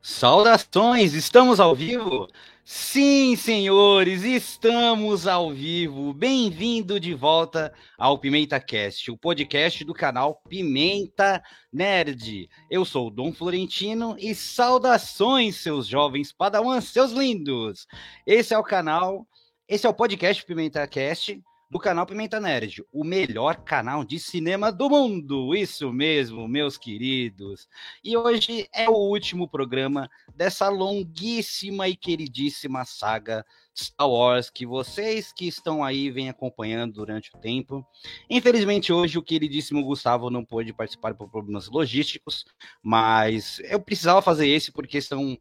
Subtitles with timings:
[0.00, 2.28] Saudações, estamos ao vivo?
[2.64, 6.12] Sim, senhores, estamos ao vivo.
[6.14, 11.42] Bem-vindo de volta ao Pimenta Cast, o podcast do canal Pimenta
[11.72, 12.48] Nerd.
[12.70, 17.86] Eu sou o Dom Florentino e saudações, seus jovens padawans, seus lindos.
[18.24, 19.26] Esse é o canal,
[19.66, 24.72] esse é o podcast Pimenta Cast do canal Pimenta Nerd, o melhor canal de cinema
[24.72, 25.54] do mundo.
[25.54, 27.68] Isso mesmo, meus queridos.
[28.02, 33.44] E hoje é o último programa dessa longuíssima e queridíssima saga
[33.76, 37.86] Star Wars que vocês que estão aí vêm acompanhando durante o tempo.
[38.30, 42.44] Infelizmente hoje o queridíssimo Gustavo não pôde participar por problemas logísticos,
[42.82, 45.38] mas eu precisava fazer esse porque são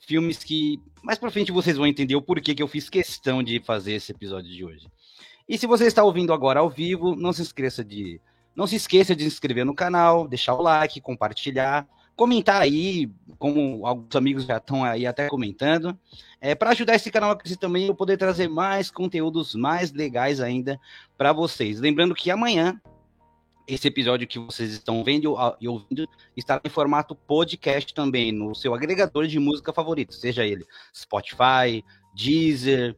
[0.00, 3.60] filmes que mais para frente vocês vão entender o porquê que eu fiz questão de
[3.60, 4.86] fazer esse episódio de hoje.
[5.48, 8.20] E se você está ouvindo agora ao vivo, não se esqueça de
[8.54, 13.86] não se esqueça de se inscrever no canal, deixar o like, compartilhar, comentar aí, como
[13.86, 15.96] alguns amigos já estão aí até comentando,
[16.40, 20.40] é, para ajudar esse canal a crescer também, eu poder trazer mais conteúdos mais legais
[20.40, 20.78] ainda
[21.16, 21.78] para vocês.
[21.78, 22.80] Lembrando que amanhã
[23.68, 28.74] esse episódio que vocês estão vendo e ouvindo está em formato podcast também, no seu
[28.74, 32.96] agregador de música favorito, seja ele Spotify, Deezer,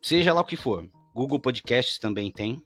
[0.00, 0.88] seja lá o que for.
[1.14, 2.62] Google Podcasts também tem.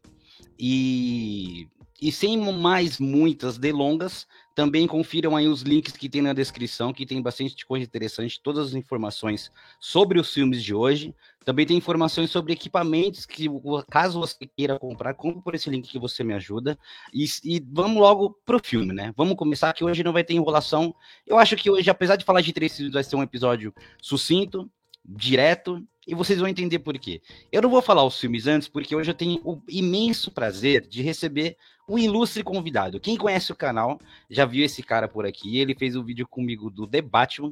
[0.58, 1.68] E,
[2.00, 7.04] e sem mais muitas delongas, também confiram aí os links que tem na descrição, que
[7.04, 11.14] tem bastante coisa interessante, todas as informações sobre os filmes de hoje.
[11.44, 13.46] Também tem informações sobre equipamentos que,
[13.90, 16.78] caso você queira comprar, compre por esse link que você me ajuda.
[17.12, 19.12] E, e vamos logo pro filme, né?
[19.16, 20.94] Vamos começar que hoje não vai ter enrolação.
[21.26, 24.70] Eu acho que hoje, apesar de falar de três filmes, vai ser um episódio sucinto,
[25.08, 27.20] direto e vocês vão entender por quê.
[27.50, 31.02] Eu não vou falar os filmes antes, porque hoje eu tenho o imenso prazer de
[31.02, 31.56] receber
[31.88, 33.00] um ilustre convidado.
[33.00, 35.58] Quem conhece o canal já viu esse cara por aqui.
[35.58, 37.50] Ele fez um vídeo comigo do The Batman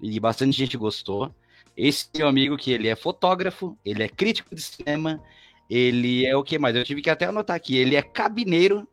[0.00, 1.34] e bastante gente gostou.
[1.76, 5.22] Esse meu amigo que ele é fotógrafo, ele é crítico de cinema,
[5.68, 6.74] ele é o que mais?
[6.74, 7.76] Eu tive que até anotar aqui.
[7.76, 8.88] Ele é cabineiro,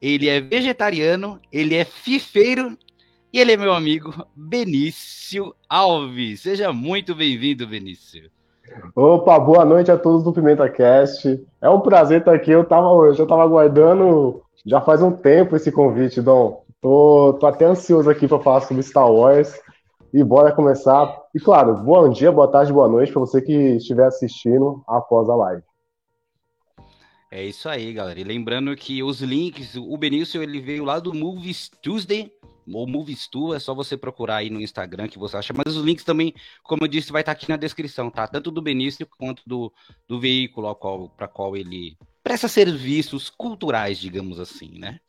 [0.00, 2.78] ele é vegetariano, ele é fifeiro
[3.32, 6.42] e ele é meu amigo Benício Alves.
[6.42, 8.30] Seja muito bem-vindo, Benício.
[8.94, 11.42] Opa, boa noite a todos do Pimenta Cast.
[11.60, 12.50] É um prazer estar aqui.
[12.50, 16.62] Eu tava, eu já estava aguardando já faz um tempo esse convite, Dom.
[16.80, 19.58] Tô, tô até ansioso aqui para falar sobre Star Wars.
[20.12, 21.18] E bora começar.
[21.34, 25.34] E claro, bom dia, boa tarde, boa noite para você que estiver assistindo após a
[25.34, 25.62] live.
[27.30, 28.20] É isso aí, galera.
[28.20, 32.30] E lembrando que os links, o Benício ele veio lá do Movies Tuesday,
[32.70, 35.54] ou Movies Tour, é só você procurar aí no Instagram que você acha.
[35.54, 38.26] Mas os links também, como eu disse, vai estar aqui na descrição, tá?
[38.26, 39.72] Tanto do Benício quanto do,
[40.08, 40.74] do veículo
[41.16, 45.00] para qual ele presta serviços culturais, digamos assim, né?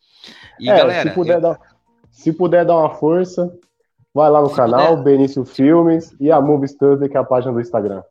[0.60, 1.10] E é, galera.
[1.10, 1.42] Se puder, eu...
[1.42, 1.60] dar,
[2.12, 3.54] se puder dar uma força,
[4.14, 5.04] vai lá no se canal, puder...
[5.04, 8.04] Benício Filmes e a Movies Tour, que é a página do Instagram.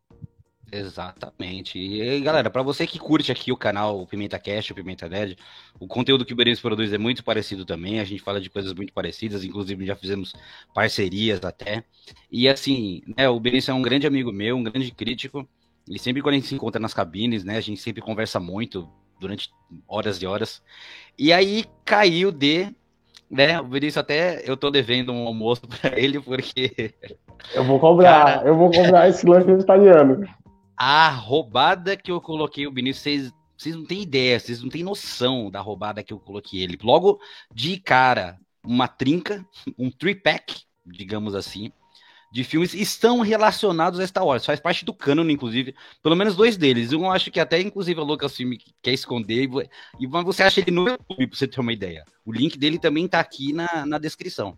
[0.74, 1.78] Exatamente.
[1.78, 5.36] E galera, para você que curte aqui o canal o Pimenta Cash, o Pimenta Nerd,
[5.78, 8.00] o conteúdo que o Benício produz é muito parecido também.
[8.00, 10.32] A gente fala de coisas muito parecidas, inclusive já fizemos
[10.72, 11.84] parcerias até.
[12.30, 15.46] E assim, né, o Benício é um grande amigo meu, um grande crítico.
[15.86, 18.88] E sempre quando a gente se encontra nas cabines, né, a gente sempre conversa muito
[19.20, 19.50] durante
[19.86, 20.62] horas e horas.
[21.18, 22.74] E aí caiu de
[23.30, 23.60] né?
[23.60, 26.94] O Benício até eu tô devendo um almoço para ele porque
[27.54, 28.48] eu vou cobrar, Cara...
[28.48, 30.26] eu vou cobrar esse lanche vegetariano
[30.76, 34.82] a roubada que eu coloquei o Vinícius, vocês, vocês não têm ideia, vocês não têm
[34.82, 36.78] noção da roubada que eu coloquei ele.
[36.82, 37.20] Logo
[37.54, 39.44] de cara, uma trinca,
[39.78, 41.72] um three-pack, digamos assim,
[42.32, 44.46] de filmes estão relacionados a Star Wars.
[44.46, 45.74] Faz parte do canon, inclusive.
[46.02, 46.92] Pelo menos dois deles.
[46.92, 48.52] Um eu acho que até, inclusive, a Lucasfilm
[48.82, 49.50] quer esconder.
[50.00, 52.02] E você acha ele no YouTube, pra você ter uma ideia.
[52.24, 54.56] O link dele também tá aqui na, na descrição.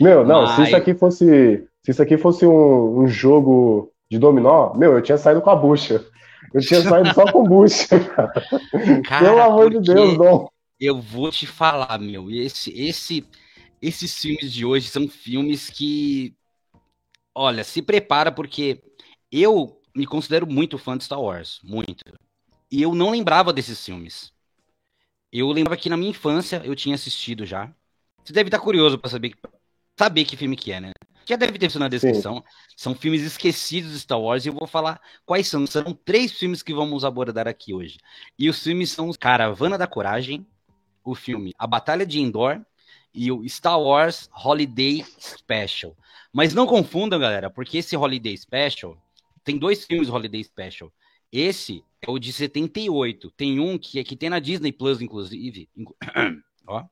[0.00, 0.54] Meu, não, Mas...
[0.54, 1.66] se isso aqui fosse.
[1.82, 5.56] Se isso aqui fosse um, um jogo de dominó, meu, eu tinha saído com a
[5.56, 6.06] bucha.
[6.52, 8.32] Eu tinha saído só com bucha, cara.
[9.04, 10.48] cara Pelo amor de Deus, Dom.
[10.78, 13.26] Eu vou te falar, meu, esse, esse,
[13.82, 16.32] esses filmes de hoje são filmes que.
[17.34, 18.80] Olha, se prepara, porque
[19.32, 21.58] eu me considero muito fã de Star Wars.
[21.64, 22.04] Muito.
[22.70, 24.32] E eu não lembrava desses filmes.
[25.32, 27.74] Eu lembrava que na minha infância eu tinha assistido já.
[28.24, 29.34] Você deve estar curioso para saber,
[29.98, 30.92] saber que filme que é, né?
[31.26, 32.36] Já deve ter isso na descrição.
[32.36, 32.42] Sim.
[32.76, 35.66] São filmes esquecidos de Star Wars e eu vou falar quais são.
[35.66, 37.98] Serão três filmes que vamos abordar aqui hoje.
[38.38, 40.46] E os filmes são Caravana da Coragem,
[41.04, 42.60] o filme A Batalha de Endor
[43.14, 45.96] e o Star Wars Holiday Special.
[46.32, 48.96] Mas não confundam, galera, porque esse Holiday Special
[49.44, 50.92] tem dois filmes Holiday Special.
[51.30, 53.30] Esse é o de 78.
[53.32, 55.68] Tem um que é que tem na Disney Plus, inclusive.
[56.66, 56.84] Ó.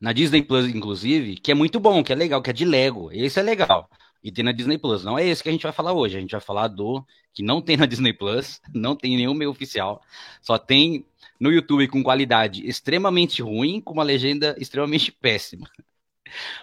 [0.00, 3.10] Na Disney Plus, inclusive, que é muito bom, que é legal, que é de Lego.
[3.12, 3.88] Esse é legal.
[4.22, 5.02] E tem na Disney Plus.
[5.04, 6.16] Não é esse que a gente vai falar hoje.
[6.16, 7.04] A gente vai falar do
[7.34, 10.00] que não tem na Disney Plus, não tem nenhum meio oficial.
[10.40, 11.04] Só tem
[11.40, 15.68] no YouTube com qualidade extremamente ruim, com uma legenda extremamente péssima.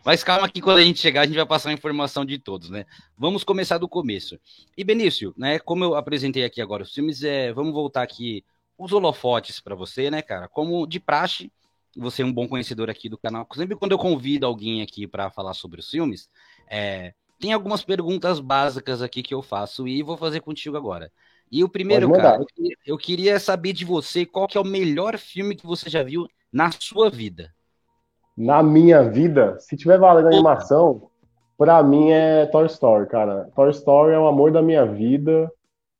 [0.03, 2.69] Mas calma que quando a gente chegar, a gente vai passar a informação de todos,
[2.69, 2.85] né?
[3.17, 4.39] Vamos começar do começo.
[4.77, 5.59] E Benício, né?
[5.59, 8.43] Como eu apresentei aqui agora os filmes, é, vamos voltar aqui
[8.77, 10.47] os holofotes para você, né, cara?
[10.47, 11.51] Como de praxe,
[11.97, 13.47] você é um bom conhecedor aqui do canal.
[13.53, 16.29] Sempre quando eu convido alguém aqui para falar sobre os filmes,
[16.69, 21.11] é, tem algumas perguntas básicas aqui que eu faço e vou fazer contigo agora.
[21.51, 22.39] E o primeiro, cara,
[22.85, 26.27] eu queria saber de você qual que é o melhor filme que você já viu
[26.51, 27.51] na sua vida.
[28.37, 31.09] Na minha vida, se tiver valendo a animação,
[31.57, 33.49] pra mim é Toy Story, cara.
[33.55, 35.51] Toy Story é o amor da minha vida.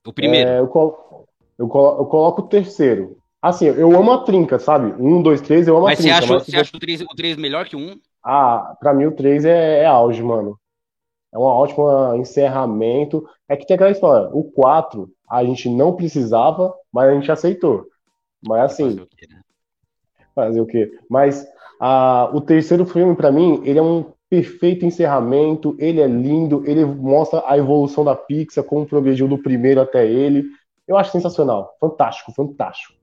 [0.05, 0.49] O primeiro?
[0.49, 1.27] É, eu, colo
[1.57, 3.17] eu, colo eu, coloco o terceiro.
[3.41, 4.93] Assim, eu amo a trinca, sabe?
[5.01, 6.17] Um, dois, três, eu amo mas a trinca.
[6.17, 7.97] Acha, mas você acha o três, o três melhor que um?
[8.23, 10.59] Ah, pra mim o três é, é auge, mano.
[11.33, 13.23] É um ótimo encerramento.
[13.47, 14.29] É que tem aquela história.
[14.33, 17.85] O 4, a gente não precisava, mas a gente aceitou.
[18.45, 18.89] Mas assim.
[18.89, 19.41] Fazer o quê, né?
[20.35, 20.91] Fazer o quê?
[21.09, 21.47] Mas
[21.79, 25.75] a, o terceiro filme, para mim, ele é um perfeito encerramento.
[25.79, 26.63] Ele é lindo.
[26.65, 30.43] Ele mostra a evolução da Pixar, como progrediu do primeiro até ele.
[30.87, 31.75] Eu acho sensacional.
[31.79, 32.98] Fantástico, fantástico.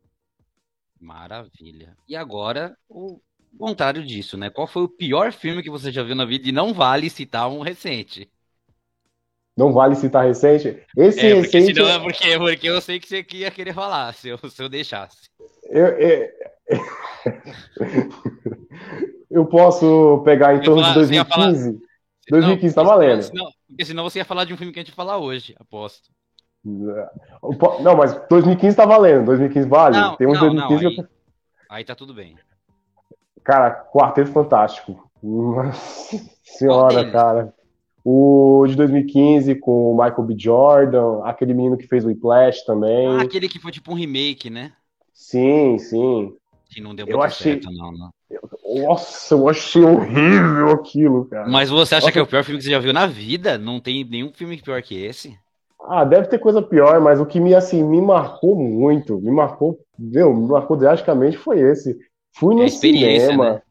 [1.01, 1.97] Maravilha.
[2.09, 3.21] E agora, o
[3.59, 4.51] contrário disso, né?
[4.51, 7.51] Qual foi o pior filme que você já viu na vida e não vale citar
[7.51, 8.31] um recente?
[9.57, 10.83] Não vale citar recente?
[10.97, 11.75] Esse é, porque recente.
[11.75, 14.69] Senão é porque, porque eu sei que você ia querer falar, se eu, se eu
[14.69, 15.29] deixasse.
[15.71, 16.29] Eu, eu...
[19.31, 21.81] eu posso pegar em torno de 2015?
[22.29, 23.23] 2015 tá valendo.
[23.23, 25.55] Senão, porque senão você ia falar de um filme que a gente ia falar hoje,
[25.59, 26.11] aposto.
[26.67, 29.27] Não, mas 2015 tá valendo.
[29.27, 29.97] 2015 vale?
[29.97, 31.07] Não, Tem um não, 2015 não, aí, eu...
[31.71, 32.37] aí tá tudo bem.
[33.45, 35.09] Cara, Quarteto Fantástico.
[35.23, 37.55] Nossa senhora, cara.
[38.05, 40.35] O de 2015 com o Michael B.
[40.39, 43.09] Jordan, aquele menino que fez o Whiplash também.
[43.09, 44.73] Ah, aquele que foi tipo um remake, né?
[45.13, 46.37] Sim, sim.
[46.69, 47.55] Que não deu muito eu achei...
[47.55, 48.11] certo, não, não.
[48.83, 51.49] Nossa, eu achei horrível aquilo, cara.
[51.49, 52.13] Mas você acha Nossa.
[52.13, 53.57] que é o pior filme que você já viu na vida?
[53.57, 55.39] Não tem nenhum filme pior que esse?
[55.89, 59.79] Ah, deve ter coisa pior, mas o que me assim me marcou muito, me marcou,
[59.99, 61.97] meu, me marcou drasticamente foi esse.
[62.35, 63.55] Fui no é cinema.
[63.55, 63.63] Né?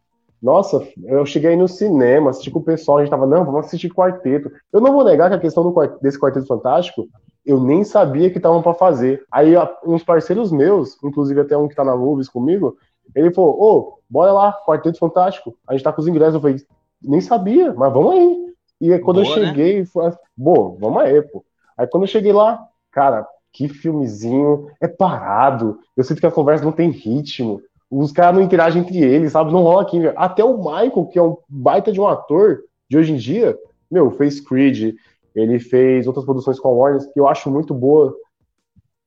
[0.41, 3.89] Nossa, eu cheguei no cinema, assisti com o pessoal, a gente tava, não, vamos assistir
[3.89, 4.51] quarteto.
[4.71, 7.07] Eu não vou negar que a questão do, desse quarteto fantástico,
[7.45, 9.23] eu nem sabia que estavam para fazer.
[9.31, 9.53] Aí
[9.85, 12.77] uns parceiros meus, inclusive até um que tá na Movies comigo,
[13.15, 15.55] ele falou, ô, oh, bora lá, quarteto fantástico.
[15.67, 16.35] A gente tá com os ingressos.
[16.35, 16.57] Eu falei,
[17.01, 18.45] nem sabia, mas vamos aí.
[18.81, 19.47] E quando Boa, eu né?
[19.47, 19.85] cheguei, né?
[19.85, 21.43] foi boa, vamos aí, pô.
[21.77, 25.79] Aí quando eu cheguei lá, cara, que filmezinho, é parado.
[25.95, 29.51] Eu sinto que a conversa não tem ritmo os caras não interagem entre eles, sabe?
[29.51, 29.99] Não rola aqui.
[30.15, 33.57] Até o Michael, que é um baita de um ator de hoje em dia,
[33.89, 34.95] meu, fez Creed,
[35.33, 38.15] ele fez outras produções com a Warner que eu acho muito boa.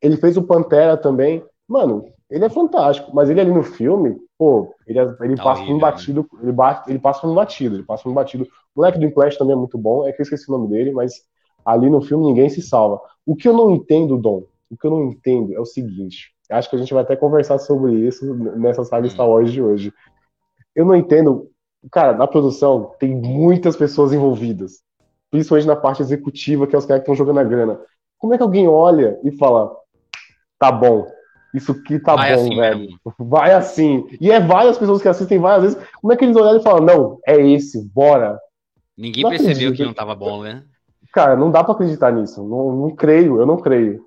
[0.00, 1.44] Ele fez o Pantera também.
[1.66, 5.62] Mano, ele é fantástico, mas ele ali no filme, pô, ele, é, ele tá passa
[5.62, 5.80] por um né?
[5.80, 8.44] batido, ele, bate, ele passa por um batido, ele passa por um batido.
[8.74, 10.92] O moleque do Implash também é muito bom, é que eu esqueci o nome dele,
[10.92, 11.22] mas
[11.64, 13.00] ali no filme ninguém se salva.
[13.26, 16.70] O que eu não entendo, Dom, o que eu não entendo é o seguinte: Acho
[16.70, 19.10] que a gente vai até conversar sobre isso nessa saga hum.
[19.10, 19.92] Star Wars de hoje.
[20.74, 21.50] Eu não entendo.
[21.92, 24.82] Cara, na produção tem muitas pessoas envolvidas.
[25.30, 27.78] Principalmente na parte executiva, que é os caras que estão jogando a grana.
[28.16, 29.76] Como é que alguém olha e fala:
[30.58, 31.06] tá bom,
[31.54, 32.78] isso aqui tá vai bom, assim velho.
[32.78, 32.98] Mesmo.
[33.18, 34.06] Vai assim.
[34.18, 35.88] E é várias pessoas que assistem várias vezes.
[36.00, 38.38] Como é que eles olham e falam: não, é esse, bora.
[38.96, 39.76] Ninguém não percebeu acredito.
[39.76, 40.64] que não tava bom, né?
[41.18, 42.46] Cara, não dá para acreditar nisso.
[42.46, 44.06] Não, não creio, eu não creio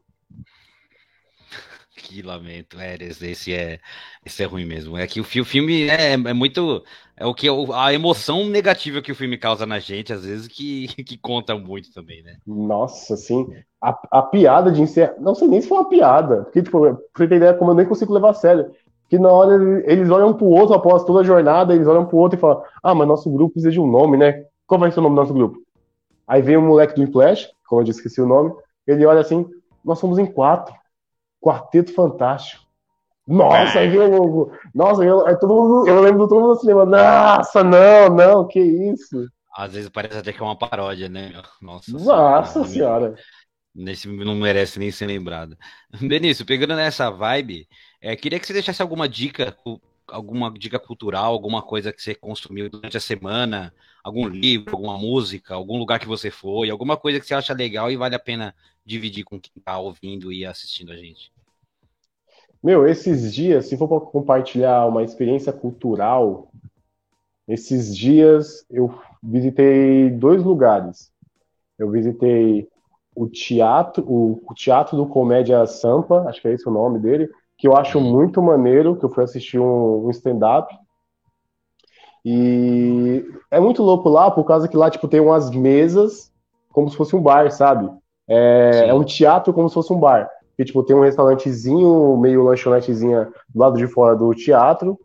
[2.01, 3.79] que lamento, é, esse é,
[4.25, 4.97] esse é ruim mesmo.
[4.97, 6.81] É que o filme é, é muito.
[7.17, 10.87] É o que a emoção negativa que o filme causa na gente, às vezes, que,
[11.03, 12.37] que conta muito também, né?
[12.47, 13.47] Nossa, sim.
[13.81, 15.15] A, a piada de encerrar.
[15.19, 16.43] Não sei nem se foi uma piada.
[16.43, 16.79] Porque, tipo,
[17.13, 18.71] pra ter ideia, como eu nem consigo levar a sério.
[19.09, 19.53] Que na hora
[19.85, 22.95] eles olham pro outro após toda a jornada, eles olham pro outro e falam: Ah,
[22.95, 24.45] mas nosso grupo precisa de um nome, né?
[24.65, 25.59] Qual vai ser o nome do nosso grupo?
[26.31, 28.53] Aí vem o moleque do Flash, como eu disse, esqueci o nome.
[28.87, 29.45] Ele olha assim:
[29.83, 30.73] Nós somos em quatro.
[31.41, 32.63] Quarteto Fantástico.
[33.27, 33.93] Nossa, é.
[33.93, 36.85] eu, nossa, eu, eu, todo mundo, eu lembro do todo mundo no cinema.
[36.85, 39.27] Nossa, não, não, que isso.
[39.53, 41.33] Às vezes parece até que é uma paródia, né?
[41.61, 43.13] Nossa, nossa senhora.
[43.75, 45.57] Nesse não merece nem ser lembrado.
[45.99, 47.67] Benício, pegando nessa vibe,
[48.01, 49.53] é, queria que você deixasse alguma dica,
[50.07, 55.53] alguma dica cultural, alguma coisa que você consumiu durante a semana, algum livro, alguma música,
[55.53, 58.55] algum lugar que você foi, alguma coisa que você acha legal e vale a pena
[58.85, 61.31] dividir com quem está ouvindo e assistindo a gente?
[62.63, 66.51] Meu, esses dias, se for para compartilhar uma experiência cultural,
[67.47, 71.11] esses dias eu visitei dois lugares.
[71.77, 72.67] Eu visitei
[73.15, 77.29] o teatro, o, o Teatro do Comédia Sampa, acho que é esse o nome dele,
[77.61, 80.75] que eu acho muito maneiro, que eu fui assistir um, um stand-up.
[82.25, 86.31] E é muito louco lá, por causa que lá, tipo, tem umas mesas
[86.69, 87.87] como se fosse um bar, sabe?
[88.27, 90.27] É, é um teatro como se fosse um bar.
[90.57, 94.99] Que, tipo, tem um restaurantezinho, meio lanchonetezinha do lado de fora do teatro.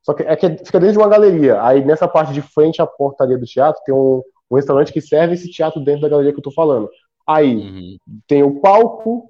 [0.00, 1.60] Só que, é que fica dentro de uma galeria.
[1.60, 5.34] Aí, nessa parte de frente à portaria do teatro, tem um, um restaurante que serve
[5.34, 6.88] esse teatro dentro da galeria que eu tô falando.
[7.26, 7.96] Aí, uhum.
[8.28, 9.28] tem o palco,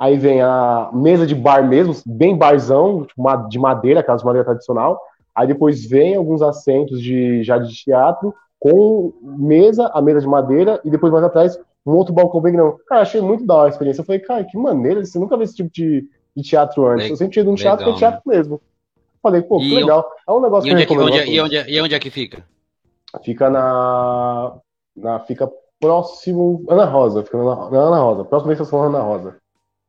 [0.00, 4.98] aí vem a mesa de bar mesmo, bem barzão, tipo, de madeira, aquelas madeira tradicional.
[5.34, 10.80] Aí depois vem alguns assentos de já de teatro, com mesa, a mesa de madeira,
[10.86, 12.76] e depois mais atrás um outro balcão bem grande.
[12.86, 14.00] Cara, achei muito da hora a experiência.
[14.00, 17.10] Eu falei, cara, que maneira, você nunca viu esse tipo de, de teatro antes.
[17.10, 18.36] eu sempre tinha ido num teatro que é teatro né?
[18.36, 18.60] mesmo.
[19.22, 20.10] Falei, pô, que legal.
[20.26, 21.98] É um negócio e onde, que é, onde, é, e, onde, é, e onde é
[21.98, 22.42] que fica?
[23.22, 24.56] Fica na.
[24.96, 26.64] na fica próximo.
[26.70, 29.36] Ana Rosa, fica na, na Ana Rosa, próximo da estação Ana Rosa.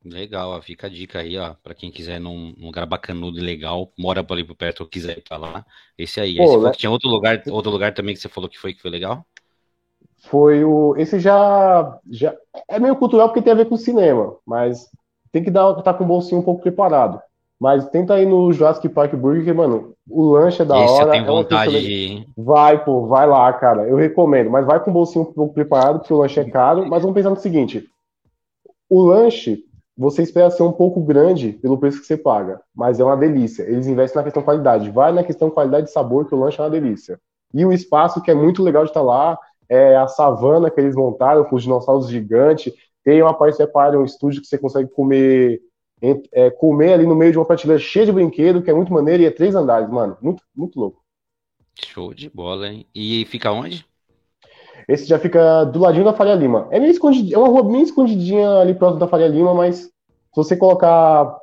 [0.04, 3.42] Legal, ó, fica a dica aí, ó, pra quem quiser num, num lugar bacanudo e
[3.42, 5.66] legal, mora por ali por perto ou quiser ir pra lá.
[5.96, 6.38] Esse aí.
[6.38, 6.72] Pô, né?
[6.72, 9.24] Tinha outro lugar, outro lugar também que você falou que foi que foi legal?
[10.22, 10.96] Foi o.
[10.98, 12.36] Esse já, já.
[12.68, 14.90] É meio cultural porque tem a ver com cinema, mas
[15.32, 17.22] tem que dar, tá com o bolsinho um pouco preparado.
[17.60, 21.10] Mas tenta ir no Jurassic Park Burger, que, mano, o lanche é da Esse hora.
[21.10, 22.28] Eu tenho é vontade de.
[22.36, 23.88] Vai, pô, vai lá, cara.
[23.88, 24.50] Eu recomendo.
[24.50, 26.88] Mas vai com o bolsinho um pouco preparado, porque o lanche é caro.
[26.88, 27.88] Mas vamos pensar no seguinte:
[28.90, 29.64] o lanche
[29.98, 33.64] você espera ser um pouco grande pelo preço que você paga, mas é uma delícia.
[33.64, 34.90] Eles investem na questão qualidade.
[34.90, 37.20] Vai na questão qualidade de sabor, que o lanche é uma delícia.
[37.54, 39.38] E o espaço, que é muito legal de estar lá,
[39.70, 42.74] é a savana que eles montaram com os dinossauros gigantes.
[43.04, 45.62] Tem uma parte separada, um estúdio que você consegue comer
[46.34, 49.22] é, comer ali no meio de uma prateleira cheia de brinquedo, que é muito maneiro,
[49.22, 50.18] e é três andares, mano.
[50.22, 51.02] Muito, muito louco.
[51.86, 52.88] Show de bola, hein?
[52.94, 53.86] E fica onde?
[54.88, 56.68] Esse já fica do ladinho da Faria Lima.
[56.72, 59.90] É meio escondidinho, é uma rua bem escondidinha ali próximo da Faria Lima, mas se
[60.36, 61.38] você colocar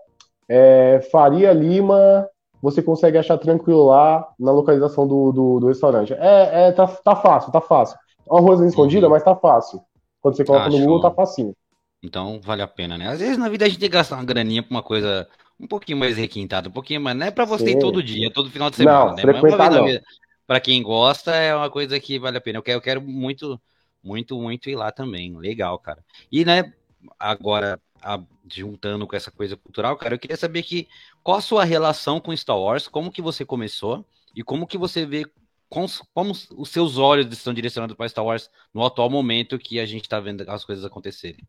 [0.48, 2.26] é, Faria Lima,
[2.62, 6.12] você consegue achar tranquilo lá na localização do, do, do restaurante.
[6.14, 7.96] É, é tá, tá fácil, tá fácil.
[8.28, 9.12] É uma rua escondida, uhum.
[9.12, 9.80] mas tá fácil.
[10.20, 11.54] Quando você coloca ah, no Google, tá facinho.
[12.02, 13.08] Então vale a pena, né?
[13.08, 15.26] Às vezes na vida a gente tem que gastar uma graninha pra uma coisa
[15.60, 17.16] um pouquinho mais requintada, um pouquinho mais.
[17.16, 19.22] Não é pra você ir todo dia, todo final de semana, não, né?
[19.40, 20.02] Vez na vida
[20.48, 22.56] para quem gosta, é uma coisa que vale a pena.
[22.56, 23.60] Eu quero, eu quero muito,
[24.02, 25.36] muito, muito ir lá também.
[25.36, 26.02] Legal, cara.
[26.32, 26.72] E, né,
[27.18, 28.18] agora, a,
[28.50, 30.88] juntando com essa coisa cultural, cara, eu queria saber que
[31.22, 34.02] qual a sua relação com Star Wars, como que você começou
[34.34, 35.26] e como que você vê
[35.68, 39.84] como, como os seus olhos estão direcionados para Star Wars no atual momento que a
[39.84, 41.46] gente está vendo as coisas acontecerem.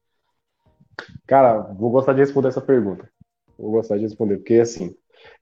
[1.25, 3.09] Cara, vou gostar de responder essa pergunta.
[3.57, 4.93] Vou gostar de responder, porque assim,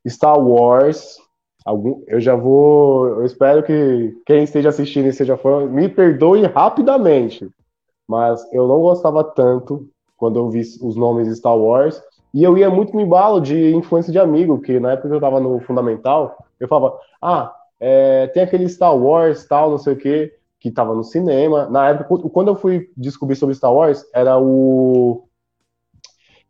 [0.07, 1.17] Star Wars
[1.67, 3.07] algum, eu já vou.
[3.07, 7.47] Eu espero que quem esteja assistindo e seja fã me perdoe rapidamente.
[8.07, 12.01] Mas eu não gostava tanto quando eu vi os nomes Star Wars.
[12.33, 15.19] E eu ia muito no embalo de influência de amigo, que na época que eu
[15.19, 19.97] tava no Fundamental, eu falava, ah, é, tem aquele Star Wars, tal, não sei o
[19.97, 21.69] que, que tava no cinema.
[21.69, 25.27] Na época, quando eu fui descobrir sobre Star Wars, era o.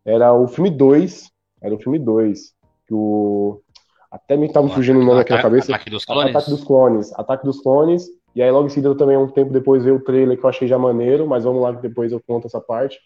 [0.04, 1.28] Era o filme 2.
[1.60, 2.52] Era o filme 2.
[2.86, 3.60] Que o.
[4.10, 5.72] Até me estava fugindo o nome aqui na cabeça.
[5.72, 6.30] Ataque dos Clones?
[6.30, 7.12] Ataque dos Clones.
[7.14, 8.06] Ataque dos Clones.
[8.34, 10.68] E aí, logo em seguida, também, um tempo depois, veio o trailer que eu achei
[10.68, 12.98] já maneiro, mas vamos lá que depois eu conto essa parte.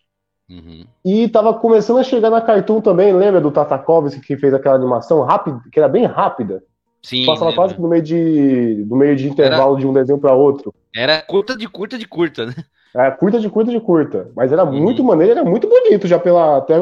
[0.51, 0.85] Uhum.
[1.05, 5.23] E tava começando a chegar na Cartoon também, lembra do Tatakovsky que fez aquela animação
[5.23, 6.63] rápida, que era bem rápida?
[7.03, 7.27] Sim.
[7.27, 10.73] Passava quase no meio de, no meio de intervalo era, de um desenho para outro.
[10.95, 12.55] Era curta de curta de curta, né?
[12.95, 14.31] É, curta de curta de curta.
[14.37, 14.81] Mas era uhum.
[14.81, 16.59] muito maneiro, era muito bonito já pela.
[16.59, 16.79] Até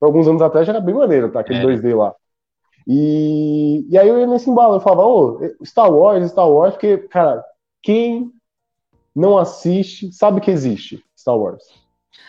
[0.00, 1.40] alguns anos atrás já era bem maneiro, tá?
[1.40, 1.68] Aquele era.
[1.68, 2.14] 2D lá.
[2.92, 6.74] E, e aí eu ia nesse embalo, eu falava, ô, oh, Star Wars, Star Wars,
[6.74, 7.40] porque, cara,
[7.80, 8.32] quem
[9.14, 11.62] não assiste sabe que existe Star Wars.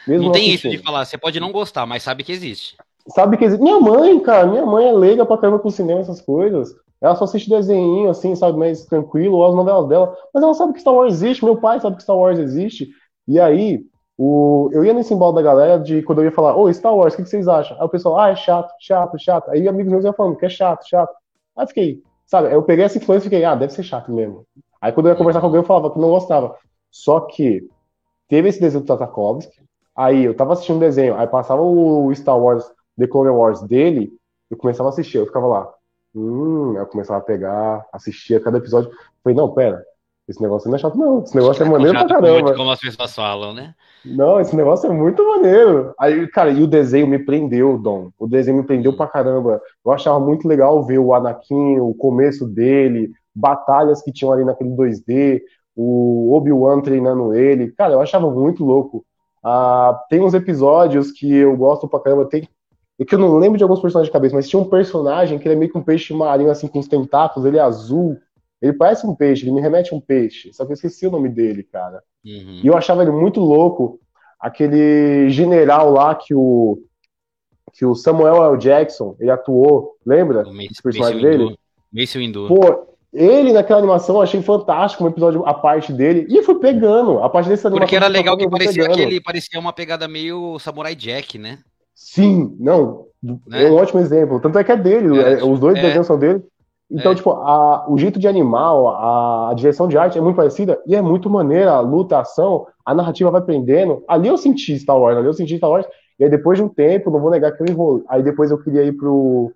[0.07, 2.77] Mesmo não tem isso de falar, você pode não gostar, mas sabe que existe.
[3.07, 3.63] Sabe que existe.
[3.63, 6.75] Minha mãe, cara, minha mãe é leiga pra caramba com cinema, essas coisas.
[7.01, 10.15] Ela só assiste desenho, assim, sabe, mais tranquilo, ou as novelas dela.
[10.31, 12.87] Mas ela sabe que Star Wars existe, meu pai sabe que Star Wars existe.
[13.27, 13.83] E aí,
[14.23, 16.95] o, eu ia nesse embalo da galera de quando eu ia falar, ô, oh, Star
[16.95, 17.75] Wars, o que, que, vocês acham?
[17.79, 19.49] Aí o pessoal, ah, é chato, chato, chato.
[19.49, 21.11] Aí amigos meus iam falando que é chato, chato.
[21.57, 24.45] Aí fiquei, sabe, eu peguei essa influência e fiquei, ah, deve ser chato mesmo.
[24.79, 26.55] Aí quando eu ia conversar com alguém, eu falava que não gostava.
[26.91, 27.67] Só que
[28.27, 29.59] teve esse desenho do Tatakovsky,
[29.95, 34.13] aí eu tava assistindo um desenho, aí passava o Star Wars, The Clone Wars dele,
[34.51, 35.73] eu começava a assistir, eu ficava lá,
[36.13, 38.91] hum, aí eu começava a pegar, assistia cada episódio.
[39.23, 39.83] Falei, não, pera,
[40.27, 41.23] esse negócio não é chato, não.
[41.23, 42.41] Esse negócio é, é maneiro pra caramba.
[42.43, 43.73] Muito como as pessoas falam, né?
[44.05, 45.93] Não, esse negócio é muito maneiro.
[45.99, 48.09] Aí, cara, e o desenho me prendeu, Dom.
[48.17, 49.61] O desenho me prendeu pra caramba.
[49.85, 54.71] Eu achava muito legal ver o Anakin, o começo dele, batalhas que tinham ali naquele
[54.71, 55.41] 2D,
[55.75, 57.71] o Obi-Wan treinando ele.
[57.71, 59.05] Cara, eu achava muito louco.
[59.43, 62.25] Ah, tem uns episódios que eu gosto pra caramba.
[62.25, 62.47] Tem,
[62.99, 65.47] é que eu não lembro de alguns personagens de cabeça, mas tinha um personagem que
[65.47, 68.17] ele é meio que um peixe marinho, assim, com os tentáculos, ele é azul.
[68.61, 70.53] Ele parece um peixe, ele me remete a um peixe.
[70.53, 72.03] Só que eu esqueci o nome dele, cara.
[72.23, 72.61] Uhum.
[72.63, 73.99] E eu achava ele muito louco.
[74.39, 76.81] Aquele general lá que o
[77.73, 78.57] que o Samuel L.
[78.57, 80.43] Jackson, ele atuou, lembra?
[80.47, 81.57] O Mace, personagem Mace dele?
[81.91, 82.47] Mace Windu.
[82.47, 87.19] Pô, ele naquela animação eu achei fantástico, um episódio a parte dele, e foi pegando,
[87.19, 87.87] a parte dessa animação.
[87.87, 91.59] Porque era legal que parecia que ele parecia uma pegada meio Samurai Jack, né?
[91.93, 93.65] Sim, não, né?
[93.65, 95.81] é um ótimo exemplo, tanto é que é dele, é, é os dois é.
[95.81, 96.41] desenhos são dele.
[96.91, 97.15] Então, é.
[97.15, 100.93] tipo, a, o jeito de animal, a, a, direção de arte é muito parecida e
[100.93, 104.03] é muito maneira, a luta, a ação, a narrativa vai prendendo.
[104.07, 105.87] Ali eu senti Star Wars, ali eu senti Star Wars,
[106.19, 108.03] e aí depois de um tempo, não vou negar que eu enrolo.
[108.09, 109.53] Aí depois eu queria ir pro,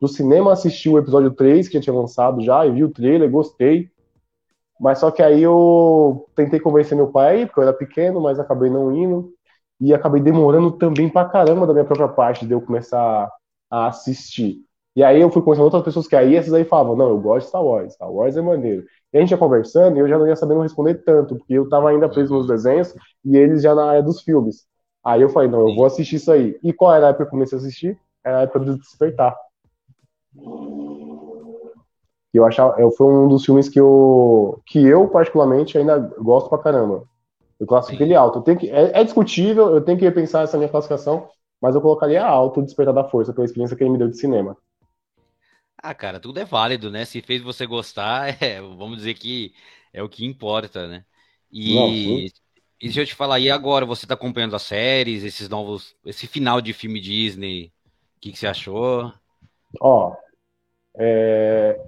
[0.00, 3.88] pro cinema assistir o episódio 3, que tinha lançado já, e vi o trailer, gostei.
[4.80, 8.40] Mas só que aí eu tentei convencer meu pai aí, porque eu era pequeno, mas
[8.40, 9.32] acabei não indo.
[9.80, 13.30] E acabei demorando também pra caramba da minha própria parte de eu começar
[13.70, 14.64] a assistir.
[14.94, 17.44] E aí eu fui conhecendo outras pessoas que aí essas aí falavam, não, eu gosto
[17.44, 18.84] de Star Wars, Star Wars é maneiro.
[19.12, 21.68] E a gente ia conversando e eu já não ia sabendo responder tanto, porque eu
[21.68, 22.94] tava ainda preso nos desenhos
[23.24, 24.66] e eles já na área dos filmes.
[25.04, 26.58] Aí eu falei, não, eu vou assistir isso aí.
[26.62, 27.98] E qual era a época que eu comecei a assistir?
[28.24, 29.34] Era a época do Despertar.
[32.34, 36.48] E eu achava, eu, foi um dos filmes que eu, que eu particularmente ainda gosto
[36.48, 37.04] pra caramba.
[37.58, 38.42] Eu classifico ele alto.
[38.42, 41.28] Que, é, é, discutível, eu tenho que repensar essa minha classificação,
[41.60, 44.18] mas eu colocaria alto o Despertar da Força pela experiência que ele me deu de
[44.18, 44.56] cinema.
[45.82, 47.04] Ah, cara, tudo é válido, né?
[47.04, 49.54] Se fez você gostar, é, vamos dizer que
[49.92, 51.04] é o que importa, né?
[51.50, 52.28] E, Não,
[52.80, 56.26] e deixa eu te falar, e agora você tá acompanhando as séries, esses novos, esse
[56.26, 57.72] final de filme Disney,
[58.16, 59.12] o que, que você achou?
[59.80, 60.14] Ó,
[60.96, 61.80] é,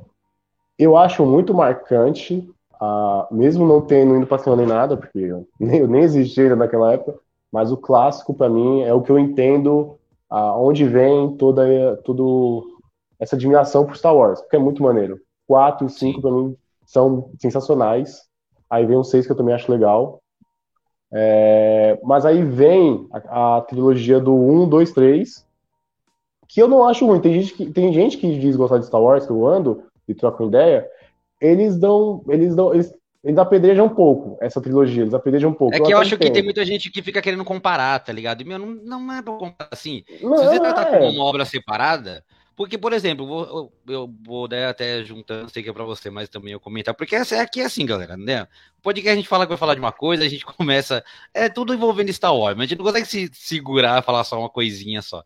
[0.79, 2.49] eu acho muito marcante,
[2.81, 6.57] uh, mesmo não tendo indo cima nem nada, porque eu nem, eu nem existi ainda
[6.57, 7.19] naquela época,
[7.53, 9.99] mas o clássico para mim é o que eu entendo
[10.31, 12.74] uh, onde vem toda, todo
[13.19, 15.21] essa admiração por Star Wars, porque é muito maneiro.
[15.47, 18.23] 4 e 5 para mim são sensacionais.
[18.69, 20.21] Aí vem o 6 que eu também acho legal.
[21.13, 25.47] É, mas aí vem a, a, trilogia do 1, 2, 3,
[26.49, 27.21] que eu não acho ruim.
[27.21, 30.15] Tem gente que, tem gente que diz gostar de Star Wars, que eu ando e
[30.15, 30.89] troco ideia.
[31.41, 32.25] Eles dão.
[32.29, 32.75] Eles dão.
[32.75, 35.75] Eles, eles apedrejam um pouco essa trilogia, eles apedrejam um pouco.
[35.75, 38.43] É que eu, eu acho que tem muita gente que fica querendo comparar, tá ligado?
[38.43, 40.03] E, meu, não, não é pra comparar assim.
[40.21, 40.99] Não, se você tratar é.
[40.99, 42.23] como uma obra separada,
[42.57, 46.29] porque, por exemplo, vou, eu vou né, até juntando, sei que é pra você, mas
[46.29, 48.47] também eu comentar, porque essa, aqui é assim, galera, né?
[48.81, 51.05] Pode que a gente fala que vai falar de uma coisa, a gente começa.
[51.33, 54.39] É tudo envolvendo Star Wars, mas a gente não consegue se segurar a falar só
[54.39, 55.25] uma coisinha só.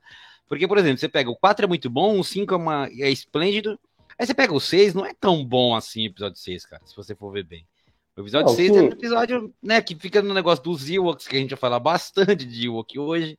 [0.48, 3.10] Porque, por exemplo, você pega o 4 é muito bom, o 5 é, uma, é
[3.10, 3.78] esplêndido.
[4.18, 6.96] Aí você pega o 6, não é tão bom assim o episódio 6, cara, se
[6.96, 7.66] você for ver bem.
[8.16, 8.78] O episódio não, 6 sim.
[8.78, 11.78] é um episódio, né, que fica no negócio dos Ewoks, que a gente vai falar
[11.78, 13.38] bastante de Ewok hoje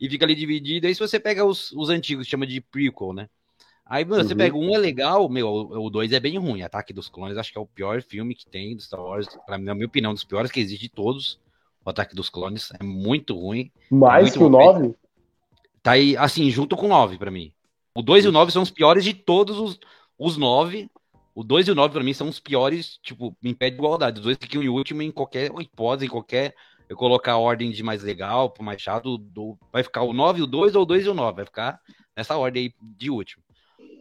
[0.00, 0.86] e fica ali dividido.
[0.86, 3.28] Aí se você pega os, os antigos, chama de prequel, né?
[3.84, 4.28] Aí, mano, uhum.
[4.28, 6.62] você pega um é legal, meu, o dois é bem ruim.
[6.62, 9.26] Ataque dos Clones, acho que é o pior filme que tem do Star Wars.
[9.44, 11.40] Pra mim, na minha opinião, dos piores que existe de todos.
[11.84, 13.70] O Ataque dos Clones é muito ruim.
[13.90, 14.94] Mais é que o 9?
[15.82, 17.52] Tá aí, assim, junto com o 9 pra mim.
[17.92, 19.80] O 2 e o 9 são os piores de todos os,
[20.16, 20.88] os 9.
[21.34, 24.20] O 2 e o 9 pra mim são os piores, tipo, em pé de igualdade.
[24.20, 26.54] Os dois ficam em último em qualquer hipótese, em qualquer
[26.90, 30.40] eu colocar a ordem de mais legal pro mais chato, do, vai ficar o 9
[30.40, 31.80] e o 2 ou o 2 e o 9, vai ficar
[32.16, 33.44] nessa ordem aí de último.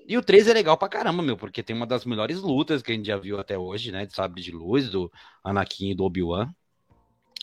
[0.08, 2.92] E o 3 é legal pra caramba, meu, porque tem uma das melhores lutas que
[2.92, 5.12] a gente já viu até hoje, né, de sabre de luz, do
[5.44, 6.52] Anakin e do Obi-Wan.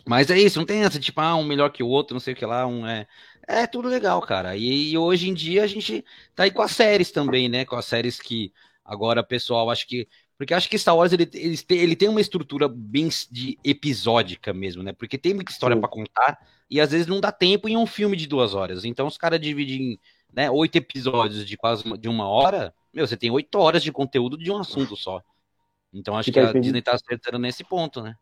[0.05, 2.35] Mas é isso, não tem essa, tipo, ah, um melhor que o outro, não sei
[2.35, 3.07] o que lá, um é...
[3.47, 4.57] É tudo legal, cara.
[4.57, 6.05] E, e hoje em dia a gente
[6.35, 8.53] tá aí com as séries também, né, com as séries que
[8.85, 12.21] agora pessoal, acho que porque acho que Star Wars ele, ele, tem, ele tem uma
[12.21, 14.93] estrutura bem de episódica mesmo, né?
[14.93, 16.39] Porque tem muita história para contar
[16.71, 18.85] e às vezes não dá tempo em um filme de duas horas.
[18.85, 19.99] Então os caras dividem
[20.33, 22.75] né, oito episódios de quase de uma hora.
[22.93, 25.23] Meu, você tem oito horas de conteúdo de um assunto só.
[25.93, 28.15] Então acho que a Disney tá acertando nesse ponto, né?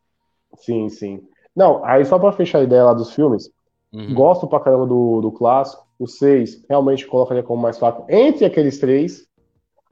[0.57, 1.21] Sim, sim.
[1.53, 3.49] Não, aí só para fechar a ideia lá dos filmes,
[3.91, 4.13] uhum.
[4.13, 5.85] gosto pra caramba do, do clássico.
[5.97, 9.25] O seis realmente colocaria como mais fraco entre aqueles três.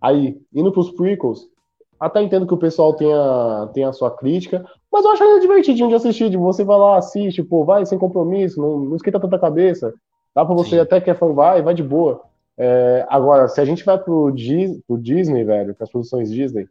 [0.02, 1.48] Aí, indo pros prequels,
[2.04, 5.88] até entendo que o pessoal tenha, tenha a sua crítica, mas eu acho ainda divertidinho
[5.88, 9.40] de assistir, de você vai lá, assiste, pô, vai sem compromisso, não, não esquenta tanta
[9.40, 9.94] cabeça.
[10.36, 10.80] Dá pra você Sim.
[10.80, 12.22] até que é fã, vai, vai de boa.
[12.58, 16.68] É, agora, se a gente vai pro, Dis, pro Disney, velho, com as produções Disney,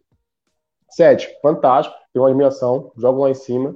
[0.91, 3.75] sete, fantástico, tem uma animação, joga lá em cima.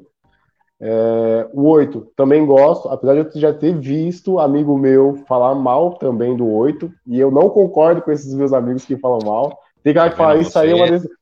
[0.78, 5.94] É, o 8, também gosto, apesar de eu já ter visto amigo meu falar mal
[5.94, 9.58] também do 8, e eu não concordo com esses meus amigos que falam mal.
[9.92, 11.16] Que tá fala, isso aí é uma decisão.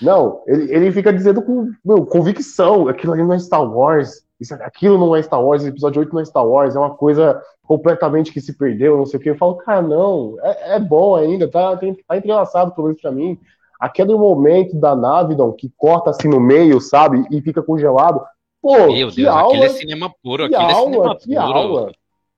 [0.00, 4.54] Não, ele, ele fica dizendo com meu, convicção, aquilo ali não é Star Wars, isso,
[4.54, 8.32] aquilo não é Star Wars, episódio 8 não é Star Wars, é uma coisa completamente
[8.32, 9.30] que se perdeu, não sei o que.
[9.30, 13.12] Eu falo, cara, não, é, é bom ainda, tá, tem, tá entrelaçado pelo menos pra
[13.12, 13.38] mim.
[13.78, 18.22] Aquele momento da nave, Dom, que corta assim no meio, sabe, e fica congelado.
[18.62, 21.34] Pô, Meu que Deus, aula, aquele é cinema puro, que aquele é aula, cinema que
[21.34, 21.58] puro.
[21.58, 21.92] aula.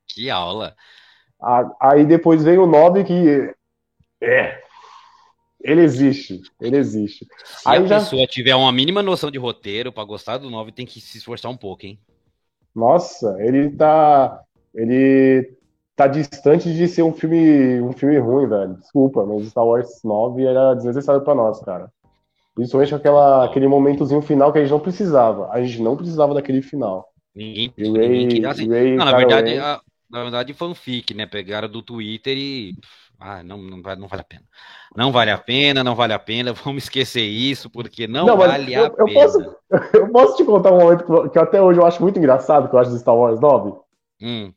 [0.09, 0.75] Que aula.
[1.81, 3.55] Aí depois vem o 9 que.
[4.20, 4.62] É.
[5.64, 6.40] Ele existe.
[6.61, 7.27] Ele existe.
[7.44, 10.72] Se Aí a já- pessoa tiver uma mínima noção de roteiro pra gostar do 9,
[10.72, 11.98] tem que se esforçar um pouco, hein?
[12.75, 14.40] Nossa, ele tá.
[14.75, 15.53] Ele
[15.94, 18.75] tá distante de ser um filme, um filme ruim, velho.
[18.75, 21.90] Desculpa, mas Star Wars 9 era desnecessário pra nós, cara.
[22.55, 25.51] Principalmente aquela, aquele momentozinho final que a gente não precisava.
[25.53, 27.09] A gente não precisava daquele final.
[27.35, 29.81] Ninguém, ninguém Ray, queria- assim, Ray, Não, na verdade, a-
[30.12, 31.27] na verdade, fanfic, né?
[31.27, 32.75] Pegaram do Twitter e.
[33.18, 34.42] Ah, não, não, vai- não vale a pena.
[34.96, 36.53] Não vale a pena, não vale a pena.
[36.64, 39.20] Vamos esquecer isso, porque não, Não, vale eu- a eu pena.
[39.20, 39.57] posso-
[39.94, 42.75] Eu posso te contar um momento que, que até hoje eu acho muito engraçado, que
[42.75, 43.72] eu acho do Star Wars 9?
[44.20, 44.53] Hum,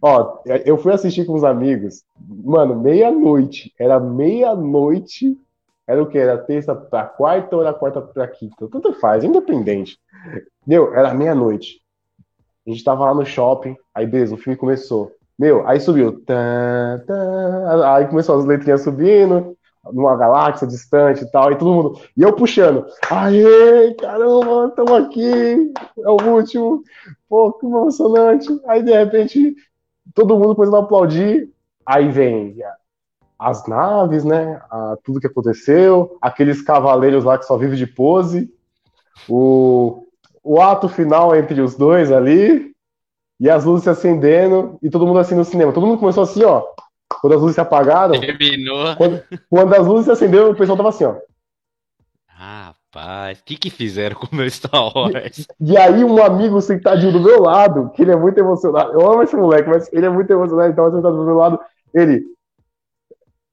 [0.00, 3.72] Ó, eu fui assistir com os amigos, mano, meia-noite.
[3.78, 5.36] Era meia-noite.
[5.86, 6.18] Era o quê?
[6.18, 8.68] Era terça pra quarta ou era quarta pra quinta?
[8.68, 9.98] Tanto faz, independente.
[10.66, 11.81] Meu, era meia-noite.
[12.66, 15.12] A gente tava lá no shopping, aí beleza, o filme começou.
[15.38, 16.20] Meu, aí subiu.
[16.24, 19.56] Tã, tã, aí começou as letrinhas subindo,
[19.92, 22.00] numa galáxia distante e tal, e todo mundo.
[22.16, 22.86] E eu puxando.
[23.10, 25.72] Aê, caramba, estamos aqui.
[25.98, 26.82] É o último.
[27.28, 28.48] Pô, que emocionante.
[28.68, 29.56] Aí de repente
[30.14, 31.50] todo mundo começando a aplaudir.
[31.86, 32.56] Aí vem
[33.38, 34.60] as naves, né?
[34.70, 38.50] a- tudo que aconteceu, aqueles cavaleiros lá que só vivem de pose,
[39.28, 40.01] o,
[40.42, 42.72] o ato final entre os dois ali,
[43.38, 45.72] e as luzes se acendendo, e todo mundo assim no cinema.
[45.72, 46.64] Todo mundo começou assim, ó.
[47.20, 48.96] Quando as luzes se apagaram, terminou.
[48.96, 51.16] quando, quando as luzes se acenderam, o pessoal tava assim, ó.
[52.26, 55.46] Rapaz, o que que fizeram com o meu Star Wars?
[55.60, 58.92] E aí um amigo sentadinho do meu lado, que ele é muito emocionado.
[58.92, 61.58] Eu amo esse moleque, mas ele é muito emocionado, ele tava sentado do meu lado.
[61.94, 62.22] Ele.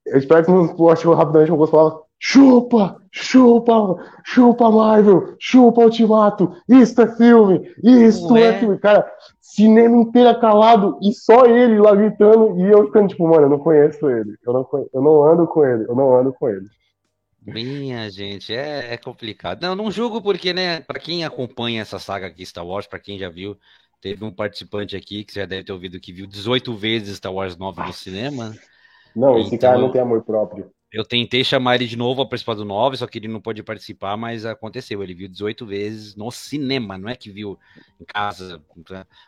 [0.06, 2.09] Eu espero que não poste rapidamente algumas palavras.
[2.20, 3.02] Chupa!
[3.12, 3.96] Chupa!
[4.26, 5.36] Chupa Marvel!
[5.40, 6.54] Chupa Ultimato!
[6.68, 7.72] Isto é filme!
[7.84, 8.42] Isto Ué.
[8.44, 8.78] é filme!
[8.78, 13.50] Cara, cinema inteiro calado e só ele lá gritando e eu ficando tipo, mano, eu
[13.50, 14.36] não conheço ele.
[14.46, 15.86] Eu não, eu não ando com ele.
[15.88, 16.68] Eu não ando com ele.
[17.42, 19.62] Minha gente, é, é complicado.
[19.62, 23.18] Não, não julgo porque, né, pra quem acompanha essa saga aqui, Star Wars, pra quem
[23.18, 23.58] já viu,
[24.02, 27.34] teve um participante aqui que você já deve ter ouvido que viu 18 vezes Star
[27.34, 28.54] Wars 9 no cinema.
[29.16, 30.70] Não, esse Então- cara não tem amor próprio.
[30.92, 33.62] Eu tentei chamar ele de novo a participar do 9, só que ele não pôde
[33.62, 35.04] participar, mas aconteceu.
[35.04, 37.60] Ele viu 18 vezes no cinema, não é que viu
[38.02, 38.60] em casa,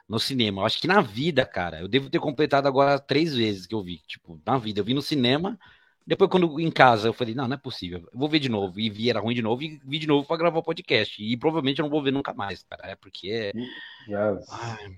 [0.10, 0.62] no cinema.
[0.62, 3.84] Eu acho que na vida, cara, eu devo ter completado agora três vezes que eu
[3.84, 4.00] vi.
[4.08, 5.60] Tipo, na vida, eu vi no cinema,
[6.06, 8.80] depois quando em casa eu falei, não, não é possível, eu vou ver de novo.
[8.80, 11.24] E vi, era ruim de novo, e vi de novo pra gravar o podcast.
[11.24, 12.90] E provavelmente eu não vou ver nunca mais, cara.
[12.90, 13.52] É porque.
[14.08, 14.48] Yes.
[14.50, 14.96] Ai,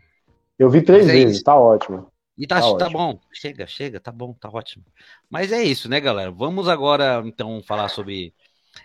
[0.57, 2.12] Eu vi três é vezes, tá ótimo.
[2.37, 4.83] E tá, Tá tá bom, chega, chega, tá bom, tá ótimo.
[5.29, 6.31] Mas é isso, né, galera?
[6.31, 8.33] Vamos agora, então, falar sobre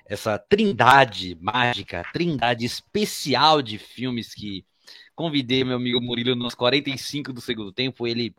[0.07, 4.65] essa trindade mágica, trindade especial de filmes que
[5.15, 8.07] convidei meu amigo Murilo nos 45 do segundo tempo.
[8.07, 8.35] Ele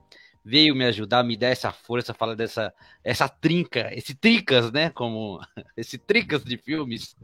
[0.46, 4.90] veio me ajudar, me dar essa força, falar dessa essa trinca, esse tricas, né?
[4.92, 5.40] Como
[5.78, 7.16] esse tricas de filmes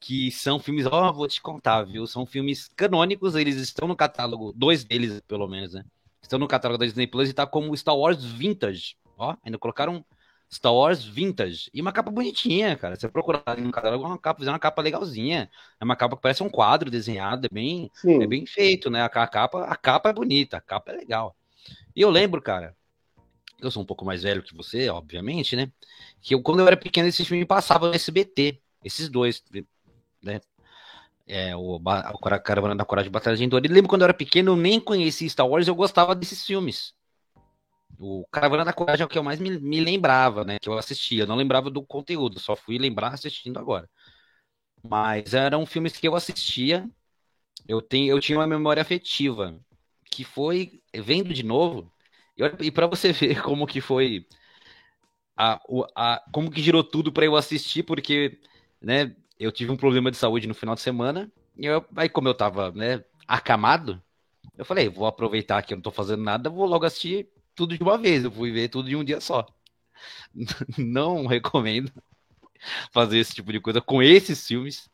[0.00, 2.06] que são filmes, ó, vou te contar, viu?
[2.06, 5.84] São filmes canônicos, eles estão no catálogo, dois deles, pelo menos, né?
[6.22, 8.96] Estão no catálogo da Disney Plus e tá como Star Wars Vintage.
[9.18, 10.04] Ó, ainda colocaram
[10.50, 11.70] Star Wars Vintage.
[11.72, 12.94] E uma capa bonitinha, cara.
[12.94, 15.50] Você procurar ali no catálogo, é uma capa, fizeram uma capa legalzinha.
[15.80, 18.22] É uma capa que parece um quadro desenhado, é bem, Sim.
[18.22, 19.00] é bem feito, né?
[19.00, 21.34] A, a capa, a capa é bonita, a capa é legal.
[21.96, 22.76] E eu lembro, cara,
[23.60, 25.70] eu sou um pouco mais velho que você, obviamente, né?
[26.20, 28.60] Que eu, quando eu era pequeno, esse filme passava no SBT.
[28.84, 29.42] Esses dois,
[30.22, 30.40] né?
[31.34, 31.80] É, o,
[32.44, 33.62] Caravana da Coragem Batalha de Endor.
[33.64, 36.92] E lembro quando eu era pequeno, eu nem conhecia Star Wars, eu gostava desses filmes.
[37.98, 40.58] O Caravana da Coragem é o que eu mais me, me lembrava, né?
[40.60, 41.22] Que eu assistia.
[41.22, 43.88] Eu não lembrava do conteúdo, só fui lembrar assistindo agora.
[44.82, 46.86] Mas eram filmes que eu assistia.
[47.66, 49.58] Eu, tenho, eu tinha uma memória afetiva.
[50.10, 51.90] Que foi, vendo de novo,
[52.36, 54.26] e, e para você ver como que foi.
[55.34, 55.58] A,
[55.96, 58.38] a, como que girou tudo para eu assistir, porque,
[58.82, 59.16] né?
[59.42, 61.30] Eu tive um problema de saúde no final de semana.
[61.56, 64.00] E eu, aí, como eu tava, né, acamado,
[64.56, 67.82] eu falei, vou aproveitar que eu não tô fazendo nada, vou logo assistir tudo de
[67.82, 68.24] uma vez.
[68.24, 69.46] Eu fui ver tudo de um dia só.
[70.78, 71.92] Não recomendo
[72.92, 74.88] fazer esse tipo de coisa com esses filmes,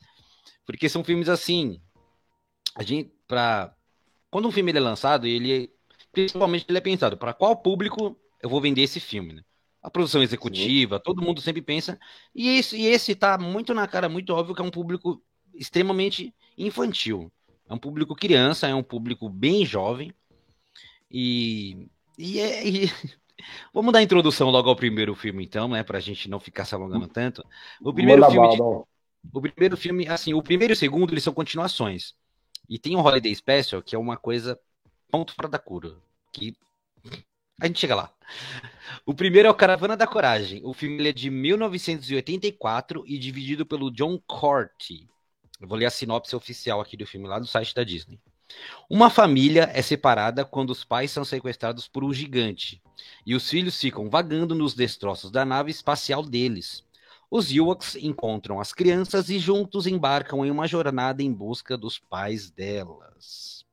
[0.66, 1.80] porque são filmes assim.
[2.74, 3.74] A gente, pra,
[4.30, 5.70] quando um filme é lançado, ele
[6.12, 9.42] principalmente ele é pensado para qual público eu vou vender esse filme, né?
[9.88, 11.02] A produção executiva, Sim.
[11.04, 11.98] todo mundo sempre pensa.
[12.34, 15.20] E esse, e esse tá muito na cara, muito óbvio que é um público
[15.54, 17.32] extremamente infantil.
[17.68, 20.12] É um público criança, é um público bem jovem.
[21.10, 22.92] E, e, é, e...
[23.72, 25.82] vamos dar a introdução logo ao primeiro filme, então, né?
[25.82, 27.44] Pra gente não ficar se alongando tanto.
[27.80, 28.56] O primeiro Manda filme.
[28.56, 28.62] De...
[29.32, 32.14] O primeiro filme, assim, o primeiro e o segundo, eles são continuações.
[32.68, 34.58] E tem um Holiday Special, que é uma coisa
[35.10, 35.96] ponto fora da cura.
[36.32, 36.54] Que
[37.60, 38.12] a gente chega lá.
[39.04, 40.60] O primeiro é o Caravana da Coragem.
[40.64, 45.08] O filme é de 1984 e dividido pelo John Corty.
[45.60, 48.20] Eu vou ler a sinopse oficial aqui do filme lá do site da Disney.
[48.88, 52.80] Uma família é separada quando os pais são sequestrados por um gigante
[53.26, 56.84] e os filhos ficam vagando nos destroços da nave espacial deles.
[57.30, 62.50] Os Ewoks encontram as crianças e juntos embarcam em uma jornada em busca dos pais
[62.50, 63.66] delas.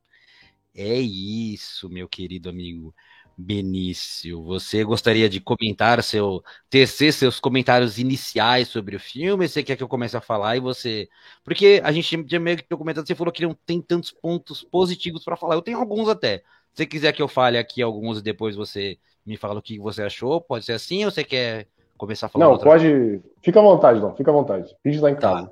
[0.74, 2.94] É isso, meu querido amigo.
[3.38, 9.46] Benício, você gostaria de comentar seu tecer seus comentários iniciais sobre o filme?
[9.46, 11.06] Você quer que eu comece a falar e você,
[11.44, 15.22] porque a gente tinha meio que comentado, você falou que não tem tantos pontos positivos
[15.22, 15.54] para falar.
[15.54, 16.38] Eu tenho alguns até.
[16.38, 16.44] Se
[16.78, 20.02] você quiser que eu fale aqui alguns e depois você me fala o que você
[20.02, 21.68] achou, pode ser assim ou você quer
[21.98, 22.46] começar a falar?
[22.46, 22.88] Não, pode.
[22.88, 23.22] Coisa?
[23.42, 24.16] Fica à vontade, não.
[24.16, 24.74] Fica à vontade.
[24.82, 25.50] Vídeo lá em tá.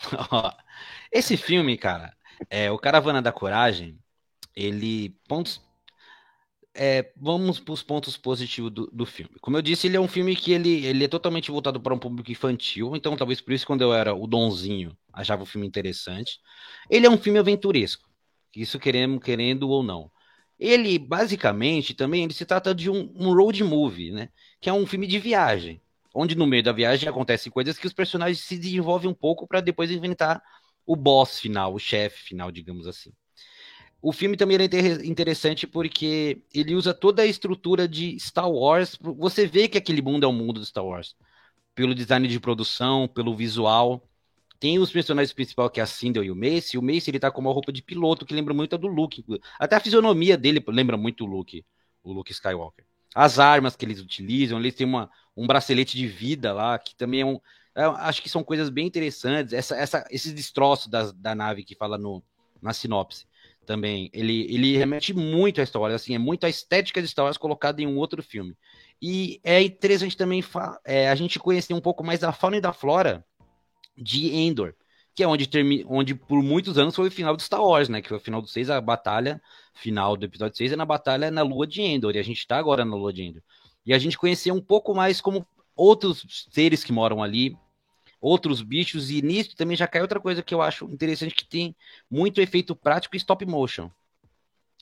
[0.30, 0.56] casa.
[1.12, 2.14] Esse filme, cara,
[2.48, 3.98] é o Caravana da Coragem.
[4.54, 5.65] Ele pontos
[6.76, 9.32] é, vamos para os pontos positivos do, do, filme.
[9.40, 11.98] Como eu disse, ele é um filme que ele, ele é totalmente voltado para um
[11.98, 16.38] público infantil, então talvez por isso quando eu era o donzinho achava o filme interessante.
[16.90, 18.08] Ele é um filme aventuresco,
[18.54, 20.10] isso queremos, querendo ou não.
[20.58, 24.28] Ele, basicamente, também ele se trata de um, um road movie, né?
[24.60, 25.80] Que é um filme de viagem,
[26.14, 29.60] onde no meio da viagem acontecem coisas que os personagens se desenvolvem um pouco para
[29.60, 30.42] depois inventar
[30.86, 33.12] o boss final, o chefe final, digamos assim.
[34.00, 38.96] O filme também é interessante porque ele usa toda a estrutura de Star Wars.
[39.00, 41.16] Você vê que aquele mundo é o mundo do Star Wars.
[41.74, 44.06] Pelo design de produção, pelo visual.
[44.60, 46.78] Tem os personagens principais que é a Sindel e o Mace.
[46.78, 49.24] O Mace ele tá com uma roupa de piloto que lembra muito a do Luke.
[49.58, 51.64] Até a fisionomia dele lembra muito o Luke,
[52.02, 52.84] o Luke Skywalker.
[53.14, 57.22] As armas que eles utilizam, eles têm uma, um bracelete de vida lá, que também
[57.22, 57.40] é um.
[57.74, 59.52] É, acho que são coisas bem interessantes.
[59.52, 62.22] Essa, essa, esses destroços da, da nave que fala no,
[62.62, 63.26] na sinopse
[63.66, 64.08] também.
[64.12, 67.36] Ele, ele remete muito a Star Wars, assim, é muito a estética de Star Wars
[67.36, 68.56] colocada em um outro filme.
[69.02, 70.42] E é interessante também
[70.84, 73.24] é, a gente conhecer um pouco mais da fauna e da flora
[73.96, 74.74] de Endor,
[75.14, 75.48] que é onde,
[75.88, 78.00] onde por muitos anos foi o final de Star Wars, né?
[78.00, 79.40] Que foi o final do 6, a batalha
[79.74, 82.56] final do episódio 6 é na batalha na lua de Endor, e a gente está
[82.56, 83.42] agora na lua de Endor.
[83.84, 87.56] E a gente conhecer um pouco mais como outros seres que moram ali,
[88.26, 91.76] outros bichos, e nisso também já cai outra coisa que eu acho interessante, que tem
[92.10, 93.88] muito efeito prático e stop motion.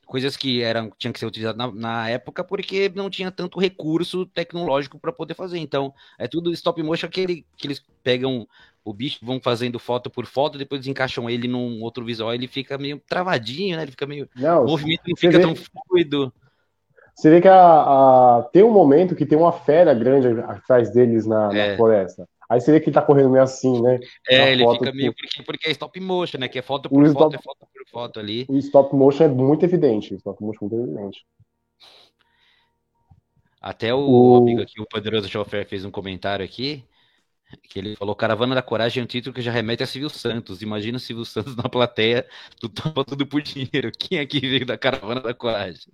[0.06, 4.24] Coisas que eram, tinham que ser utilizadas na, na época porque não tinha tanto recurso
[4.24, 5.58] tecnológico para poder fazer.
[5.58, 8.48] Então, é tudo stop motion que, ele, que eles pegam
[8.82, 12.78] o bicho, vão fazendo foto por foto, depois encaixam ele num outro visual, ele fica
[12.78, 13.82] meio travadinho, né?
[13.82, 14.28] Ele fica meio.
[14.34, 15.42] Não, o movimento não fica vê...
[15.42, 16.32] tão fluido.
[17.14, 21.26] Você vê que a, a, tem um momento que tem uma fera grande atrás deles
[21.26, 21.70] na, é.
[21.70, 22.28] na floresta.
[22.48, 23.98] Aí você vê que ele tá correndo meio assim, né?
[24.28, 25.14] É, ele fica meio.
[25.14, 26.48] Porque, porque é stop motion, né?
[26.48, 28.46] Que é foto por foto, stop, é foto por foto ali.
[28.48, 30.14] O stop motion é muito evidente.
[30.14, 31.24] O stop motion é muito evidente.
[33.60, 34.36] Até o, o...
[34.36, 36.84] amigo aqui, o Poderoso Chofer, fez um comentário aqui.
[37.62, 40.60] Que ele falou: Caravana da Coragem é um título que já remete a Silvio Santos.
[40.60, 42.26] Imagina o Silvio Santos na plateia,
[42.60, 43.90] tu topa tudo por dinheiro.
[43.98, 45.92] Quem aqui veio da Caravana da Coragem?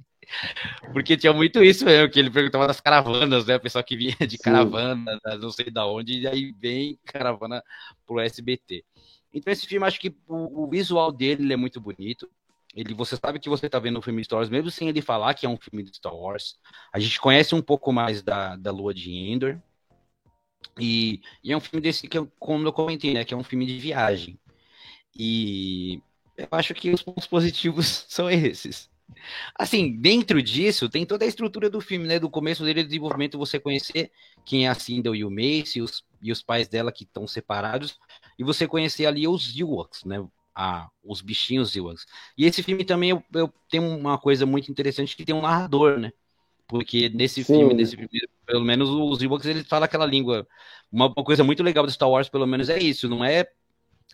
[0.92, 3.56] Porque tinha muito isso mesmo, que ele perguntava das caravanas, né?
[3.56, 7.62] O pessoal que vinha de caravana, não sei da onde, e aí vem caravana
[8.06, 8.84] pro SBT.
[9.32, 12.28] Então esse filme, acho que o, o visual dele é muito bonito.
[12.74, 15.34] Ele, você sabe que você está vendo o filme Star Wars, mesmo sem ele falar
[15.34, 16.56] que é um filme de Star Wars.
[16.92, 19.58] A gente conhece um pouco mais da, da Lua de Endor.
[20.78, 23.24] E, e é um filme desse que, eu, como eu comentei, né?
[23.24, 24.38] Que é um filme de viagem.
[25.16, 26.00] E
[26.36, 28.88] eu acho que os pontos positivos são esses.
[29.54, 32.18] Assim, dentro disso, tem toda a estrutura do filme, né?
[32.18, 34.10] Do começo dele, do desenvolvimento, você conhecer
[34.44, 37.26] quem é a Sindel e o Mace e os, e os pais dela que estão
[37.26, 37.98] separados,
[38.38, 40.24] e você conhecer ali os Ewoks, né?
[40.54, 42.06] A, os bichinhos Ewoks.
[42.36, 45.98] E esse filme também eu, eu tem uma coisa muito interessante que tem um narrador,
[45.98, 46.12] né?
[46.66, 47.58] Porque nesse Sim.
[47.58, 50.46] filme, nesse primeiro, pelo menos os Ewoks, eles falam aquela língua.
[50.90, 53.08] Uma, uma coisa muito legal do Star Wars, pelo menos, é isso.
[53.08, 53.46] Não é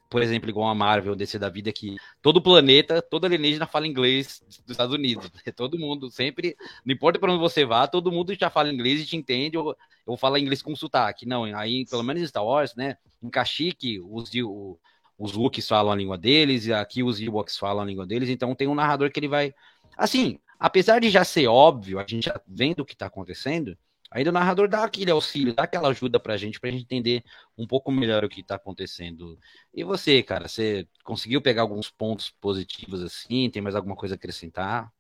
[0.09, 4.43] por exemplo, igual a Marvel, DC da vida, que todo planeta, todo alienígena fala inglês
[4.47, 5.31] dos Estados Unidos.
[5.57, 9.07] Todo mundo, sempre, não importa para onde você vá, todo mundo já fala inglês e
[9.07, 11.27] te entende, ou, ou fala inglês com sotaque.
[11.27, 14.79] Não, aí, pelo menos em Star Wars, né, em Kashyyyk, os, o,
[15.19, 18.55] os Wookiees falam a língua deles, e aqui os Ewoks falam a língua deles, então
[18.55, 19.55] tem um narrador que ele vai...
[19.97, 23.77] Assim, apesar de já ser óbvio, a gente já vendo o que está acontecendo,
[24.11, 27.23] Aí o narrador dá aquele auxílio, dá aquela ajuda pra gente, pra gente entender
[27.59, 29.39] um pouco melhor o que tá acontecendo.
[29.75, 33.51] E você, cara, você conseguiu pegar alguns pontos positivos assim?
[33.51, 34.91] Tem mais alguma coisa a acrescentar?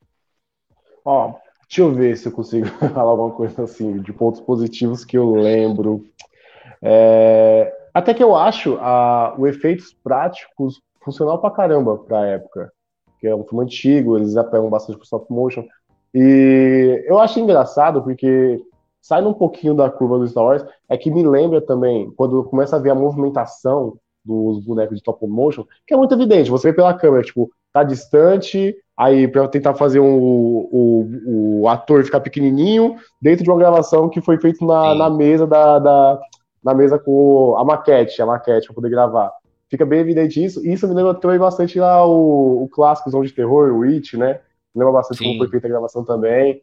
[1.04, 1.34] Ó,
[1.68, 5.34] deixa eu ver se eu consigo falar alguma coisa assim, de pontos positivos que eu
[5.36, 6.04] lembro.
[6.82, 12.72] É, até que eu acho a, o efeitos práticos funcional pra caramba pra época.
[13.20, 15.64] Que é um filme antigo, eles apegam bastante pro stop motion.
[16.12, 18.60] E eu acho engraçado porque
[19.06, 22.74] sai um pouquinho da curva do Star Wars, é que me lembra também, quando começa
[22.74, 26.74] a ver a movimentação dos bonecos de stop motion, que é muito evidente, você vê
[26.74, 32.96] pela câmera, tipo, tá distante, aí para tentar fazer um, o, o, ator ficar pequenininho
[33.22, 36.20] dentro de uma gravação que foi feita na, na mesa da, da,
[36.64, 39.30] na mesa com a maquete, a maquete para poder gravar.
[39.70, 40.66] Fica bem evidente isso.
[40.66, 44.16] E isso me lembra também bastante lá o, o clássico Zone de Terror, o It,
[44.16, 44.40] né?
[44.74, 45.24] Me lembra bastante Sim.
[45.24, 46.62] como foi feita a gravação também.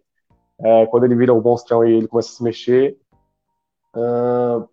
[0.59, 2.97] É, quando ele vira o monstrão e ele começa a se mexer.
[3.95, 4.67] Uh,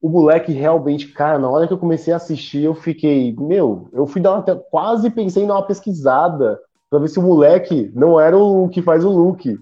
[0.00, 4.06] o moleque realmente, cara, na hora que eu comecei a assistir, eu fiquei, meu, eu
[4.06, 6.58] fui dar uma, quase pensei em dar uma pesquisada
[6.88, 9.58] pra ver se o moleque não era o que faz o look.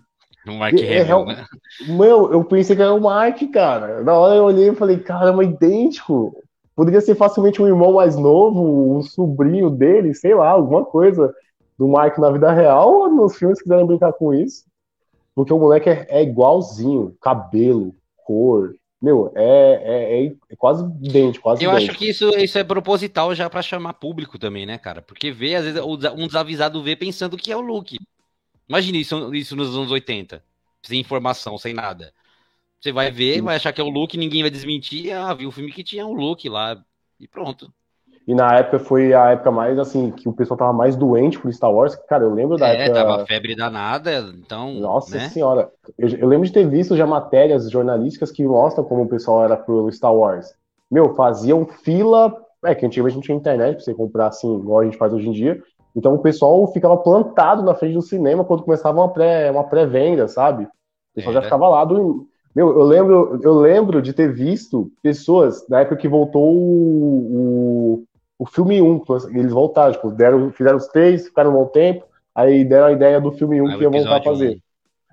[0.47, 1.45] Um Mark é, Hamill, né?
[1.89, 4.03] Meu, eu pensei que era o Mark, cara.
[4.05, 6.37] Na hora eu olhei e falei, caramba, idêntico.
[6.75, 11.35] Poderia ser facilmente um irmão mais novo, um sobrinho dele, sei lá, alguma coisa
[11.79, 14.65] do Mark na vida real, ou nos filmes quiserem brincar com isso.
[15.37, 17.95] Porque o moleque é, é igualzinho, cabelo,
[18.25, 21.91] cor, meu, é, é, é, quase idêntico, quase Eu idêntico.
[21.93, 25.03] acho que isso, isso é proposital já para chamar público também, né, cara?
[25.03, 27.99] Porque vê, às vezes, um desavisado vê pensando que é o Luke.
[28.67, 30.43] Imagina isso, isso nos anos 80,
[30.83, 32.15] sem informação, sem nada.
[32.81, 35.13] Você vai ver, vai achar que é o Luke, ninguém vai desmentir.
[35.13, 36.83] Ah, viu um filme que tinha um Luke lá
[37.21, 37.71] e pronto.
[38.27, 41.53] E na época foi a época mais assim, que o pessoal tava mais doente por
[41.53, 41.95] Star Wars.
[42.09, 43.05] Cara, eu lembro da é, época.
[43.05, 44.75] tava febre danada, então.
[44.75, 45.29] Nossa né?
[45.29, 45.71] senhora.
[45.97, 49.57] Eu, eu, lembro de ter visto já matérias jornalísticas que mostram como o pessoal era
[49.57, 50.53] pro Star Wars.
[50.91, 52.35] Meu, faziam fila.
[52.65, 55.29] É, que antigamente não tinha internet pra você comprar assim, igual a gente faz hoje
[55.29, 55.63] em dia.
[55.95, 60.27] Então o pessoal ficava plantado na frente do cinema quando começava uma pré-venda, uma pré
[60.27, 60.65] sabe?
[60.65, 60.69] O
[61.15, 62.27] pessoal já ficava lá do.
[62.55, 68.05] Meu, eu lembro, eu lembro de ter visto pessoas na época que voltou o, o
[68.39, 72.65] o filme 1, eles voltaram, tipo, deram, fizeram os três, ficaram um bom tempo, aí
[72.65, 74.61] deram a ideia do filme 1 que ia voltar a fazer.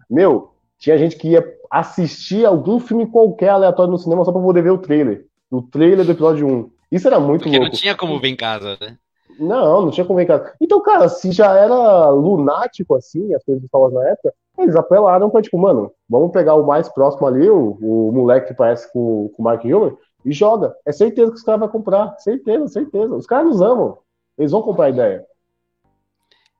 [0.09, 0.15] 1.
[0.15, 4.61] Meu, tinha gente que ia assistir algum filme qualquer aleatório no cinema só pra poder
[4.61, 5.25] ver o trailer.
[5.49, 6.71] O trailer do episódio 1.
[6.91, 7.71] Isso era muito Porque louco.
[7.71, 8.97] não tinha como ver em casa, né?
[9.39, 10.53] Não, não tinha como ver em casa.
[10.61, 15.29] Então, cara, se já era lunático assim, as coisas que estavam na época, eles apelaram
[15.29, 19.29] pra, tipo, mano, vamos pegar o mais próximo ali, o, o moleque que parece com,
[19.35, 20.75] com o Mark Hiller, e joga.
[20.85, 22.17] É certeza que os caras vão comprar.
[22.19, 23.15] Certeza, certeza.
[23.15, 23.97] Os caras nos amam.
[24.37, 25.25] Eles vão comprar a ideia.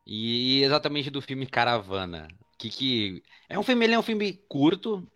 [0.06, 2.28] E exatamente do filme Caravana.
[2.58, 5.08] Que, que é um filme, ele é um filme curto,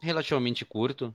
[0.00, 1.14] relativamente curto.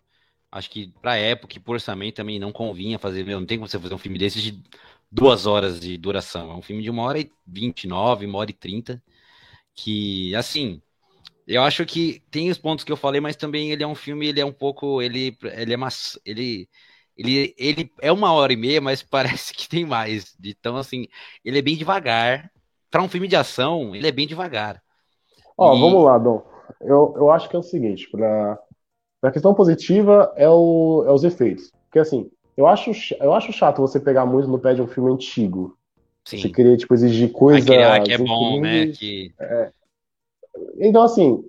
[0.51, 3.25] Acho que pra época e por orçamento também não convinha fazer.
[3.25, 4.63] Não tem como você fazer um filme desses de
[5.11, 6.51] duas horas de duração.
[6.51, 9.03] É um filme de uma hora e vinte e nove, uma hora e trinta.
[9.73, 10.81] Que, assim,
[11.47, 14.27] eu acho que tem os pontos que eu falei, mas também ele é um filme,
[14.27, 16.67] ele é um pouco, ele, ele é mas, ele,
[17.17, 20.35] ele, ele é uma hora e meia, mas parece que tem mais.
[20.43, 21.07] Então, assim,
[21.45, 22.51] ele é bem devagar.
[22.91, 24.81] Para um filme de ação, ele é bem devagar.
[25.57, 25.79] Ó, e...
[25.79, 26.45] vamos lá, Dom.
[26.81, 28.59] Eu, eu acho que é o seguinte, para
[29.23, 31.71] a questão positiva é, o, é os efeitos.
[31.85, 35.11] Porque assim, eu acho, eu acho chato você pegar muito no pé de um filme
[35.11, 35.77] antigo.
[36.25, 36.39] Sim.
[36.39, 37.73] Você querer, tipo, exigir coisa.
[37.93, 38.87] Ah, que é bom, né?
[38.87, 39.33] Que...
[39.39, 39.71] É,
[40.79, 41.43] então, assim,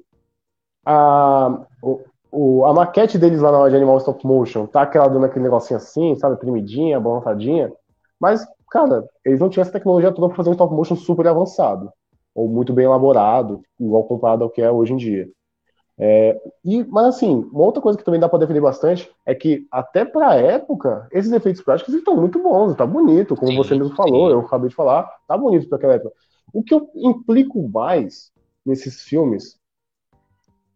[0.85, 5.09] a, o, o, a maquete deles lá na hora de Animal Stop Motion tá aquela
[5.09, 7.73] dando aquele negocinho assim, sabe, tremidinha, balançadinha,
[8.21, 11.91] mas, cara, eles não tinham essa tecnologia toda pra fazer um stop motion super avançado,
[12.35, 15.29] ou muito bem elaborado, igual comparado ao que é hoje em dia.
[16.01, 19.67] É, e, mas assim, uma outra coisa que também dá para defender bastante é que
[19.69, 23.97] até para época esses efeitos práticos estão muito bons, tá bonito, como sim, você mesmo
[23.97, 24.33] falou, sim.
[24.33, 26.15] eu acabei de falar, tá bonito para aquela época.
[26.55, 28.31] O que eu implico mais
[28.69, 29.59] nesses filmes,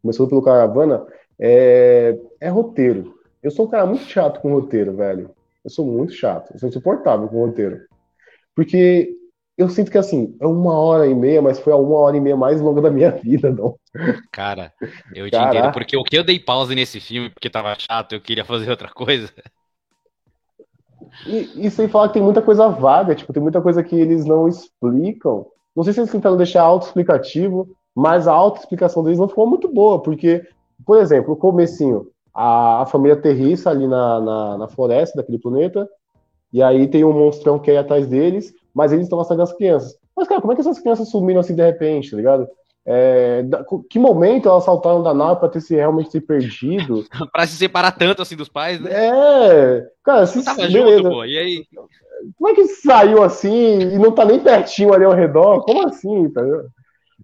[0.01, 1.07] começando pelo Caravana,
[1.39, 3.15] é, é roteiro.
[3.43, 5.31] Eu sou um cara muito chato com roteiro, velho.
[5.65, 7.81] Eu sou muito chato, eu sou insuportável com roteiro.
[8.55, 9.15] Porque
[9.57, 12.21] eu sinto que assim, é uma hora e meia, mas foi a uma hora e
[12.21, 13.77] meia mais longa da minha vida, não.
[14.33, 14.73] Cara,
[15.15, 15.59] eu te Caraca.
[15.59, 18.71] entendo, porque o que eu dei pausa nesse filme, porque tava chato, eu queria fazer
[18.71, 19.31] outra coisa.
[21.27, 24.25] E, e sem falar que tem muita coisa vaga, tipo, tem muita coisa que eles
[24.25, 25.47] não explicam.
[25.77, 30.01] Não sei se eles tentaram deixar auto-explicativo, mas a auto-explicação deles não ficou muito boa,
[30.01, 30.43] porque,
[30.85, 35.89] por exemplo, o comecinho, a, a família aterrissa ali na, na, na, floresta daquele planeta,
[36.53, 39.97] e aí tem um monstrão que é atrás deles, mas eles estão assustando as crianças.
[40.17, 42.49] Mas, cara, como é que essas crianças sumiram assim de repente, tá ligado?
[42.85, 47.05] É, da, que momento elas saltaram da nave para ter se realmente se perdido?
[47.33, 48.91] para se separar tanto assim dos pais, né?
[48.93, 50.99] É, cara, se tava beleza.
[50.99, 51.25] junto, pô.
[51.25, 51.67] E aí?
[52.37, 55.63] Como é que saiu assim e não tá nem pertinho ali ao redor?
[55.63, 56.69] Como assim, tá vendo?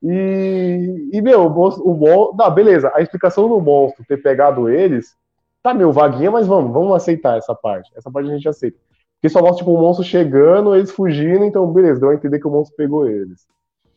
[0.02, 5.16] E, e meu, o monstro, o não, beleza, a explicação do monstro ter pegado eles,
[5.62, 7.90] tá meu, vaguinha, mas vamos, vamos aceitar essa parte.
[7.96, 8.78] Essa parte a gente aceita.
[9.14, 12.46] Porque só mostra tipo, o monstro chegando, eles fugindo, então beleza, deu a entender que
[12.46, 13.46] o monstro pegou eles.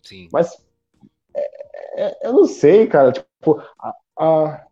[0.02, 0.28] Sim.
[0.34, 0.58] Mas
[1.36, 4.66] é, é, eu não sei, cara, tipo, a, a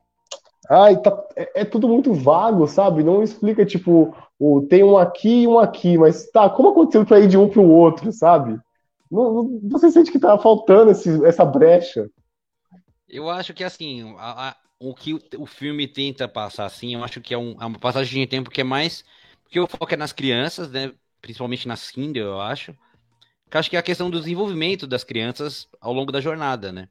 [0.69, 3.03] ai, tá, é, é, tudo muito vago, sabe?
[3.03, 7.19] Não explica, tipo, o, tem um aqui e um aqui, mas tá, como aconteceu pra
[7.19, 8.59] ir de um pro outro, sabe?
[9.11, 12.09] Você sente que tá faltando esse, essa brecha.
[13.07, 17.03] Eu acho que assim, a, a, o que o, o, filme tenta passar assim, eu
[17.03, 19.03] acho que é, um, é uma passagem de tempo que é mais.
[19.43, 20.93] Porque o foco é nas crianças, né?
[21.21, 22.75] Principalmente na Cinder, eu acho.
[23.49, 26.87] Que acho que é a questão do desenvolvimento das crianças ao longo da jornada, né?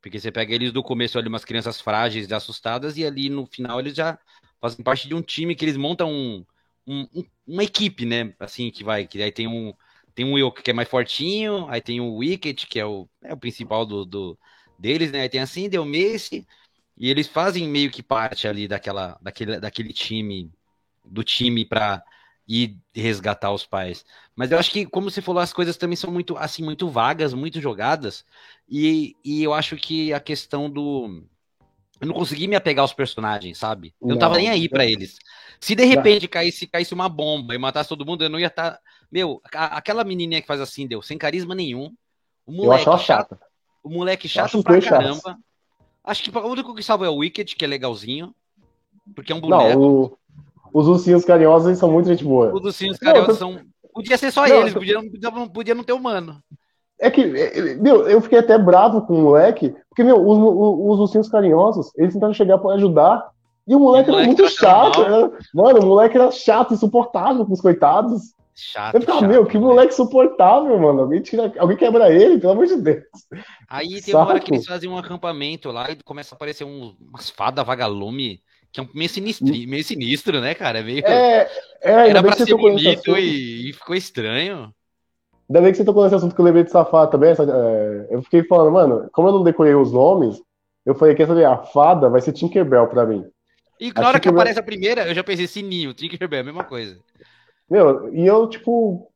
[0.00, 3.80] Porque você pega eles do começo ali, umas crianças frágeis assustadas, e ali no final
[3.80, 4.16] eles já
[4.60, 6.44] fazem parte de um time que eles montam um,
[6.86, 8.32] um, uma equipe, né?
[8.38, 9.74] Assim, que vai, que aí tem um
[10.18, 13.32] tem um Will que é mais fortinho, aí tem o Wicket, que é o, é
[13.32, 14.36] o principal do, do
[14.76, 15.20] deles, né?
[15.20, 16.44] Aí tem a Cindy, o Mace,
[16.96, 20.52] e eles fazem meio que parte ali daquela, daquele, daquele time,
[21.04, 22.02] do time para
[22.48, 24.04] ir resgatar os pais.
[24.34, 27.32] Mas eu acho que, como você falou, as coisas também são muito, assim, muito vagas,
[27.32, 28.24] muito jogadas,
[28.68, 31.24] e, e eu acho que a questão do...
[32.00, 33.94] Eu não consegui me apegar aos personagens, sabe?
[34.00, 35.18] Eu não, não tava nem aí para eles.
[35.60, 38.72] Se de repente caísse, caísse uma bomba e matasse todo mundo, eu não ia estar...
[38.72, 38.80] Tá
[39.10, 41.92] meu, a, aquela menininha que faz assim, deu, sem carisma nenhum.
[42.46, 43.30] O moleque eu acho chato.
[43.30, 43.40] chato.
[43.82, 45.38] O moleque chato pra caramba.
[46.04, 48.34] Acho que o único que salva é o Wicked, que é legalzinho.
[49.14, 49.78] Porque é um boneco.
[49.78, 50.18] Não, o,
[50.72, 52.52] os ursinhos carinhosos são muito gente boa.
[52.54, 53.66] Os ursinhos carinhosos não, são.
[53.92, 56.42] Podia ser só não, eles, podia, podia, podia não ter humano.
[57.00, 60.38] É que, é, é, meu, eu fiquei até bravo com o moleque, porque, meu, os,
[60.38, 63.30] os, os ursinhos carinhosos, eles tentaram chegar pra ajudar,
[63.68, 65.02] e o moleque, o moleque era muito chato.
[65.02, 68.32] Era, mano, o moleque era chato, insuportável com os coitados.
[68.54, 71.02] Chato, eu ficava, meu, que moleque suportável, mano.
[71.02, 73.04] Alguém, tira, alguém quebra ele, pelo amor de Deus.
[73.68, 76.96] Aí tem uma hora que eles fazem um acampamento lá e começa a aparecer um,
[76.98, 78.40] umas fadas vagalume,
[78.72, 80.82] que é um meio sinistro, meio sinistro, né, cara?
[80.82, 81.06] Meio...
[81.06, 81.48] É,
[81.82, 84.74] é, Era pra ser bonito e, e, ficou estranho.
[85.48, 87.30] Ainda bem que você tocou nesse assunto que eu lembrei de safado também.
[87.30, 90.40] Essa, é, eu fiquei falando, mano, como eu não decorei os nomes,
[90.84, 93.24] eu falei, quer saber, a fada vai ser Tinkerbell pra mim.
[93.80, 94.20] E na a hora Tinkerbell...
[94.20, 96.98] que aparece a primeira, eu já pensei Sininho, Tinkerbell, a mesma coisa.
[97.70, 99.10] Meu, e eu, tipo,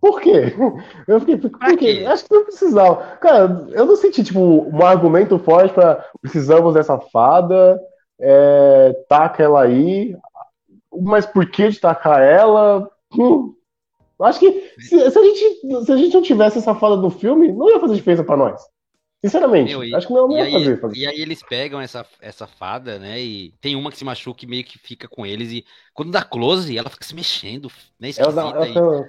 [0.00, 0.54] por quê?
[1.08, 2.04] Eu fiquei, por, por quê?
[2.06, 3.16] Acho que não precisava.
[3.16, 7.80] Cara, eu não senti, tipo, um argumento forte para precisamos dessa fada,
[8.20, 10.14] é, taca ela aí,
[10.92, 12.90] mas por que de tacar ela?
[13.16, 13.53] Hum,
[14.24, 17.52] acho que se, se, a gente, se a gente não tivesse essa fada no filme,
[17.52, 18.60] não ia fazer diferença para nós.
[19.24, 21.80] Sinceramente, Meu, e, acho que não, não ia aí, fazer, fazer, E aí eles pegam
[21.80, 23.18] essa, essa fada, né?
[23.18, 25.50] E tem uma que se machuca e meio que fica com eles.
[25.50, 25.64] E
[25.94, 28.10] quando dá close, ela fica se mexendo, né?
[28.18, 29.06] Ela, ela,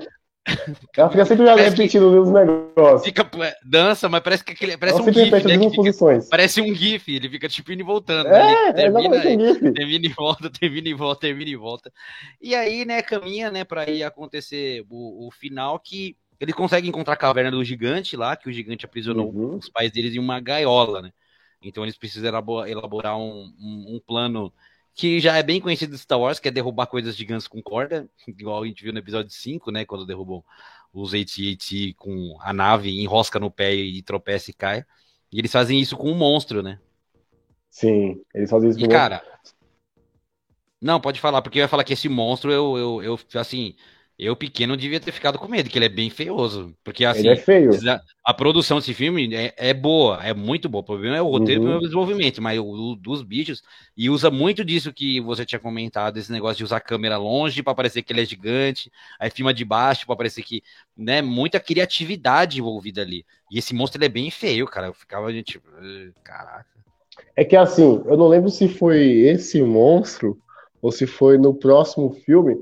[0.95, 3.03] ela fica sempre repetindo os negócios.
[3.03, 3.29] Fica,
[3.63, 5.69] dança, mas parece que aquele, parece ela um GIF, né?
[5.69, 8.27] Fica, parece um GIF, ele fica tipo indo e voltando.
[8.27, 8.73] É, né?
[8.73, 9.73] termina, é um GIF.
[9.73, 11.91] termina e volta, termina e volta, termina e volta.
[12.41, 17.13] E aí, né, caminha, né, pra ir acontecer o, o final que ele consegue encontrar
[17.13, 19.57] a caverna do gigante lá, que o gigante aprisionou uhum.
[19.57, 21.11] os pais deles em uma gaiola, né?
[21.61, 22.29] Então eles precisam
[22.67, 24.53] elaborar um, um, um, plano
[24.95, 28.09] que já é bem conhecido do Star Wars, que é derrubar coisas gigantes com corda,
[28.27, 29.85] igual a gente viu no episódio 5, né?
[29.85, 30.43] Quando derrubou
[30.93, 34.85] os AT-AT com a nave, enrosca no pé e tropeça e cai.
[35.31, 36.79] E eles fazem isso com um monstro, né?
[37.69, 39.21] Sim, eles fazem isso e, com cara,
[40.81, 43.75] não, pode falar, porque eu ia falar que esse monstro, eu, eu, eu assim,
[44.17, 46.73] eu, pequeno, devia ter ficado com medo, que ele é bem feioso.
[46.85, 47.71] Porque, assim, ele é feio.
[48.23, 50.81] a produção desse filme é, é, boa, é muito boa.
[50.81, 51.73] O problema é o roteiro uhum.
[51.73, 53.61] e o desenvolvimento, mas o, o, dos bichos.
[53.95, 57.61] E usa muito disso que você tinha comentado, esse negócio de usar a câmera longe
[57.61, 58.89] para parecer que ele é gigante,
[59.19, 60.63] aí filma de baixo para parecer que.
[60.95, 63.25] né, Muita criatividade envolvida ali.
[63.51, 64.87] E esse monstro ele é bem feio, cara.
[64.87, 65.67] Eu ficava, tipo,
[66.23, 66.65] caraca.
[67.35, 68.97] É que assim, eu não lembro se foi
[69.27, 70.37] esse monstro
[70.81, 72.55] ou se foi no próximo filme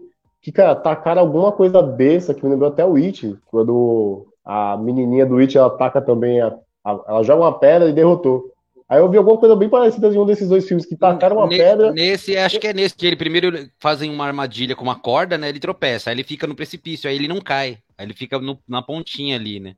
[0.44, 5.26] que, cara, tacaram alguma coisa besta que me lembrou até o It, quando a menininha
[5.26, 8.52] do It, ela taca também, a, a, ela joga uma pedra e derrotou.
[8.89, 11.48] Aí eu vi alguma coisa bem parecida em um desses dois filmes, que tacaram uma
[11.48, 11.91] nesse, pedra...
[11.94, 15.48] Nesse, acho que é nesse, que ele primeiro fazem uma armadilha com uma corda, né,
[15.48, 18.60] ele tropeça, aí ele fica no precipício, aí ele não cai, aí ele fica no,
[18.68, 19.76] na pontinha ali, né.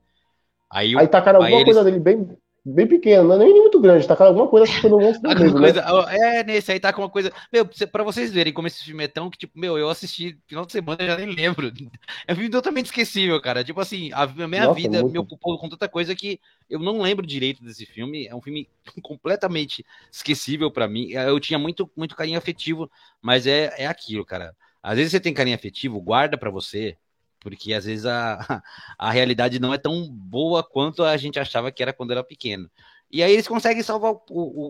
[0.68, 1.74] Aí, aí tacaram aí alguma eles...
[1.74, 2.28] coisa dele bem,
[2.72, 5.34] bem pequeno, não é nem muito grande, tá com alguma coisa assustando o monstro Alguma
[5.34, 5.72] mesmo, né?
[5.72, 7.32] coisa, é, nesse aí tá com uma coisa.
[7.52, 10.64] Meu, pra vocês verem como esse filme é tão que, tipo, meu, eu assisti final
[10.64, 11.72] de semana e já nem lembro.
[12.26, 13.64] É um filme totalmente esquecível, cara.
[13.64, 15.12] Tipo assim, a, minha Nossa, vida muito.
[15.12, 18.26] me ocupou com tanta coisa que eu não lembro direito desse filme.
[18.26, 18.68] É um filme
[19.02, 21.10] completamente esquecível pra mim.
[21.10, 22.90] Eu tinha muito, muito carinho afetivo,
[23.20, 24.54] mas é, é aquilo, cara.
[24.82, 26.96] Às vezes você tem carinho afetivo, guarda pra você,
[27.40, 28.62] porque às vezes a,
[28.98, 32.70] a realidade não é tão boa quanto a gente achava que era quando era pequeno.
[33.10, 34.20] E aí eles conseguem salvar o,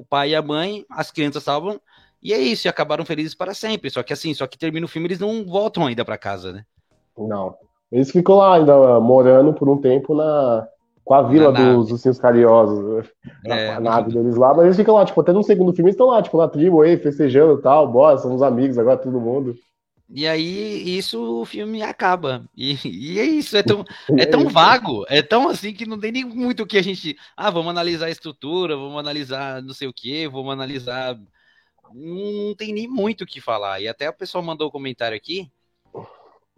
[0.01, 1.81] o- pai e a mãe, as crianças salvam,
[2.23, 3.91] e é isso, e acabaram felizes para sempre.
[3.91, 6.65] Só que assim, só que termina o filme, eles não voltam ainda para casa, né?
[7.17, 7.57] Não.
[7.91, 10.67] Eles ficam lá ainda morando por um tempo na,
[11.05, 13.09] com a vila Na dos ursinhos carinhosos,
[13.45, 15.89] na, É, a nave deles lá, mas eles ficam lá, tipo, até no segundo filme
[15.91, 19.21] eles estão lá, tipo, na tribo aí, festejando e tal, bora, somos amigos agora, todo
[19.21, 19.55] mundo.
[20.09, 22.49] E aí, isso o filme acaba.
[22.57, 23.85] E, e é isso, é tão,
[24.17, 26.83] E é tão vago, é tão assim que não tem nem muito o que a
[26.83, 27.17] gente.
[27.37, 31.17] Ah, vamos analisar a estrutura, vamos analisar não sei o que, vamos analisar.
[31.93, 33.81] Não, não tem nem muito o que falar.
[33.81, 35.51] E até o pessoal mandou um comentário aqui.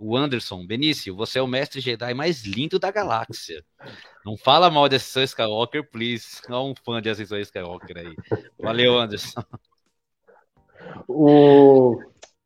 [0.00, 3.64] O Anderson, Benício, você é o mestre Jedi mais lindo da galáxia.
[4.24, 6.40] Não fala mal de Ascensão Skywalker, please.
[6.48, 8.14] Olha um fã de Ascensão Skywalker aí.
[8.60, 9.42] Valeu, Anderson.
[11.08, 12.00] O...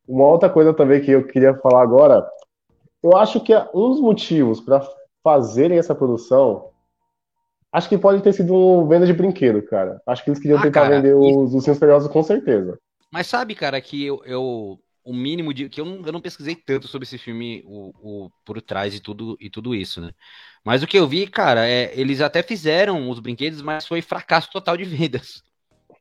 [0.06, 2.26] Uma outra coisa também que eu queria falar agora,
[3.02, 4.82] eu acho que é um dos motivos para
[5.24, 6.70] fazerem essa produção,
[7.72, 10.00] acho que pode ter sido um venda de brinquedo, cara.
[10.06, 12.78] Acho que eles queriam Ah, tentar cara, vender os ursinhos carinhosos com certeza.
[13.10, 16.54] Mas sabe, cara, que eu, eu- o mínimo de que eu não, eu não pesquisei
[16.54, 20.12] tanto sobre esse filme, o, o por trás e tudo e tudo isso, né?
[20.64, 24.48] Mas o que eu vi, cara, é eles até fizeram os brinquedos, mas foi fracasso
[24.50, 25.42] total de vendas.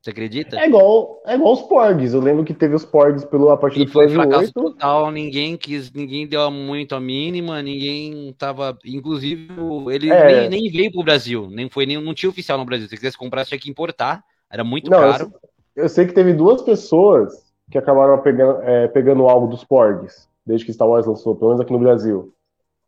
[0.02, 0.60] Você acredita?
[0.60, 2.14] É igual, é igual os Porgs.
[2.14, 4.54] Eu lembro que teve os Porgs pelo, a partir E do foi fracasso 8.
[4.54, 10.49] total, ninguém quis, ninguém deu muito a mínima, ninguém tava, inclusive, o- ele É.
[10.49, 12.88] nem, nem veio pro Brasil, nem foi nem não tinha oficial no Brasil.
[12.88, 15.32] Se quisesse comprar, tinha que importar, era muito Não, eu, caro.
[15.76, 17.32] eu sei que teve duas pessoas
[17.70, 21.62] que acabaram pegando, é, pegando algo dos Porgs, desde que Star Wars lançou, pelo menos
[21.62, 22.34] aqui no Brasil.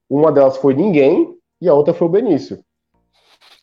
[0.10, 2.58] Uma delas foi ninguém e a outra foi o Benício.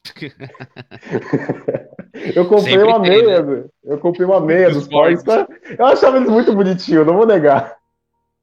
[2.13, 4.89] Eu comprei Sempre uma tem, meia, eu comprei uma meia Dos
[5.23, 5.49] cara.
[5.79, 7.77] Eu achava eles muito bonitinhos, não vou negar.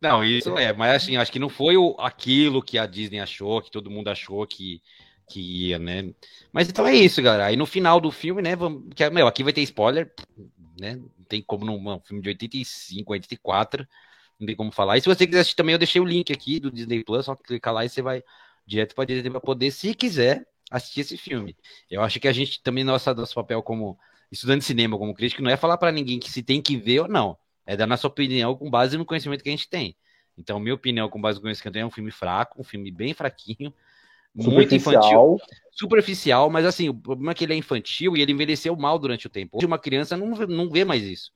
[0.01, 3.61] Não, isso é, mas assim, acho que não foi o, aquilo que a Disney achou,
[3.61, 4.81] que todo mundo achou que,
[5.27, 6.13] que ia, né?
[6.51, 7.47] Mas então é isso, galera.
[7.47, 8.55] Aí no final do filme, né?
[8.55, 10.13] Vamos, que, meu, aqui vai ter spoiler,
[10.79, 10.95] né?
[10.95, 13.87] Não tem como num um filme de 85, 84,
[14.39, 14.97] não tem como falar.
[14.97, 17.35] E se você quiser assistir também, eu deixei o link aqui do Disney Plus, só
[17.35, 18.23] clicar lá e você vai
[18.65, 21.55] direto para Disney para poder, se quiser, assistir esse filme.
[21.89, 23.97] Eu acho que a gente também, nossa, nosso papel como
[24.31, 27.01] estudante de cinema, como crítico, não é falar para ninguém que se tem que ver
[27.01, 27.37] ou não.
[27.65, 29.95] É dar nossa opinião com base no conhecimento que a gente tem.
[30.37, 32.63] Então, minha opinião com base no conhecimento que eu tenho é um filme fraco, um
[32.63, 33.73] filme bem fraquinho,
[34.35, 35.37] muito infantil,
[35.71, 36.49] Superficial.
[36.49, 39.29] mas assim, o problema é que ele é infantil e ele envelheceu mal durante o
[39.29, 39.57] tempo.
[39.57, 41.31] Hoje uma criança não vê, não vê mais isso.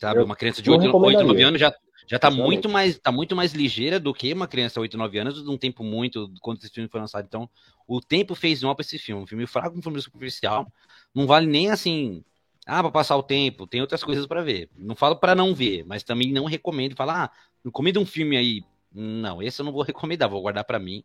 [0.00, 1.46] Sabe, Eu uma criança de não 8, 8 9 recomendaria.
[1.48, 1.72] anos já,
[2.06, 5.18] já tá muito mais tá muito mais ligeira do que uma criança de 8, 9
[5.18, 7.24] anos, de um tempo muito quando esse filme foi lançado.
[7.26, 7.48] Então,
[7.86, 9.22] o tempo fez mal para esse filme.
[9.22, 10.70] Um filme fraco, um filme superficial,
[11.14, 12.22] não vale nem assim,
[12.66, 14.70] ah, para passar o tempo, tem outras coisas para ver.
[14.76, 17.30] Não falo para não ver, mas também não recomendo falar, ah,
[17.64, 18.62] recomenda um filme aí.
[18.92, 21.02] Não, esse eu não vou recomendar, vou guardar para mim.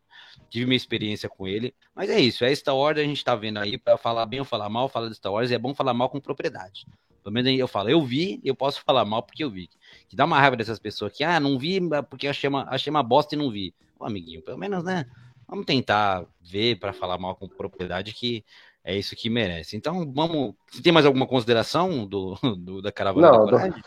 [0.48, 1.74] Tive minha experiência com ele.
[1.94, 4.46] Mas é isso, é Star Wars, a gente tá vendo aí, para falar bem ou
[4.46, 6.86] falar mal, fala de Star Wars, e é bom falar mal com propriedade.
[7.22, 9.68] Pelo menos eu falo, eu vi, eu posso falar mal porque eu vi.
[10.08, 13.02] Que dá uma raiva dessas pessoas que, ah, não vi porque achei uma, achei uma
[13.02, 13.74] bosta e não vi.
[13.98, 15.04] Ô, amiguinho, pelo menos, né?
[15.46, 18.44] Vamos tentar ver para falar mal com propriedade que
[18.84, 19.76] é isso que merece.
[19.76, 20.54] Então, vamos.
[20.70, 23.82] Você tem mais alguma consideração do, do- da caravana Não, da coragem?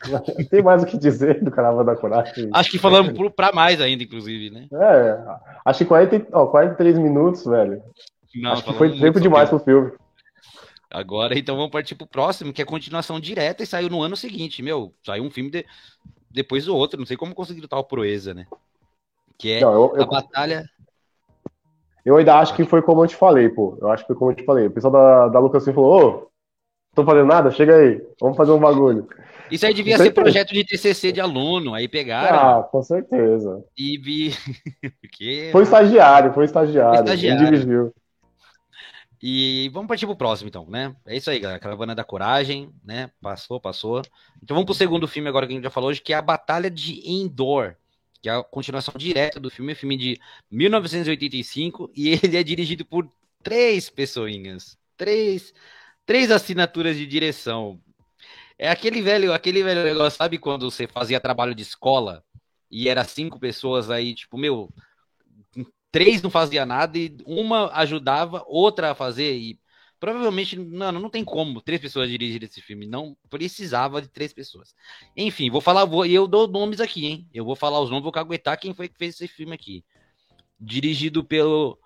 [0.50, 2.50] Tem mais o que dizer do Caravana da Coragem.
[2.52, 4.68] Acho que falamos pra mais ainda, inclusive, né?
[4.72, 5.18] É,
[5.64, 7.82] acho que 40, ó, 43 minutos, velho.
[8.34, 9.92] Não, acho que foi tempo demais pro filme.
[10.94, 14.16] Agora, então vamos partir pro próximo, que é a continuação direta e saiu no ano
[14.16, 14.62] seguinte.
[14.62, 15.66] Meu, saiu um filme de-
[16.30, 17.00] depois do outro.
[17.00, 18.46] Não sei como conseguiram tal proeza, né?
[19.36, 20.64] Que é Não, eu, a eu, batalha.
[22.06, 23.76] eu ainda acho que foi como eu te falei, pô.
[23.80, 24.68] Eu acho que foi como eu te falei.
[24.68, 26.30] O pessoal da, da Lucas falou, ô,
[26.94, 27.50] tô fazendo nada?
[27.50, 29.08] Chega aí, vamos fazer um bagulho.
[29.50, 31.74] Isso aí devia ser projeto de TCC de aluno.
[31.74, 33.64] Aí pegaram Ah, com certeza.
[33.76, 34.30] e vi.
[35.02, 35.48] Porque...
[35.50, 36.98] Foi estagiário, foi estagiário.
[36.98, 37.42] Foi estagiário.
[37.42, 37.92] Ele dirigiu.
[39.26, 40.94] E vamos partir pro próximo, então, né?
[41.06, 41.58] É isso aí, galera.
[41.58, 43.10] Caravana da Coragem, né?
[43.22, 44.02] Passou, passou.
[44.42, 46.20] Então vamos pro segundo filme agora que a gente já falou hoje, que é a
[46.20, 47.74] Batalha de Endor,
[48.20, 50.20] que é a continuação direta do filme, é um filme de
[50.50, 53.10] 1985, e ele é dirigido por
[53.42, 54.76] três pessoinhas.
[54.94, 55.54] Três,
[56.04, 57.80] três assinaturas de direção.
[58.58, 62.22] É aquele velho, aquele velho negócio, sabe quando você fazia trabalho de escola
[62.70, 64.70] e era cinco pessoas aí, tipo, meu,
[65.94, 69.32] três não fazia nada e uma ajudava, outra a fazer.
[69.36, 69.60] E
[70.00, 72.84] Provavelmente, mano, não tem como três pessoas dirigirem esse filme.
[72.84, 74.74] Não precisava de três pessoas.
[75.16, 77.28] Enfim, vou falar, vou, eu dou nomes aqui, hein?
[77.32, 79.84] Eu vou falar os nomes, vou caguetar quem foi que fez esse filme aqui.
[80.60, 81.78] Dirigido pelo.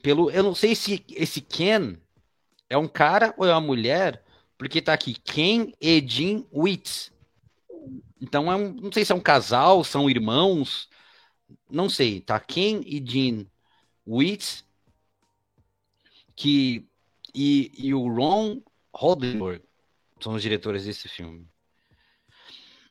[0.00, 1.98] pelo eu não sei se esse Ken
[2.70, 4.24] é um cara ou é uma mulher,
[4.56, 7.12] porque tá aqui Ken Edin Witz.
[8.22, 10.88] Então é um, não sei se é um casal, são irmãos,
[11.70, 13.46] não sei, tá Ken e Jean
[14.06, 14.64] Witz
[16.34, 16.86] que
[17.34, 18.62] e, e o Ron
[18.94, 19.62] Roddenberry
[20.20, 21.46] são os diretores desse filme.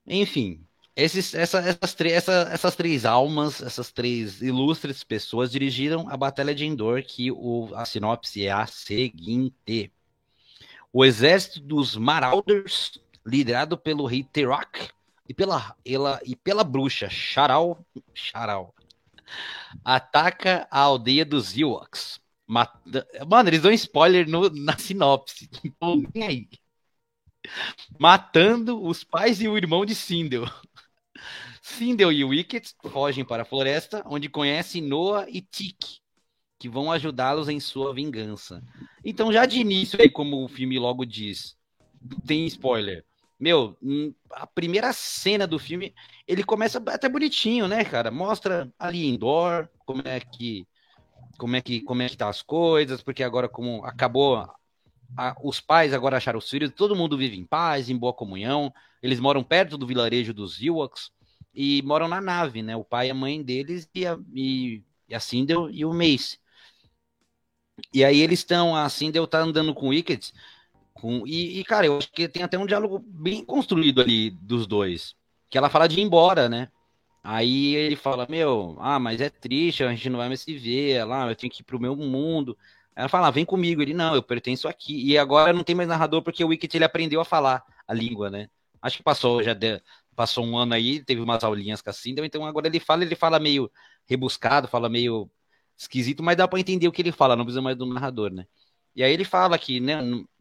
[0.05, 0.65] Enfim,
[0.95, 6.65] esses, essa, essas, essa, essas três almas, essas três ilustres pessoas dirigiram a Batalha de
[6.65, 9.91] Endor, que o, a sinopse é a seguinte.
[10.93, 14.89] O exército dos Marauders, liderado pelo rei Terak
[15.27, 18.73] e pela, ela, e pela bruxa Charal, Charal,
[19.83, 22.19] ataca a aldeia dos Ewoks.
[22.47, 23.07] Mata...
[23.27, 25.49] Mano, eles dão spoiler no, na sinopse.
[25.63, 26.49] Então, nem aí.
[27.99, 30.45] Matando os pais e o irmão de Sindel.
[31.61, 35.99] Sindel e Wicked fogem para a floresta, onde conhecem Noah e Tik,
[36.59, 38.63] que vão ajudá-los em sua vingança.
[39.03, 41.57] Então, já de início, aí, como o filme logo diz,
[42.25, 43.03] tem spoiler.
[43.39, 43.77] Meu,
[44.31, 45.93] a primeira cena do filme,
[46.27, 48.09] ele começa até bonitinho, né, cara?
[48.09, 50.67] Mostra ali indoor, como é que
[51.37, 54.37] como é que como é que tá as coisas, porque agora como acabou
[55.17, 58.73] a, os pais agora acharam os filhos, todo mundo vive em paz, em boa comunhão.
[59.01, 61.11] Eles moram perto do vilarejo dos Ewoks
[61.53, 62.75] e moram na nave, né?
[62.75, 66.39] O pai e a mãe deles e a, e, e a Sindel e o Mace.
[67.93, 70.31] E aí eles estão, a Sindel tá andando com o Wicked,
[70.95, 74.65] com, e, e, cara, eu acho que tem até um diálogo bem construído ali dos
[74.65, 75.13] dois.
[75.49, 76.69] Que ela fala de ir embora, né?
[77.23, 81.03] Aí ele fala, meu, ah, mas é triste, a gente não vai mais se ver,
[81.05, 82.57] lá, eu tenho que ir pro meu mundo.
[82.95, 83.81] Ela fala, ah, vem comigo.
[83.81, 85.05] Ele, não, eu pertenço aqui.
[85.05, 88.29] E agora não tem mais narrador porque o Wicked ele aprendeu a falar a língua,
[88.29, 88.49] né?
[88.81, 89.55] Acho que passou, já
[90.15, 93.15] passou um ano aí, teve umas aulinhas com a Sindel, então agora ele fala, ele
[93.15, 93.69] fala meio
[94.07, 95.29] rebuscado, fala meio
[95.77, 98.45] esquisito, mas dá para entender o que ele fala, não precisa mais do narrador, né?
[98.95, 99.99] E aí ele fala que, né,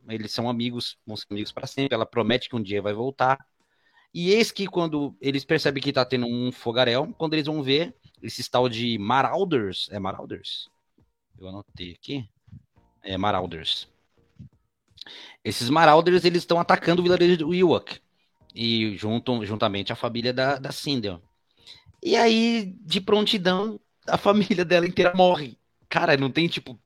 [0.09, 3.38] eles são amigos, vão ser amigos para sempre, ela promete que um dia vai voltar.
[4.12, 7.94] E eis que quando eles percebem que tá tendo um fogaréu, quando eles vão ver
[8.22, 10.70] esse tal de Marauders, é Marauders?
[11.38, 12.28] Eu anotei aqui.
[13.02, 13.88] É Marauders.
[15.44, 18.00] Esses Marauders, eles estão atacando o vilarejo do Ewok.
[18.55, 21.20] E juntam, juntamente a família da, da Sindel.
[22.02, 25.59] E aí, de prontidão, a família dela inteira morre.
[25.88, 26.78] Cara, não tem, tipo...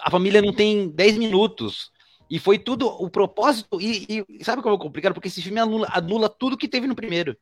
[0.00, 1.90] A família não tem 10 minutos
[2.30, 3.80] e foi tudo o propósito.
[3.80, 5.14] E, e sabe como é complicado?
[5.14, 7.36] Porque esse filme anula, anula tudo que teve no primeiro.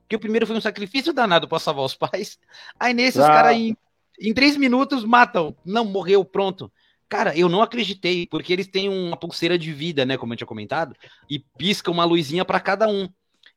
[0.00, 2.38] Porque o primeiro foi um sacrifício danado para salvar os pais.
[2.78, 3.22] Aí nesse, ah.
[3.22, 3.76] os caras em,
[4.20, 5.56] em três minutos matam.
[5.64, 6.70] Não, morreu, pronto.
[7.08, 10.16] Cara, eu não acreditei, porque eles têm uma pulseira de vida, né?
[10.16, 10.96] Como eu tinha comentado,
[11.28, 13.06] e pisca uma luzinha para cada um.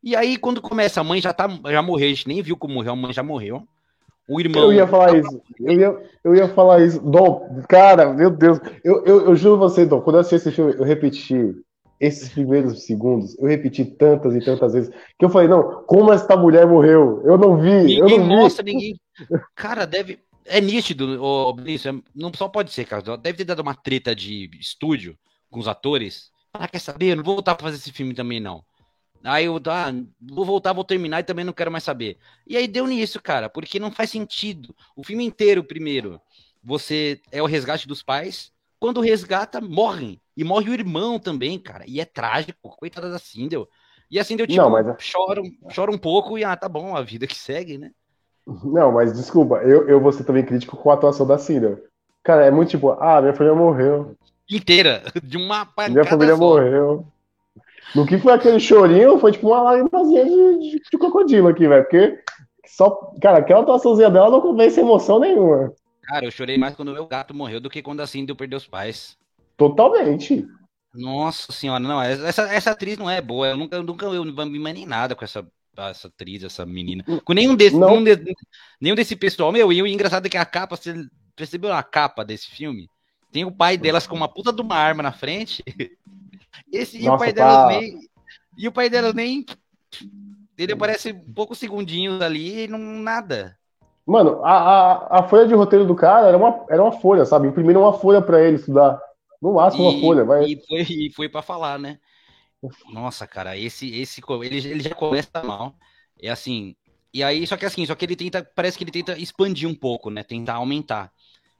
[0.02, 2.74] E aí, quando começa, a mãe já, tá, já morreu, a gente nem viu como
[2.74, 3.66] morreu, a mãe já morreu.
[4.28, 4.64] O irmão.
[4.64, 5.40] Eu ia falar isso.
[5.60, 7.00] Eu ia, eu ia falar isso.
[7.00, 8.58] Dom, cara, meu Deus.
[8.82, 11.54] Eu, eu, eu juro você, Dom, quando eu assisti esse filme, eu repeti
[12.00, 13.38] esses primeiros segundos.
[13.38, 17.22] Eu repeti tantas e tantas vezes que eu falei, não, como essa mulher morreu?
[17.24, 17.70] Eu não vi.
[17.70, 18.72] Ninguém eu não mostra, vi.
[18.72, 19.00] ninguém.
[19.54, 20.18] Cara, deve.
[20.44, 23.16] É nítido, ô, Benício, é, não só pode ser, cara.
[23.16, 25.16] Deve ter dado uma treta de estúdio
[25.50, 26.30] com os atores.
[26.52, 27.12] Ah, quer saber?
[27.12, 28.62] Eu não vou voltar pra fazer esse filme também, não.
[29.26, 32.16] Aí eu ah, vou voltar, vou terminar e também não quero mais saber.
[32.46, 34.72] E aí deu nisso, cara, porque não faz sentido.
[34.94, 36.20] O filme inteiro, primeiro,
[36.62, 38.52] você é o resgate dos pais.
[38.78, 40.20] Quando resgata, morrem.
[40.36, 41.82] E morre o irmão também, cara.
[41.88, 43.68] E é trágico, coitada da Sindel.
[44.08, 44.86] E assim deu tipo, não, mas...
[45.12, 45.42] chora,
[45.74, 47.90] chora um pouco e ah, tá bom, a vida que segue, né?
[48.46, 51.82] Não, mas desculpa, eu, eu vou ser também crítico com a atuação da Sindel.
[52.22, 54.14] Cara, é muito tipo, ah, minha família morreu.
[54.48, 56.40] Inteira, de uma Minha família só.
[56.40, 57.04] morreu.
[57.94, 61.82] No que foi aquele chorinho, foi tipo uma lágrimazinha de, de, de crocodilo aqui, velho.
[61.82, 62.18] Porque
[62.66, 62.90] só.
[63.20, 65.72] Cara, aquela atuaçãozinha dela não convence emoção nenhuma.
[66.02, 68.58] Cara, eu chorei mais quando o meu gato morreu do que quando a Cindy perdeu
[68.58, 69.16] os pais.
[69.56, 70.46] Totalmente.
[70.94, 73.48] Nossa senhora, não, essa, essa atriz não é boa.
[73.48, 77.04] Eu nunca, eu nunca eu me nem nada com essa, essa atriz, essa menina.
[77.24, 78.34] Com nenhum desse, nenhum, de,
[78.80, 79.52] nenhum desse pessoal.
[79.52, 80.94] Meu, e o engraçado é que a capa, você
[81.34, 82.88] percebeu a capa desse filme?
[83.30, 85.62] Tem o pai delas com uma puta de uma arma na frente.
[86.72, 87.44] Esse, Nossa, e o pai tá...
[87.44, 87.98] dela nem.
[88.56, 89.44] E o pai dela nem.
[90.58, 93.58] Ele aparece poucos segundinhos ali e não nada.
[94.06, 97.48] Mano, a, a, a, folha de roteiro do cara era uma, era uma folha, sabe?
[97.48, 99.00] Imprimiram uma folha para ele estudar.
[99.42, 100.44] No máximo uma folha, vai.
[100.44, 101.98] E foi, e foi para falar, né?
[102.92, 105.74] Nossa, cara, esse, esse ele, ele já começa mal.
[106.20, 106.74] É assim.
[107.12, 108.48] E aí, só que assim, só que ele tenta.
[108.54, 110.22] Parece que ele tenta expandir um pouco, né?
[110.22, 111.12] Tentar aumentar.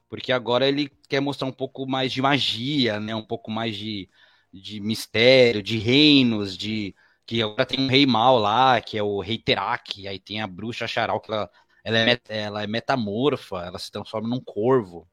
[0.09, 3.14] porque agora ele quer mostrar um pouco mais de magia, né?
[3.14, 4.09] Um pouco mais de,
[4.61, 6.94] de mistério, de reinos, de
[7.24, 10.46] que agora tem um rei mal lá, que é o rei Terak, aí tem a
[10.46, 11.50] bruxa Charal, que ela,
[11.84, 15.09] ela, é, ela é metamorfa, ela se transforma num corvo.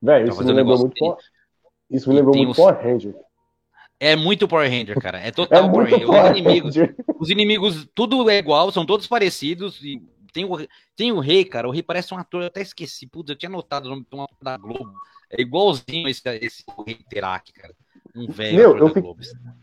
[0.00, 1.18] Velho, isso, me lembrou muito
[1.90, 2.56] isso me lembrou muito os...
[2.56, 3.14] Power Ranger.
[3.98, 5.18] É muito Power Ranger, cara.
[5.18, 6.06] É total é Power Ranger.
[6.06, 6.74] Power os, inimigos,
[7.18, 9.82] os inimigos, tudo é igual, são todos parecidos.
[9.82, 10.02] E
[10.32, 11.68] tem o, tem o rei, cara.
[11.68, 13.06] O rei parece um ator, eu até esqueci.
[13.06, 14.06] Putz, eu tinha notado o nome
[14.42, 14.92] da Globo.
[15.30, 17.74] É igualzinho esse, esse rei Terak, cara.
[18.16, 18.56] Um velho.
[18.56, 19.14] Meu, eu, fiquei,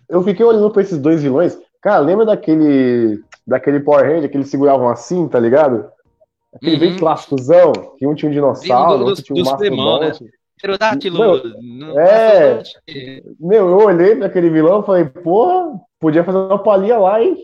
[0.09, 1.57] eu fiquei olhando pra esses dois vilões.
[1.81, 3.21] Cara, lembra daquele.
[3.45, 5.85] Daquele Power Ranger que eles seguravam assim, tá ligado?
[6.53, 6.79] Aquele uhum.
[6.79, 10.23] bem clássicozão, que um tinha um dinossauro, do, outro tinha um mastodonte.
[10.23, 10.29] Né?
[10.57, 11.17] Pterodátilo.
[11.99, 12.63] é.
[13.37, 17.35] Meu, eu olhei para aquele vilão e falei, porra, podia fazer uma palhinha lá, hein?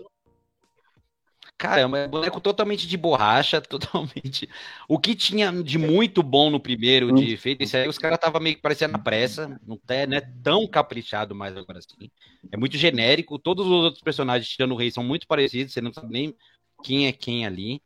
[1.59, 4.49] Caramba, é boneco totalmente de borracha, totalmente.
[4.87, 8.39] O que tinha de muito bom no primeiro de efeito, isso aí os caras tava
[8.39, 12.09] meio que parecendo na pressa, não é, não é tão caprichado mais agora assim.
[12.49, 15.91] É muito genérico, todos os outros personagens, tirando o rei, são muito parecidos, você não
[15.91, 16.33] sabe nem
[16.81, 17.81] quem é quem ali.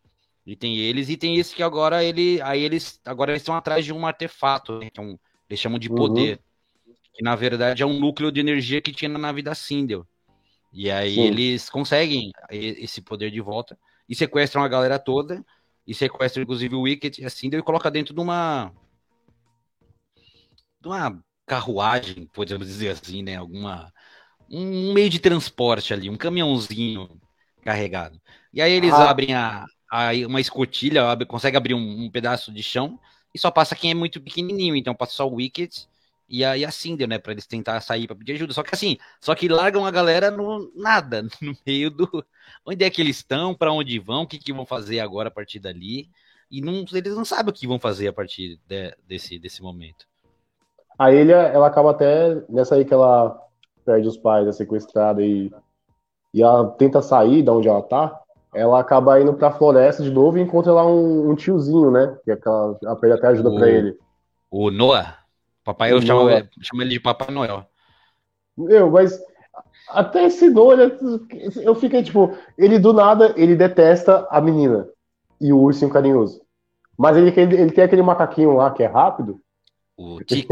[0.45, 2.39] E tem eles, e tem esse que agora ele.
[2.41, 2.99] Aí eles.
[3.05, 5.17] Agora eles estão atrás de um artefato, né, que é um,
[5.49, 5.95] eles chamam de uhum.
[5.95, 6.39] poder.
[6.86, 6.93] Uhum.
[7.11, 10.05] Que na verdade é um núcleo de energia que tinha na nave da Sindel.
[10.74, 11.21] E aí Sim.
[11.21, 13.78] eles conseguem esse poder de volta
[14.09, 15.45] e sequestram a galera toda.
[15.86, 18.71] E sequestram, inclusive, o Wicked e a Sindel e coloca dentro de uma.
[20.82, 23.36] de uma carruagem, podemos dizer assim, né?
[23.36, 23.93] Alguma.
[24.49, 27.09] Um meio de transporte ali, um caminhãozinho
[27.61, 28.19] carregado.
[28.51, 29.09] E aí eles ah.
[29.09, 32.99] abrem a, aí uma escotilha, abre, consegue abrir um, um, pedaço de chão
[33.34, 35.88] e só passa quem é muito pequenininho, então passa só o Wicked
[36.34, 38.54] e a, e a Cinder, né, para eles tentar sair para pedir ajuda.
[38.54, 42.26] Só que assim, só que largam a galera no nada, no meio do
[42.66, 45.32] onde é que eles estão, para onde vão, o que, que vão fazer agora a
[45.32, 46.10] partir dali.
[46.50, 50.08] E não, eles não sabem o que vão fazer a partir de, desse, desse momento.
[50.98, 53.40] A ilha, ela acaba até nessa aí que ela
[53.86, 55.52] perde os pais, é sequestrada e,
[56.34, 58.20] e ela tenta sair da onde ela tá
[58.56, 62.16] ela acaba indo pra floresta de novo e encontra lá um, um tiozinho, né?
[62.24, 63.98] Que é aquela, ela pede até ajuda o, pra ele.
[64.52, 65.22] O Noah?
[65.64, 66.30] Papai, eu chamo,
[66.61, 67.66] chamo, ele de Papai Noel.
[68.57, 69.20] Meu, mas
[69.89, 70.97] até esse Noah,
[71.61, 74.88] eu fiquei tipo, ele do nada, ele detesta a menina
[75.39, 76.41] e o ursinho carinhoso.
[76.97, 79.39] Mas ele, ele, tem aquele macaquinho lá que é rápido.
[79.97, 80.47] O Tique.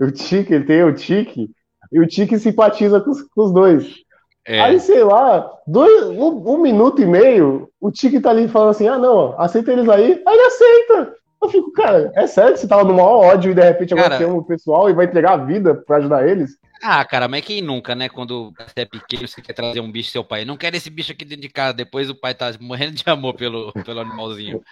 [0.00, 1.50] o Tique, ele tem o Tique.
[1.92, 4.04] E o Tique simpatiza com os, com os dois.
[4.46, 4.60] É.
[4.60, 8.88] Aí, sei lá, dois, um, um, minuto e meio, o Tiki tá ali falando assim:
[8.88, 10.22] ah, não, aceita eles aí.
[10.26, 11.14] Aí ele aceita.
[11.42, 14.18] Eu fico, cara, é sério que você tava no maior ódio e de repente agora
[14.18, 16.58] tem um pessoal e vai entregar a vida pra ajudar eles?
[16.82, 18.08] Ah, cara, mas quem nunca, né?
[18.08, 20.44] Quando você é pequeno, você quer trazer um bicho seu pai.
[20.44, 21.74] Não quero esse bicho aqui dentro de casa.
[21.74, 24.62] Depois o pai tá morrendo de amor pelo, pelo animalzinho.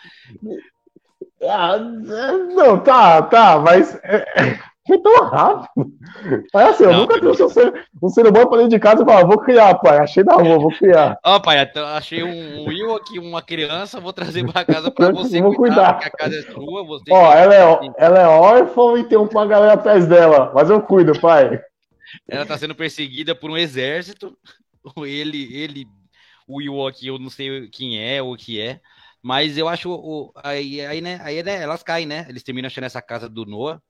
[1.42, 3.98] Ah, não, tá, tá, mas.
[4.88, 5.92] Foi tão rápido.
[6.52, 9.02] Mas assim, eu não, nunca trouxe um ser, um ser humano pra dentro de casa
[9.02, 9.98] e falar, vou criar, pai.
[9.98, 11.18] Achei da rua, vou criar.
[11.22, 11.58] Ó, oh, pai,
[11.94, 15.96] achei um Will aqui, uma criança, vou trazer pra casa pra você vou cuidar.
[15.96, 16.06] cuidar.
[16.06, 17.04] a casa é sua, você.
[17.10, 21.12] Ó, ela é, ela é órfã e tem uma galera atrás dela, mas eu cuido,
[21.20, 21.60] pai.
[22.26, 24.34] Ela tá sendo perseguida por um exército.
[25.04, 25.86] Ele, ele,
[26.46, 28.80] o Will aqui, eu não sei quem é ou o que é.
[29.22, 29.90] Mas eu acho.
[29.90, 32.24] O, aí, aí, né, aí né, elas caem, né?
[32.26, 33.82] Eles terminam achando essa casa do Noah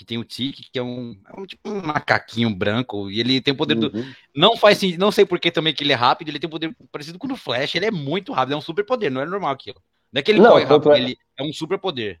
[0.00, 3.38] que tem o Tique, que é um, é um, tipo um macaquinho branco, e ele
[3.38, 3.80] tem o poder uhum.
[3.80, 3.92] do.
[4.34, 6.50] Não faz sentido, não sei por que também que ele é rápido, ele tem um
[6.50, 9.20] poder parecido com o do Flash, ele é muito rápido, é um super poder, não
[9.20, 9.76] é normal aquilo.
[10.10, 12.18] Não é que ele não, corre rápido, ele é um super poder.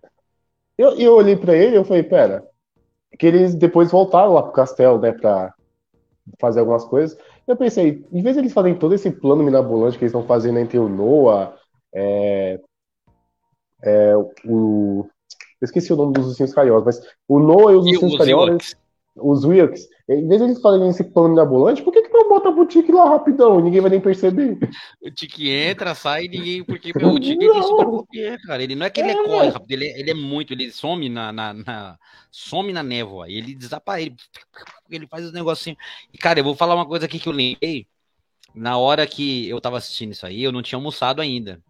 [0.76, 2.44] Eu, eu olhei para ele e eu falei, pera,
[3.18, 5.54] que eles depois voltaram lá pro castelo, né, pra
[6.38, 7.16] fazer algumas coisas.
[7.48, 10.58] Eu pensei, em vez de eles fazerem todo esse plano minabolante que eles estão fazendo
[10.58, 11.56] entre o Noah,
[11.94, 12.60] é,
[13.82, 14.14] é,
[14.44, 15.08] o
[15.60, 18.76] eu esqueci o nome dos ursinhos carinhosos, mas o Noah e os ursinhos carinhosos,
[19.16, 22.48] os Wilkes, em vez de eles fazerem esse plano ambulante, por que, que não bota
[22.48, 23.60] o Tique lá rapidão?
[23.60, 24.58] Ninguém vai nem perceber.
[25.00, 26.64] O Tique entra, sai, ninguém.
[26.64, 28.62] Porque meu, o Tique tem super poder, cara.
[28.62, 31.08] Ele não é que ele é, corre rápido, ele é, ele é muito, ele some
[31.08, 31.98] na, na, na,
[32.30, 34.16] some na névoa, ele desaparece, ele,
[34.90, 35.78] ele faz os negocinhos.
[36.12, 37.86] E, cara, eu vou falar uma coisa aqui que eu lembrei.
[38.52, 41.62] Na hora que eu tava assistindo isso aí, eu não tinha almoçado ainda.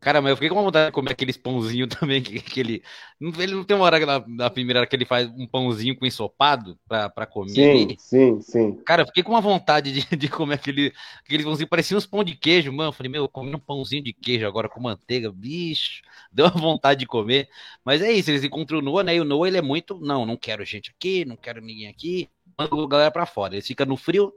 [0.00, 2.82] Cara, mas eu fiquei com vontade de comer aqueles pãozinhos também, que, que ele.
[3.20, 6.06] Ele não tem uma hora na, na primeira hora que ele faz um pãozinho com
[6.06, 7.50] ensopado pra, pra comer.
[7.50, 8.74] Sim, sim, sim.
[8.84, 10.92] Cara, eu fiquei com uma vontade de, de comer aquele,
[11.24, 12.90] aquele pãozinho, parecia uns pão de queijo, mano.
[12.90, 16.02] Eu falei, meu, eu comi um pãozinho de queijo agora com manteiga, bicho.
[16.30, 17.48] Deu uma vontade de comer.
[17.84, 19.16] Mas é isso, eles encontram o Noah, né?
[19.16, 19.98] E o Noah, ele é muito.
[19.98, 22.28] Não, não quero gente aqui, não quero ninguém aqui.
[22.56, 23.54] Manda a galera pra fora.
[23.54, 24.32] Eles ficam no frio,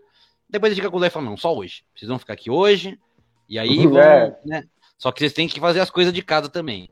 [0.49, 1.83] depois ele fica com o Zé e fala, não, só hoje.
[1.95, 2.99] Vocês vão ficar aqui hoje.
[3.47, 4.39] E aí, vão, é.
[4.45, 4.63] né?
[5.01, 6.87] Só que vocês têm que fazer as coisas de casa também.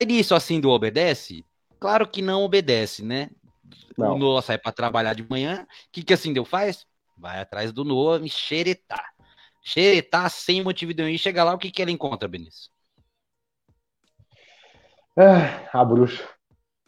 [0.00, 1.44] Ele só assim do obedece?
[1.78, 3.28] claro que não obedece, né?
[3.98, 4.14] Não.
[4.14, 5.64] O Noah sai para trabalhar de manhã.
[5.64, 6.86] O que, que assim deu faz?
[7.18, 9.12] Vai atrás do Noah me xeretar.
[9.62, 11.10] Xeretar sem motivo nenhum.
[11.10, 12.70] E chega lá, o que, que ela encontra, Benício?
[15.14, 16.26] É, a bruxa.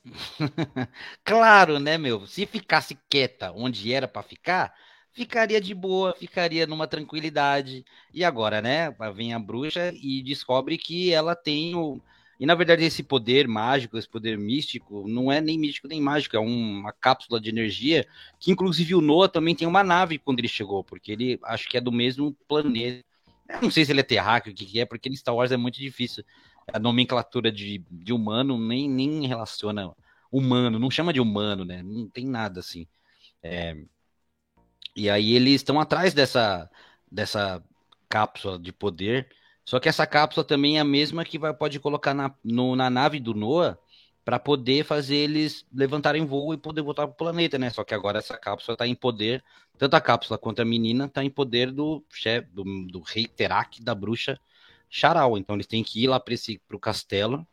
[1.25, 2.27] claro, né, meu?
[2.27, 4.75] Se ficasse quieta onde era para ficar,
[5.19, 7.85] ficaria de boa, ficaria numa tranquilidade.
[8.15, 8.95] E agora, né?
[9.15, 12.01] Vem a bruxa e descobre que ela tem o
[12.41, 16.37] e na verdade, esse poder mágico, esse poder místico, não é nem místico nem mágico,
[16.37, 18.07] é uma cápsula de energia
[18.39, 21.77] que, inclusive, o Noah também tem uma nave quando ele chegou, porque ele acho que
[21.77, 23.05] é do mesmo planeta.
[23.49, 25.57] Eu não sei se ele é terráqueo, o que, é, porque em Star Wars é
[25.57, 26.25] muito difícil.
[26.73, 29.93] A nomenclatura de, de humano nem, nem relaciona
[30.31, 31.83] humano, não chama de humano, né?
[31.83, 32.87] Não tem nada assim.
[33.43, 33.77] É...
[34.97, 36.71] E aí eles estão atrás dessa,
[37.11, 37.63] dessa
[38.09, 39.29] cápsula de poder
[39.69, 42.89] só que essa cápsula também é a mesma que vai, pode colocar na, no, na
[42.89, 43.79] nave do Noah
[44.25, 47.69] para poder fazer eles levantarem voo e poder voltar para o planeta, né?
[47.69, 49.45] Só que agora essa cápsula está em poder,
[49.77, 53.83] tanto a cápsula quanto a menina está em poder do chefe, do, do rei Terak,
[53.85, 54.41] da bruxa
[54.89, 55.37] Charal.
[55.37, 56.35] Então eles têm que ir lá para
[56.73, 57.47] o castelo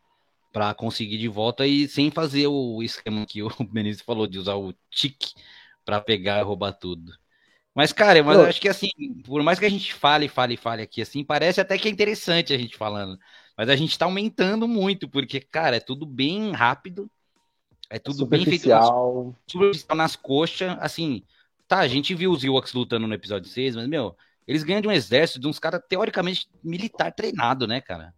[0.50, 4.54] para conseguir de volta e sem fazer o esquema que o Benício falou de usar
[4.54, 5.34] o tique
[5.84, 7.12] para pegar e roubar tudo.
[7.76, 8.88] Mas, cara, mas eu acho que assim,
[9.22, 12.54] por mais que a gente fale, fale, fale aqui, assim, parece até que é interessante
[12.54, 13.18] a gente falando.
[13.54, 17.10] Mas a gente tá aumentando muito, porque, cara, é tudo bem rápido.
[17.90, 18.86] É tudo bem feito nas,
[19.46, 20.74] superficial nas coxas.
[20.80, 21.22] Assim,
[21.68, 24.16] tá, a gente viu os Ewoks lutando no episódio 6, mas, meu,
[24.48, 28.14] eles ganham de um exército de uns caras teoricamente militar treinado, né, cara?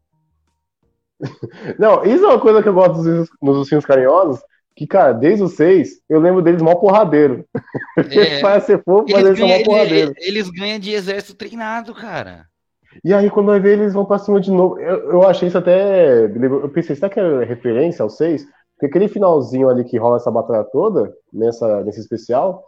[1.81, 4.41] Não, isso é uma coisa que eu gosto dos, nos ursinhos carinhosos,
[4.79, 7.45] que, cara, desde os seis, eu lembro deles mal porradeiro.
[7.99, 8.41] É.
[8.41, 10.12] Parece ser fofo, mas eles, são mal porradeiro.
[10.16, 12.47] Eles, eles, ganham de exército treinado, cara.
[13.05, 14.79] E aí, quando vai ver, eles vão pra cima de novo.
[14.79, 16.26] Eu, eu achei isso até.
[16.26, 18.47] Eu pensei, será que é referência aos seis?
[18.74, 22.62] Porque aquele finalzinho ali que rola essa batalha toda, nessa, nesse especial,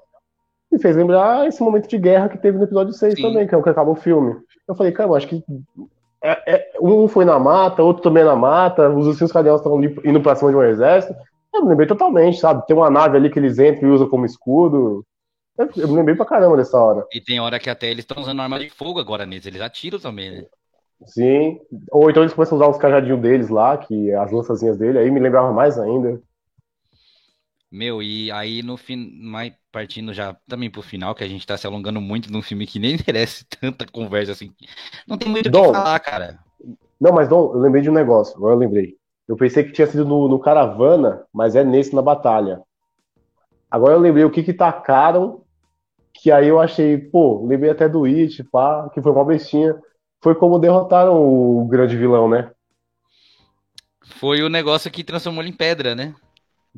[0.71, 3.23] me fez lembrar esse momento de guerra que teve no episódio 6 Sim.
[3.23, 4.35] também, que é o que acaba o filme.
[4.67, 5.45] Eu falei, cara, eu acho que
[6.23, 10.21] é, é, um foi na mata, outro também na mata, os ursinhos carinhosos estão indo
[10.21, 11.15] pra cima de um exército.
[11.53, 12.67] Eu me lembrei totalmente, sabe?
[12.67, 15.05] Tem uma nave ali que eles entram e usam como escudo.
[15.59, 17.05] Eu, eu me lembrei pra caramba dessa hora.
[17.13, 19.99] E tem hora que até eles estão usando arma de fogo agora neles, eles atiram
[19.99, 20.47] também, né?
[21.07, 21.59] Sim.
[21.91, 25.11] Ou então eles começam a usar os cajadinhos deles lá, que as lançazinhas dele, aí
[25.11, 26.21] me lembrava mais ainda.
[27.71, 31.57] Meu, e aí no fim, mais partindo já também pro final, que a gente tá
[31.57, 34.53] se alongando muito num filme que nem merece tanta conversa assim.
[35.07, 36.39] Não tem muito o que falar, cara.
[37.01, 39.00] Não, mas Dom, eu lembrei de um negócio, agora eu lembrei.
[39.31, 42.61] Eu pensei que tinha sido no, no Caravana, mas é nesse na Batalha.
[43.71, 45.43] Agora eu lembrei o que que tacaram,
[46.13, 49.81] que aí eu achei, pô, lembrei até do It, pá, que foi uma bestinha.
[50.21, 52.51] Foi como derrotaram o grande vilão, né?
[54.17, 56.13] Foi o negócio que transformou ele em pedra, né?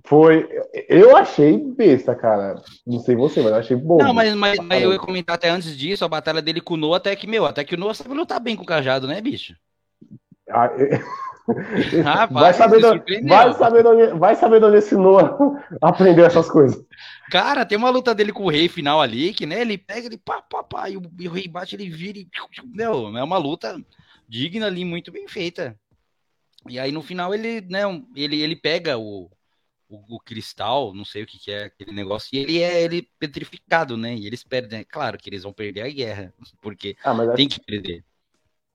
[0.05, 0.47] Foi.
[0.91, 2.61] Eu achei besta, cara.
[2.87, 3.97] Não sei você, mas eu achei bom.
[3.97, 6.77] Não, mas, mas, mas eu ia comentar até antes disso, a batalha dele com o
[6.77, 9.23] Noah, até que, meu, até que o Noah sabe lutar bem com o cajado, né,
[9.23, 9.55] bicho?
[10.51, 10.69] Ah,
[12.07, 15.36] Ah, vai, saber de, vai, saber onde, vai saber onde esse Noah
[15.82, 16.80] aprendeu essas coisas.
[17.30, 20.18] Cara, tem uma luta dele com o rei final ali, que né, ele pega, ele
[20.18, 22.28] pá, pá, pá, e o, e o rei bate, ele vira e.
[22.64, 23.76] Meu, é uma luta
[24.28, 25.76] digna ali, muito bem feita.
[26.68, 27.82] E aí no final ele, né,
[28.14, 29.28] ele, ele pega o,
[29.88, 33.09] o, o, cristal, não sei o que, que é aquele negócio, e ele é ele
[33.18, 34.14] petrificado, né?
[34.14, 36.32] E eles perdem, é claro que eles vão perder a guerra,
[36.62, 38.05] porque ah, tem que perder.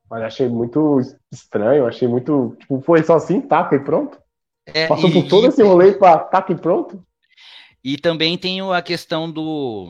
[0.09, 1.01] Mas achei muito
[1.31, 2.55] estranho, achei muito.
[2.59, 4.17] Tipo, foi só assim, taca e pronto.
[4.65, 7.03] É, Passou e, por todo e, esse rolê pra taca e pronto.
[7.83, 9.89] E também tem a questão do.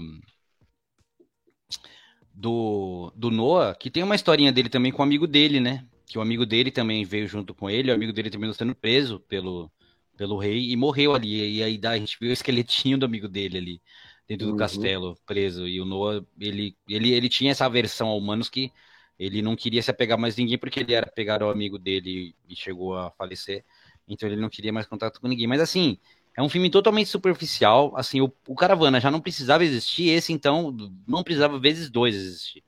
[2.34, 5.84] Do, do Noah, que tem uma historinha dele também com o amigo dele, né?
[6.06, 9.20] Que o amigo dele também veio junto com ele, o amigo dele também sendo preso
[9.22, 9.72] pelo,
[10.16, 11.58] pelo rei e morreu ali.
[11.58, 13.82] E aí a gente viu o esqueletinho do amigo dele ali,
[14.28, 14.58] dentro do uhum.
[14.58, 15.68] castelo, preso.
[15.68, 18.72] E o Noah, ele, ele, ele tinha essa aversão a humanos que
[19.20, 22.56] ele não queria se apegar mais ninguém porque ele era pegar o amigo dele e
[22.56, 23.66] chegou a falecer.
[24.08, 25.48] Então ele não queria mais contato com ninguém.
[25.48, 25.98] Mas assim,
[26.36, 27.94] é um filme totalmente superficial.
[27.98, 30.76] Assim, o, o Caravana já não precisava existir, esse então
[31.08, 32.64] não precisava vezes dois existir.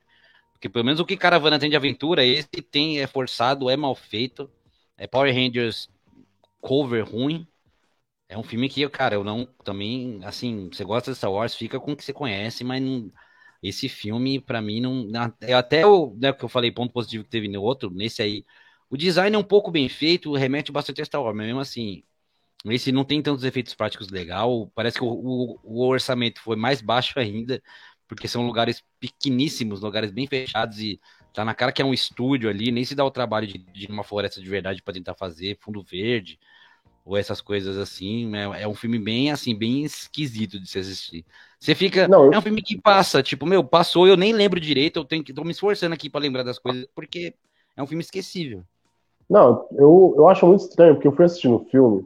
[0.53, 3.95] Porque pelo menos o que Caravana tem de aventura, esse tem é forçado, é mal
[3.95, 4.49] feito.
[4.97, 5.89] É Power Rangers
[6.61, 7.47] cover ruim.
[8.27, 11.79] É um filme que, cara, eu não também, assim, você gosta de Star Wars, fica
[11.79, 13.11] com o que você conhece, mas não
[13.61, 15.09] esse filme, para mim, não.
[15.41, 18.45] É até o né, que eu falei, ponto positivo que teve no outro, nesse aí.
[18.89, 22.03] O design é um pouco bem feito, remete bastante a Star Wars, mas mesmo assim,
[22.65, 24.71] esse não tem tantos efeitos práticos legal.
[24.75, 27.61] Parece que o, o, o orçamento foi mais baixo ainda,
[28.07, 30.99] porque são lugares pequeníssimos, lugares bem fechados e
[31.33, 33.87] tá na cara que é um estúdio ali, nem se dá o trabalho de, de
[33.87, 36.39] uma floresta de verdade para tentar fazer, fundo verde.
[37.09, 38.35] Ou essas coisas assim.
[38.35, 41.25] É, é um filme bem assim, bem esquisito de se assistir.
[41.59, 42.07] Você fica.
[42.07, 45.05] Não, eu- É um filme que passa, tipo, meu, passou, eu nem lembro direito, eu
[45.05, 47.33] tenho que tô me esforçando aqui pra lembrar das coisas, porque
[47.75, 48.63] é um filme esquecível.
[49.27, 52.03] Não, eu, eu acho muito estranho, porque eu fui assistindo o filme,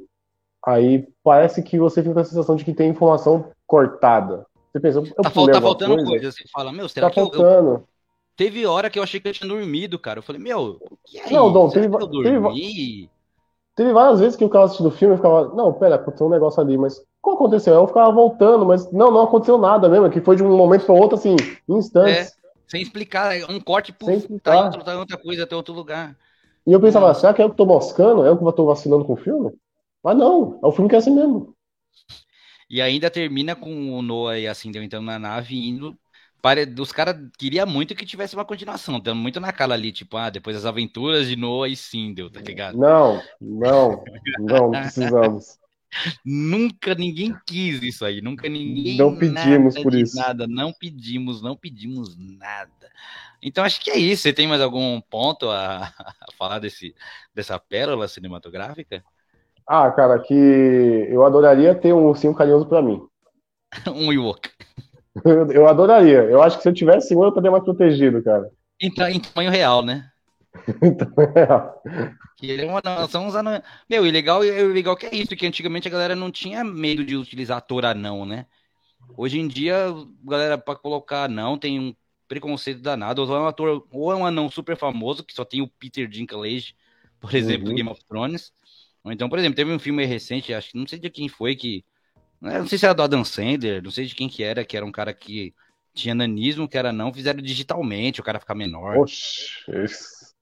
[0.65, 4.45] aí parece que você fica com a sensação de que tem informação cortada.
[4.71, 6.09] Você pensa, eu Tá, fal- tá faltando coisa?
[6.11, 6.31] coisa.
[6.31, 7.87] Você fala, meu, será Tá que eu, eu- faltando.
[8.35, 10.19] Teve hora que eu achei que eu tinha dormido, cara.
[10.19, 11.51] Eu falei, meu, o que é Não?
[11.53, 13.09] Dom, teve que eu va- teve dormi?
[13.76, 16.30] Teve várias vezes que eu ficava assistindo o filme e ficava, não, pera, aconteceu um
[16.30, 17.74] negócio ali, mas o que aconteceu?
[17.74, 20.93] Eu ficava voltando, mas não, não aconteceu nada mesmo, que foi de um momento para
[20.93, 21.36] outro, assim,
[21.67, 22.36] em instantes.
[22.67, 24.55] Sem explicar, é um corte, Sem puf, tá explicar.
[24.55, 26.15] em, outro, tá em outra coisa, tá em outro lugar.
[26.65, 28.26] E eu pensava, será que é eu que tô moscando?
[28.26, 29.51] É eu que tô vacilando com o filme?
[30.03, 31.53] Mas não, é o filme que é assim mesmo.
[32.69, 35.97] E ainda termina com o Noah e a Cinder entrando na nave e indo.
[36.43, 36.75] Pare...
[36.77, 40.29] Os caras queriam muito que tivesse uma continuação, dando muito na cara ali, tipo, ah,
[40.29, 42.77] depois das aventuras de Noah e Sindel, tá ligado?
[42.77, 44.03] Não, não,
[44.39, 45.57] não, precisamos.
[46.25, 50.17] Nunca ninguém quis isso aí, nunca ninguém Não pedimos nada por isso.
[50.17, 52.89] nada, não pedimos, não pedimos nada.
[53.41, 54.23] Então acho que é isso.
[54.23, 56.95] Você tem mais algum ponto a, a falar desse,
[57.33, 59.03] dessa pérola cinematográfica?
[59.67, 63.01] Ah, cara, que eu adoraria ter um ursinho carinhoso pra mim.
[63.95, 64.49] Um Ewok.
[65.26, 66.24] Eu, eu adoraria.
[66.24, 68.49] Eu acho que se eu tivesse seguro, eu estaria mais protegido, cara.
[68.80, 70.09] Em, em tamanho real, né?
[70.82, 72.14] Então, é.
[72.38, 73.61] Que ele é uma anão.
[73.89, 77.16] Meu, e legal, e que é isso, que antigamente a galera não tinha medo de
[77.16, 78.45] utilizar ator anão, né?
[79.18, 81.95] Hoje em dia, a galera, pra colocar anão, tem um
[82.28, 83.22] preconceito danado.
[83.24, 86.07] Ou é um ator, ou é um anão super famoso, que só tem o Peter
[86.07, 86.76] Dinklage,
[87.20, 87.76] por exemplo, do Uhum.
[87.76, 88.51] Game of Thrones.
[89.03, 91.55] Ou então, por exemplo, teve um filme recente, acho que não sei de quem foi,
[91.55, 91.86] que.
[92.43, 94.77] Né, Não sei se era do Adam Sandler, não sei de quem que era, que
[94.77, 95.53] era um cara que
[95.93, 98.95] tinha nanismo, que era não, fizeram digitalmente, o cara ficar menor.
[98.97, 100.33] Oxi, isso.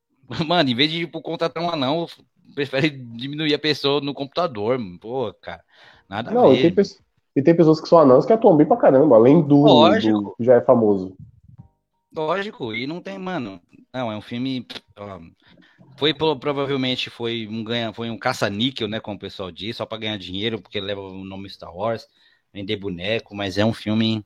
[0.48, 2.08] Mano, em vez de tipo, contratar um anão,
[2.56, 4.80] prefere diminuir a pessoa no computador.
[5.00, 5.64] Pô, cara,
[6.10, 6.74] nada a Não, tem, ver.
[6.74, 6.84] pe-
[7.36, 10.22] e tem pessoas que são anãos que atuam bem pra caramba, além do, Lógico.
[10.24, 11.16] do que já é famoso.
[12.14, 13.62] Lógico, e não tem, mano.
[13.94, 14.66] Não, é um filme.
[14.98, 15.20] ó,
[15.98, 19.86] foi pro- provavelmente foi um ganha, foi um caça-níquel, né, como o pessoal diz, só
[19.86, 22.08] pra ganhar dinheiro, porque leva o nome Star Wars,
[22.54, 24.26] vender boneco, mas é um filme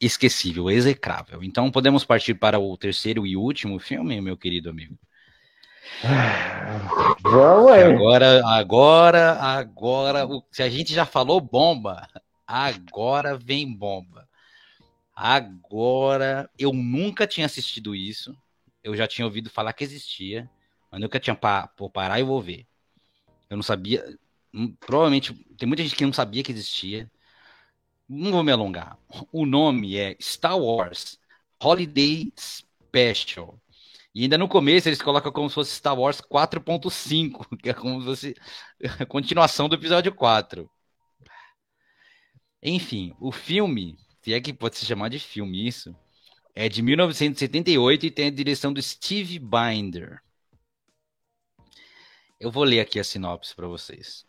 [0.00, 1.42] esquecível, execrável.
[1.42, 4.96] Então podemos partir para o terceiro e último filme, meu querido amigo.
[7.22, 7.82] Vamos aí.
[7.82, 12.08] Agora, agora, agora, se a gente já falou bomba,
[12.46, 14.28] agora vem bomba.
[15.14, 18.34] Agora, eu nunca tinha assistido isso.
[18.82, 20.48] Eu já tinha ouvido falar que existia,
[20.90, 22.66] mas nunca tinha pa, parar e vou ver.
[23.48, 24.04] Eu não sabia,
[24.54, 27.10] hum, provavelmente tem muita gente que não sabia que existia.
[28.08, 28.98] Não vou me alongar.
[29.32, 31.18] O nome é Star Wars
[31.62, 33.60] Holiday Special.
[34.14, 38.00] E ainda no começo eles colocam como se fosse Star Wars 4.5, que é como
[38.00, 38.34] se fosse
[39.00, 40.68] a continuação do episódio 4.
[42.62, 45.94] Enfim, o filme, se é que pode se chamar de filme isso,
[46.54, 50.20] é de 1978 e tem a direção do Steve Binder.
[52.40, 54.24] Eu vou ler aqui a sinopse para vocês.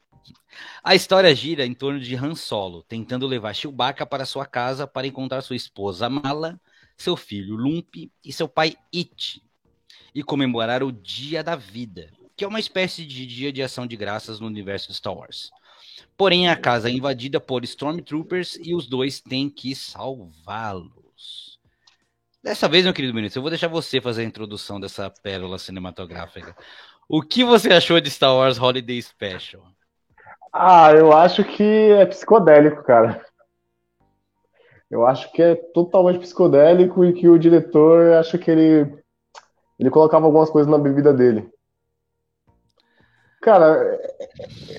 [0.83, 5.07] A história gira em torno de Han Solo, tentando levar Chewbacca para sua casa para
[5.07, 6.59] encontrar sua esposa Mala,
[6.97, 9.41] seu filho Lump e seu pai It,
[10.13, 13.95] e comemorar o Dia da Vida, que é uma espécie de dia de ação de
[13.95, 15.49] graças no universo de Star Wars.
[16.17, 21.59] Porém, a casa é invadida por Stormtroopers e os dois têm que salvá-los.
[22.43, 26.55] Dessa vez, meu querido Benito, eu vou deixar você fazer a introdução dessa pérola cinematográfica.
[27.07, 29.63] O que você achou de Star Wars Holiday Special?
[30.53, 33.21] Ah, eu acho que é psicodélico, cara.
[34.89, 38.93] Eu acho que é totalmente psicodélico e que o diretor, acho que ele,
[39.79, 41.49] ele colocava algumas coisas na bebida dele.
[43.41, 43.99] Cara,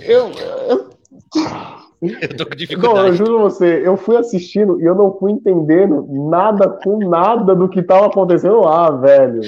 [0.06, 0.30] eu,
[0.68, 0.90] eu,
[2.02, 3.16] Eu tô com não, eu dificuldade.
[3.16, 7.80] juro você, eu fui assistindo e eu não fui entendendo nada com nada do que
[7.80, 9.40] tava acontecendo lá, velho.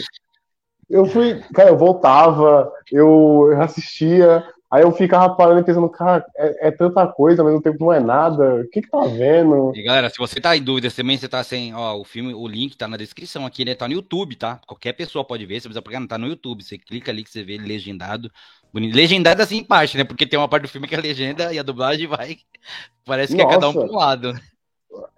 [0.89, 6.24] Eu fui, cara, eu voltava, eu, eu assistia, aí eu ficava parando e pensando, cara,
[6.37, 8.62] é, é tanta coisa, ao mesmo tempo não é nada.
[8.62, 9.72] O que que tá vendo?
[9.74, 12.47] E galera, se você tá em dúvida, também você tá sem, ó, o filme, o
[12.47, 13.74] link tá na descrição aqui, né?
[13.74, 14.61] Tá no YouTube, tá?
[14.66, 16.62] Qualquer pessoa pode ver, você precisa pegar, não tá no YouTube.
[16.62, 18.30] Você clica ali que você vê ele legendado.
[18.72, 18.95] Bonito.
[18.95, 20.05] Legendado assim em parte, né?
[20.05, 22.39] Porque tem uma parte do filme que é legenda e a dublagem vai.
[23.07, 23.93] Parece que é cada um Nossa.
[23.93, 24.35] um lado.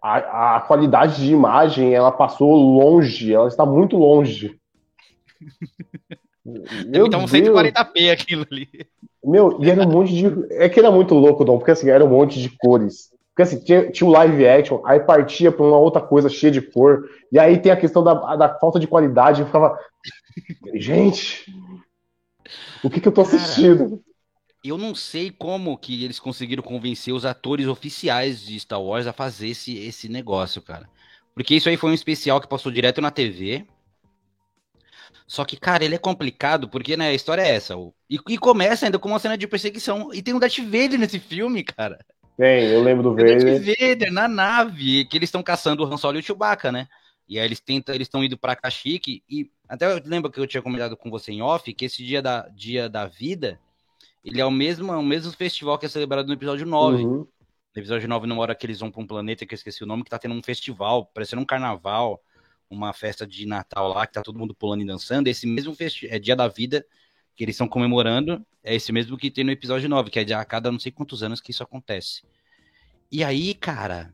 [0.03, 4.59] A, a qualidade de imagem, ela passou longe, ela está muito longe.
[6.45, 7.33] Meu então, Deus.
[7.33, 8.69] 140p aquilo ali.
[9.25, 10.55] Meu, e era um monte de.
[10.55, 13.11] É que era muito louco, Dom, porque assim, era um monte de cores.
[13.35, 16.63] Porque assim, tinha, tinha o live action, aí partia pra uma outra coisa cheia de
[16.63, 19.79] cor, e aí tem a questão da, da falta de qualidade, eu ficava.
[20.75, 21.45] Gente,
[22.83, 24.03] o que que eu tô Cara, assistindo?
[24.65, 29.13] eu não sei como que eles conseguiram convencer os atores oficiais de Star Wars a
[29.13, 30.89] fazer esse, esse negócio, cara.
[31.35, 33.67] Porque isso aí foi um especial que passou direto na TV.
[35.27, 37.75] Só que, cara, ele é complicado, porque, né, a história é essa.
[38.09, 40.13] E, e começa ainda com uma cena de perseguição.
[40.13, 41.99] E tem um Darth Vader nesse filme, cara.
[42.37, 43.39] Tem, eu lembro do Vader.
[43.39, 46.71] Tem Darth Vader na nave, que eles estão caçando o Han Solo e o Chewbacca,
[46.71, 46.89] né?
[47.29, 50.47] E aí eles tentam, eles estão indo para Kashyyyk e até eu lembro que eu
[50.47, 53.59] tinha comentado com você em off que esse dia da dia da vida,
[54.25, 57.03] ele é o mesmo, o mesmo festival que é celebrado no episódio 9.
[57.03, 57.27] Uhum.
[57.75, 59.87] No episódio 9, numa hora que eles vão para um planeta que eu esqueci o
[59.87, 62.23] nome, que tá tendo um festival, parecendo um carnaval,
[62.71, 65.29] uma festa de Natal lá, que tá todo mundo pulando e dançando.
[65.29, 66.87] Esse mesmo festi é dia da vida
[67.35, 70.45] que eles estão comemorando, é esse mesmo que tem no episódio 9, que é a
[70.45, 72.23] cada não sei quantos anos que isso acontece.
[73.13, 74.13] E aí, cara,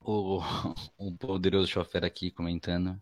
[0.00, 0.40] o,
[0.96, 3.00] o poderoso chofer aqui comentando.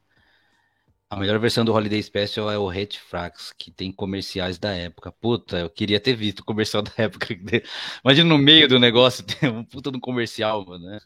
[1.10, 5.12] A melhor versão do Holiday Special é o Red Frax, que tem comerciais da época.
[5.12, 7.28] Puta, eu queria ter visto o comercial da época.
[8.04, 10.98] Imagina no meio do negócio ter um puta do comercial, mano, né?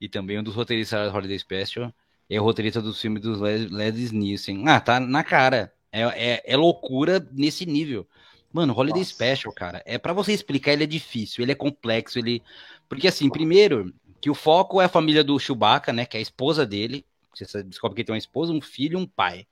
[0.00, 1.92] E também um dos roteiristas do Holiday Special
[2.30, 4.68] é o roteirista do filme dos Led Nielsen.
[4.68, 5.72] Ah, tá na cara.
[5.92, 8.06] É, é, é loucura nesse nível.
[8.52, 9.14] Mano, Holiday Nossa.
[9.14, 12.42] Special, cara, é para você explicar, ele é difícil, ele é complexo, ele.
[12.88, 16.04] Porque assim, primeiro, que o foco é a família do Chewbacca, né?
[16.04, 17.04] Que é a esposa dele.
[17.34, 19.46] Você descobre que ele tem uma esposa, um filho e um pai.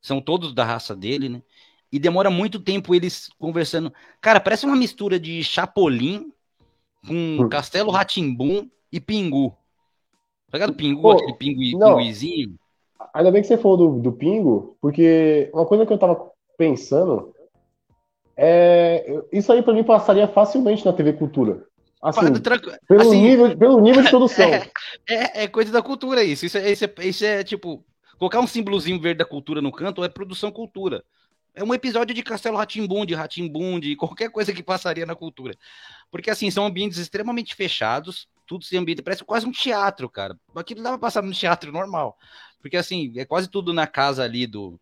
[0.00, 1.42] São todos da raça dele, né?
[1.90, 3.92] E demora muito tempo eles conversando.
[4.20, 6.32] Cara, parece uma mistura de Chapolin
[7.06, 7.48] com hum.
[7.48, 9.56] Castelo Ratimbum e Pingu.
[10.50, 10.74] Tá ligado?
[10.74, 12.54] Pingu, Pô, aquele pingu, pinguizinho.
[13.14, 17.34] Ainda bem que você falou do, do Pingu, porque uma coisa que eu tava pensando
[18.36, 19.22] é.
[19.32, 21.64] Isso aí pra mim passaria facilmente na TV Cultura.
[22.02, 22.32] Assim,
[22.88, 24.50] pelo, assim, nível, pelo nível de produção.
[25.08, 26.44] É, é, é, coisa da cultura isso.
[26.44, 27.84] Isso é, isso é, isso é tipo.
[28.18, 31.02] Colocar um símbolozinho verde da cultura no canto é produção cultura.
[31.54, 35.54] É um episódio de Castelo Ratimbum, de Ratimbum, de qualquer coisa que passaria na cultura.
[36.10, 40.38] Porque, assim, são ambientes extremamente fechados, tudo se ambienta, parece quase um teatro, cara.
[40.54, 42.18] Aquilo dá pra passar no teatro normal.
[42.60, 44.78] Porque, assim, é quase tudo na casa ali do,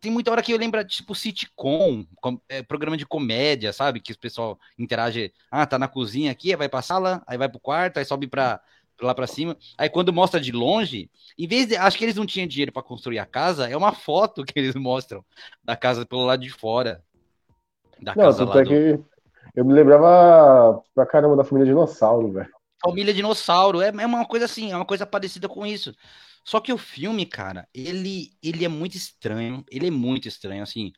[0.00, 4.00] tem muita hora que eu lembro, tipo, sitcom, com, é, programa de comédia, sabe?
[4.00, 7.60] Que o pessoal interage, ah, tá na cozinha aqui, vai pra sala, aí vai pro
[7.60, 8.58] quarto, aí sobe pra,
[9.02, 9.56] lá pra cima.
[9.76, 11.76] Aí quando mostra de longe, em vez de.
[11.76, 14.74] Acho que eles não tinham dinheiro para construir a casa, é uma foto que eles
[14.74, 15.22] mostram
[15.62, 17.02] da casa pelo lado de fora.
[18.00, 18.64] Da não, casa é do...
[18.64, 19.00] que
[19.54, 22.52] eu me lembrava pra caramba da família dinossauro, velho.
[22.84, 25.94] Família dinossauro, é, é uma coisa assim, é uma coisa parecida com isso.
[26.44, 29.64] Só que o filme, cara, ele, ele é muito estranho.
[29.70, 30.92] Ele é muito estranho, assim.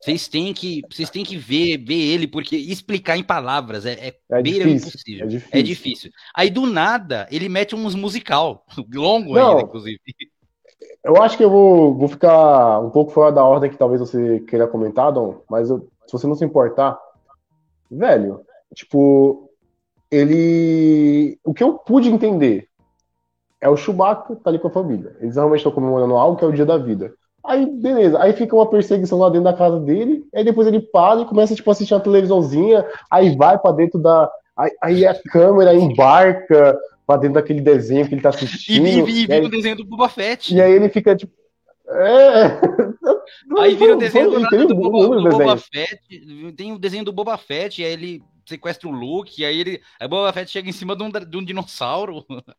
[0.00, 4.16] Vocês têm que, vocês têm que ver, ver ele, porque explicar em palavras é, é,
[4.30, 5.24] é difícil, impossível.
[5.24, 5.58] É difícil.
[5.58, 6.10] é difícil.
[6.34, 8.64] Aí do nada ele mete uns musical
[8.94, 9.98] longo Não, ainda, inclusive.
[11.02, 14.40] Eu acho que eu vou, vou ficar um pouco fora da ordem que talvez você
[14.40, 16.98] queira comentar, Dom, mas eu, se você não se importar,
[17.90, 19.45] velho, tipo,
[20.16, 21.38] ele.
[21.44, 22.68] O que eu pude entender
[23.60, 25.16] é o Chewbacca, tá ali com a família.
[25.20, 27.12] Eles realmente estão comemorando algo que é o dia da vida.
[27.44, 28.20] Aí, beleza.
[28.20, 30.24] Aí fica uma perseguição lá dentro da casa dele.
[30.34, 32.84] Aí depois ele para e começa, tipo, a assistir uma televisãozinha.
[33.10, 34.30] Aí vai para dentro da.
[34.56, 38.86] Aí, aí, a câmera embarca pra dentro daquele desenho que ele tá assistindo.
[38.86, 40.54] E, e, e vira o desenho do Boba Fett.
[40.54, 41.32] E aí ele fica, tipo.
[41.88, 42.60] É.
[43.58, 46.00] Aí vira o desenho do, do, Boba, do Boba Fett.
[46.56, 49.82] Tem o desenho do Boba Fett, e aí ele sequestra o Luke, e aí ele.
[49.98, 52.24] Aí o Boba Fett chega em cima de um, de um dinossauro.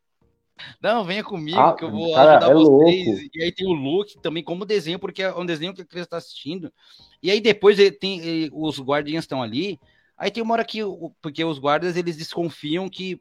[0.82, 3.06] Não, venha comigo ah, que eu vou cara, ajudar é vocês.
[3.06, 3.30] Louco.
[3.34, 6.06] E aí tem o Luke também como desenho, porque é um desenho que a criança
[6.06, 6.72] está assistindo.
[7.22, 9.78] E aí depois tem os guardiões estão ali.
[10.16, 10.80] Aí tem uma hora que,
[11.22, 13.20] porque os guardas eles desconfiam que.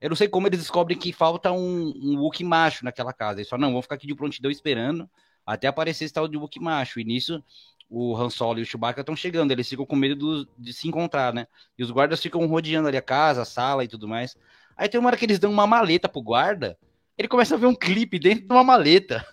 [0.00, 3.38] Eu não sei como eles descobrem que falta um, um Wookie macho naquela casa.
[3.38, 5.08] Eles falam, não, vamos ficar aqui de prontidão esperando
[5.46, 6.98] até aparecer esse tal de Wookie macho.
[6.98, 7.42] E nisso
[7.88, 10.88] o Han Solo e o Chewbacca estão chegando, eles ficam com medo do, de se
[10.88, 11.46] encontrar, né?
[11.78, 14.36] E os guardas ficam rodeando ali a casa, a sala e tudo mais.
[14.76, 16.78] Aí tem uma hora que eles dão uma maleta pro guarda,
[17.16, 19.26] ele começa a ver um clipe dentro de uma maleta.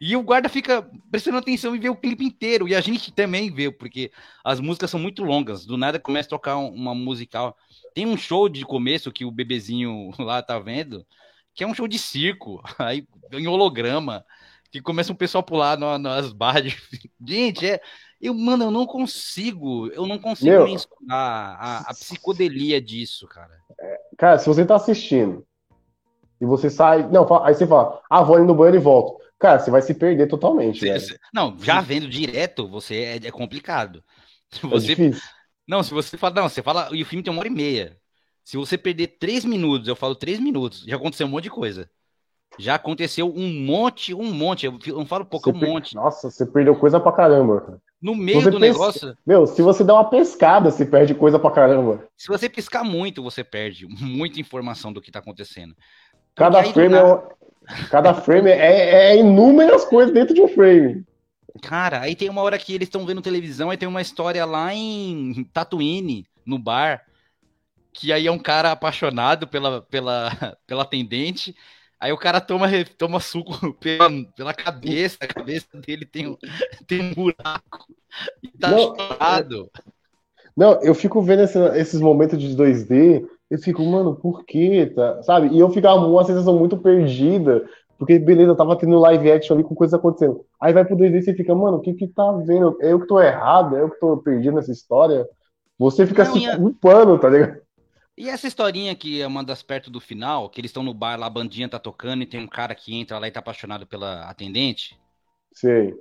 [0.00, 2.68] E o guarda fica prestando atenção e vê o clipe inteiro.
[2.68, 4.12] E a gente também vê, porque
[4.44, 5.66] as músicas são muito longas.
[5.66, 7.56] Do nada começa a tocar uma musical.
[7.94, 11.04] Tem um show de começo que o bebezinho lá tá vendo,
[11.54, 14.24] que é um show de circo, aí em holograma,
[14.74, 16.76] que começa um pessoal a pular nas barras de.
[17.24, 17.80] Gente, é.
[18.20, 23.52] Eu, mano, eu não consigo, eu não consigo Meu, mensurar a, a psicodelia disso, cara.
[24.16, 25.46] Cara, se você tá assistindo
[26.40, 27.06] e você sai.
[27.08, 29.22] Não, aí você fala, ah, vou ali no banheiro e volto.
[29.38, 30.80] Cara, você vai se perder totalmente.
[30.80, 34.02] Você, não, já vendo direto, você é, é complicado.
[34.62, 35.10] É você, é
[35.66, 37.96] não, se você fala, não, você fala, e o filme tem uma hora e meia.
[38.44, 41.90] Se você perder três minutos, eu falo três minutos, já aconteceu um monte de coisa.
[42.58, 44.66] Já aconteceu um monte, um monte.
[44.66, 45.94] Eu não falo pouco, você um monte.
[45.94, 47.80] Nossa, você perdeu coisa pra caramba.
[48.00, 49.16] no meio Você do pes- negócio.
[49.26, 52.06] Meu, se você dá uma pescada, você perde coisa pra caramba.
[52.16, 55.74] Se você piscar muito, você perde muita informação do que tá acontecendo.
[56.34, 60.40] Cada aí do frame, é, nada- um- cada frame é, é inúmeras coisas dentro de
[60.42, 61.04] um frame.
[61.62, 64.74] Cara, aí tem uma hora que eles estão vendo televisão, aí tem uma história lá
[64.74, 67.02] em Tatooine, no bar,
[67.92, 70.30] que aí é um cara apaixonado pela, pela,
[70.66, 71.54] pela atendente,
[72.00, 72.66] aí o cara toma,
[72.98, 76.36] toma suco pela, pela cabeça, a cabeça dele tem um,
[76.86, 77.86] tem um buraco,
[78.42, 79.70] e tá Não, chorado.
[80.56, 85.22] Não, eu fico vendo esse- esses momentos de 2D, eu fico, mano, por quê, tá?
[85.22, 85.48] Sabe?
[85.48, 87.64] E eu ficava com uma sensação muito perdida,
[87.98, 90.44] porque, beleza, tava tendo live action ali com coisas acontecendo.
[90.60, 92.76] Aí vai pro 2D e você fica, mano, o que que tá vendo?
[92.80, 93.76] É eu que tô errado?
[93.76, 95.26] É eu que tô perdido nessa história?
[95.78, 97.60] Você fica Não, se culpando, tá ligado?
[98.16, 101.18] E essa historinha que é uma das perto do final, que eles estão no bar
[101.18, 103.86] lá, a bandinha tá tocando e tem um cara que entra lá e tá apaixonado
[103.86, 104.96] pela atendente,
[105.54, 105.94] Sei.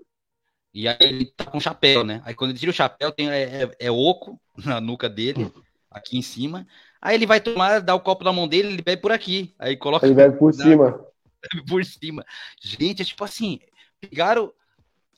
[0.73, 2.21] E aí ele tá com chapéu, né?
[2.25, 5.51] Aí quando ele tira o chapéu, tem, é, é, é oco na nuca dele,
[5.89, 6.67] aqui em cima.
[6.99, 9.53] Aí ele vai tomar, dá o copo na mão dele, ele bebe por aqui.
[9.59, 11.05] Aí coloca Ele bebe por Dá- cima.
[11.69, 12.25] por cima.
[12.59, 13.59] Gente, é tipo assim,
[14.01, 14.51] pegaram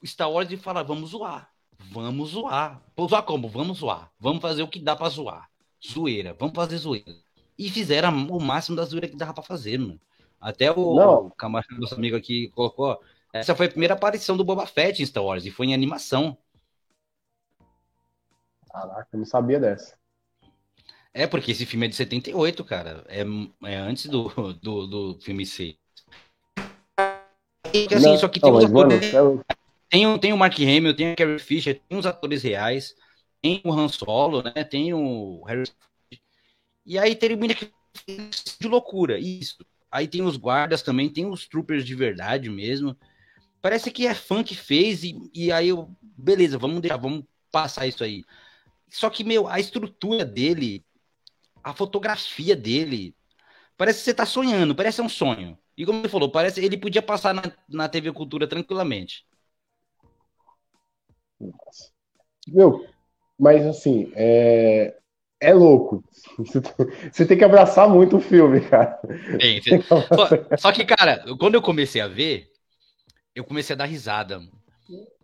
[0.04, 1.50] Star Wars e falaram, vamos zoar.
[1.92, 2.82] Vamos zoar.
[2.96, 3.48] Vou zoar como?
[3.48, 4.12] Vamos zoar.
[4.20, 5.50] Vamos fazer o que dá pra zoar.
[5.92, 6.34] Zoeira.
[6.40, 7.16] Vamos fazer zoeira.
[7.58, 10.00] E fizeram o máximo da zoeira que dava pra fazer, mano.
[10.40, 11.28] Até o, Não.
[11.28, 13.00] o camarada, nosso amigo aqui, colocou,
[13.34, 16.38] essa foi a primeira aparição do Boba Fett em Star Wars, e foi em animação.
[18.72, 19.98] Caraca, eu não sabia dessa.
[21.14, 23.04] É, porque esse filme é de 78, cara.
[23.08, 23.22] É,
[23.64, 24.28] é antes do,
[24.62, 25.76] do, do filme 6.
[27.74, 29.46] E, assim, Não, só que tem não, uns mas, mano, atores, eu-
[29.90, 32.96] tem, o- tem o Mark Hamill, tem o Carrie Fisher, tem os atores reais,
[33.46, 34.64] tem o Han Solo, né?
[34.64, 35.70] Tem o Harry
[36.84, 37.72] E aí termina que
[38.60, 39.64] de loucura, isso.
[39.92, 42.98] Aí tem os guardas também, tem os troopers de verdade mesmo.
[43.62, 47.86] Parece que é fã que fez e, e aí eu, beleza, vamos deixar, vamos passar
[47.86, 48.26] isso aí.
[48.90, 50.84] Só que, meu, a estrutura dele,
[51.64, 53.16] a fotografia dele,
[53.78, 55.58] parece que você tá sonhando, parece um sonho.
[55.78, 59.26] E como ele falou, parece ele podia passar na, na TV Cultura tranquilamente.
[62.48, 62.86] Meu,
[63.40, 64.96] mas assim, é,
[65.40, 66.04] é louco.
[67.12, 69.00] Você tem- que abraçar muito o filme, cara.
[69.40, 69.82] Tem, tem.
[69.82, 72.52] Só, só que, cara, quando eu comecei a ver,
[73.36, 74.42] eu comecei a dar risada.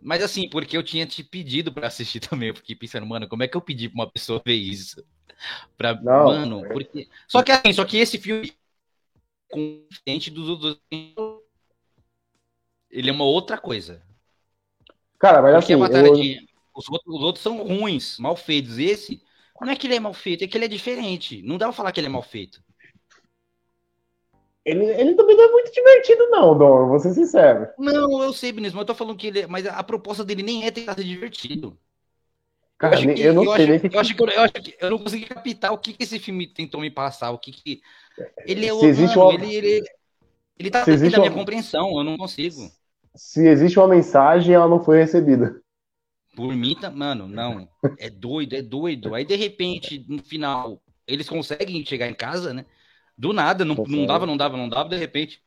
[0.00, 2.48] Mas assim, porque eu tinha te pedido pra assistir também.
[2.50, 5.04] Eu fiquei pensando, mano, como é que eu pedi pra uma pessoa ver isso?
[5.76, 7.08] Pra, Não, mano, porque.
[7.28, 8.52] Só que assim, só que esse filme
[9.90, 10.80] diferente dos outros.
[12.90, 14.02] Ele é uma outra coisa.
[15.18, 16.51] Cara, mas Porque assim, a batalha eu-.
[16.74, 18.78] Os outros, os outros são ruins, mal feitos.
[18.78, 19.22] Esse,
[19.60, 21.42] não é que ele é mal feito, é que ele é diferente.
[21.42, 22.62] Não dá pra falar que ele é mal feito.
[24.64, 27.68] ele, ele também não é muito divertido, não, Dom, vou ser sincero.
[27.78, 29.46] Não, eu sei, Vinícius, mas eu tô falando que ele.
[29.46, 31.76] Mas a proposta dele nem é tentar ser divertido.
[32.78, 33.96] Cara, que- eu não eu sei acho- que.
[33.96, 36.18] Eu acho que eu, eu acho que eu não consegui captar o que, que esse
[36.18, 37.82] filme tentou me passar, o que que.
[38.46, 38.78] Ele é o.
[38.80, 39.84] Se existe mano, uma- ele, ele,
[40.58, 42.70] ele tá existe da minha uma- compreensão, eu não consigo.
[43.14, 45.60] Se existe uma mensagem, ela não foi recebida.
[46.34, 47.68] Por mim, tá, mano, não.
[47.98, 49.14] É doido, é doido.
[49.14, 52.64] Aí, de repente, no final, eles conseguem chegar em casa, né?
[53.16, 55.42] Do nada, não, não dava, não dava, não dava, de repente.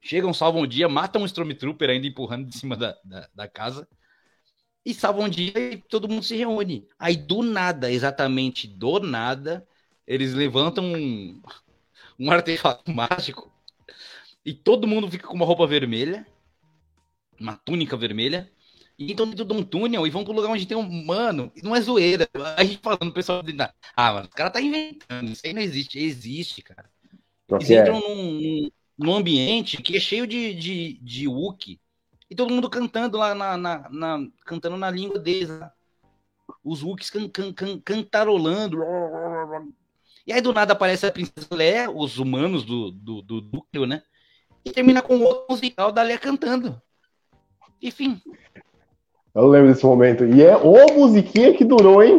[0.00, 3.88] Chegam, salvam o dia, matam um Stormtrooper ainda empurrando de cima da, da, da casa.
[4.84, 6.86] E salvam o dia e todo mundo se reúne.
[6.98, 9.66] Aí, do nada, exatamente do nada,
[10.06, 11.40] eles levantam um,
[12.18, 13.52] um artefato mágico
[14.44, 16.26] e todo mundo fica com uma roupa vermelha,
[17.38, 18.50] uma túnica vermelha,
[18.98, 21.04] e então dentro de um túnel e vão pro lugar onde tem um.
[21.04, 22.28] Mano, não é zoeira.
[22.56, 23.42] A gente falando, o pessoal
[23.94, 25.30] ah, mano, o cara tá inventando.
[25.30, 25.98] Isso aí não existe.
[25.98, 26.90] Existe, cara.
[27.46, 27.80] Pior Eles é.
[27.80, 31.80] entram num, num ambiente que é cheio de, de, de Wookie.
[32.28, 35.48] E todo mundo cantando lá na, na, na- cantando na língua deles.
[35.48, 35.72] lá.
[36.64, 38.78] Os Wookiees can, can, can- cantarolando.
[40.26, 44.02] E aí do nada aparece a Princesa Leia, os humanos do, do, do núcleo, né?
[44.64, 46.82] E termina com outro musical da Leia cantando.
[47.80, 48.20] Enfim,
[49.38, 50.24] Eu lembro desse momento.
[50.24, 52.18] E é ô musiquinha que durou, hein?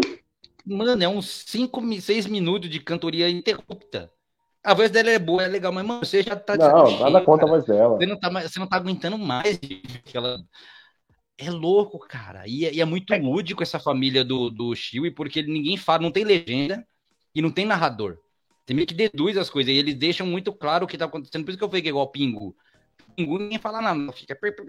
[0.65, 4.09] Mano, é uns 5, 6 minutos de cantoria interrupta.
[4.63, 6.67] A voz dela é boa, é legal, mas, mano, você já tá Não,
[6.97, 7.97] nada cheio, contra a voz dela.
[7.97, 9.59] Você não, tá, mais- você não tá aguentando mais
[10.07, 10.39] aquela.
[11.37, 12.47] É louco, cara.
[12.47, 16.11] E, é- e é muito lúdico essa família do, do Chewie, porque ninguém fala, não
[16.11, 16.87] tem legenda
[17.35, 18.17] e não tem narrador.
[18.65, 21.43] Você meio que deduz as coisas, e eles deixam muito claro o que tá acontecendo.
[21.43, 22.55] Por isso que eu falei que é igual Pingu.
[23.15, 24.63] Pingu ninguém fala nada, fica, fica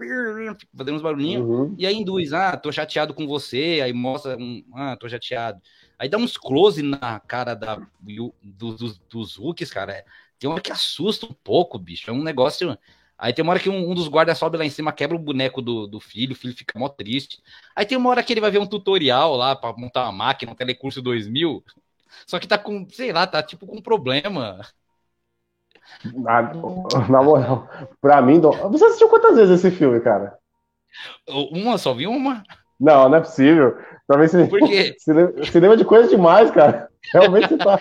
[0.75, 1.45] fazendo uns barulhinhos.
[1.45, 1.75] Uhum.
[1.77, 5.61] E aí induz, ah, tô chateado com você, aí mostra um, ah, tô chateado.
[5.97, 10.03] Aí dá uns close na cara da, do- dos, dos Hulks, cara.
[10.39, 12.09] Tem uma que assusta um pouco, bicho.
[12.09, 12.77] É um negócio.
[13.17, 15.19] Aí tem uma hora que um, um dos guardas sobe lá em cima, quebra o
[15.19, 17.41] boneco do, do filho, o filho fica mó triste.
[17.75, 20.51] Aí tem uma hora que ele vai ver um tutorial lá para montar uma máquina,
[20.51, 21.63] um telecurso 2000.
[22.27, 24.59] Só que tá com, sei lá, tá tipo com um problema.
[26.13, 26.41] Na,
[27.09, 27.67] na moral,
[27.99, 30.37] pra mim, você assistiu quantas vezes esse filme, cara?
[31.27, 32.43] Uma, só vi uma?
[32.79, 33.77] Não, não é possível.
[34.07, 34.95] Talvez você, Por quê?
[34.97, 36.89] você lembra de coisa demais, cara.
[37.13, 37.79] Realmente você tá.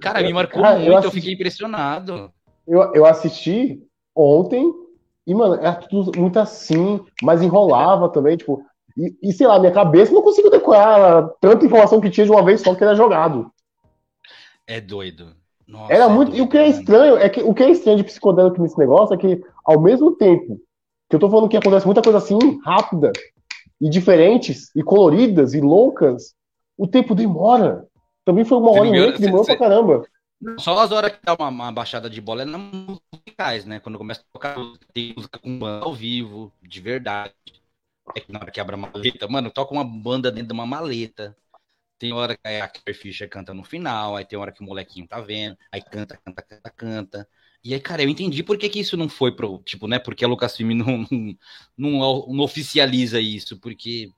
[0.00, 1.06] Cara, me marcou cara, muito, eu, assisti...
[1.16, 2.32] eu, fiquei impressionado.
[2.66, 3.82] Eu, eu assisti
[4.14, 4.72] ontem
[5.26, 8.64] e, mano, era tudo muito assim, mas enrolava também, tipo.
[8.96, 12.42] E, e sei lá, minha cabeça não consigo decorar tanta informação que tinha de uma
[12.42, 13.52] vez só que era jogado.
[14.66, 15.36] É doido.
[15.66, 16.34] Nossa, era é muito.
[16.34, 19.14] E o que é estranho é que o que é estranho de psicodélico nesse negócio
[19.14, 20.60] é que, ao mesmo tempo
[21.08, 23.12] que eu tô falando que acontece muita coisa assim, rápida,
[23.80, 26.34] e diferentes, e coloridas, e loucas,
[26.76, 27.86] o tempo demora.
[28.24, 30.04] Também foi uma hora e meia que demorou pra caramba.
[30.58, 33.80] Só as horas que dá uma, uma baixada de bola é nas musicais, né?
[33.80, 34.56] Quando começa a tocar
[34.92, 37.32] tem música com banda ao vivo, de verdade.
[38.14, 40.66] É que na hora que abre a maleta, mano, toca uma banda dentro de uma
[40.66, 41.36] maleta.
[41.98, 45.08] Tem hora que a Claire Fischer canta no final, aí tem hora que o molequinho
[45.08, 47.28] tá vendo, aí canta, canta, canta, canta.
[47.64, 49.58] E aí, cara, eu entendi por que, que isso não foi pro.
[49.64, 49.98] Tipo, né?
[49.98, 50.86] Porque a Lucasfilm não,
[51.76, 53.58] não, não, não oficializa isso.
[53.58, 54.10] Porque,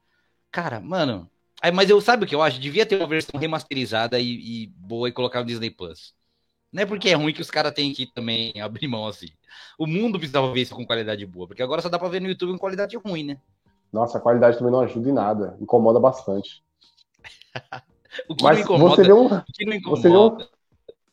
[0.51, 1.31] cara, mano.
[1.63, 2.61] Aí, mas eu sabe o que eu acho?
[2.61, 6.15] Devia ter uma versão remasterizada e, e boa e colocar no Disney Plus.
[6.73, 9.29] Não é porque é ruim que os caras têm que também abrir mão assim.
[9.79, 12.29] O mundo precisava ver isso com qualidade boa, porque agora só dá pra ver no
[12.29, 13.41] YouTube com qualidade ruim, né?
[13.91, 15.57] Nossa, a qualidade também não ajuda em nada.
[15.59, 16.63] Incomoda bastante.
[18.29, 20.45] O que Mas não incomoda, você vê um, o que não incomoda.
[20.45, 20.59] Você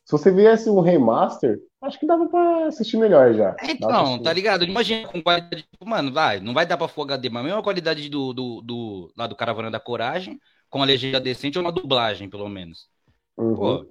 [0.06, 3.56] se você viesse um remaster, acho que dava pra assistir melhor já.
[3.64, 4.64] Então, tá ligado?
[4.64, 5.64] Imagina com qualidade.
[5.64, 8.62] Tipo, mano, vai, não vai dar pra Full HD, mas a mesma qualidade do, do,
[8.62, 10.40] do, lá do Caravana da Coragem,
[10.70, 12.88] com a legenda decente ou uma dublagem, pelo menos.
[13.36, 13.56] Uhum.
[13.56, 13.88] Pô,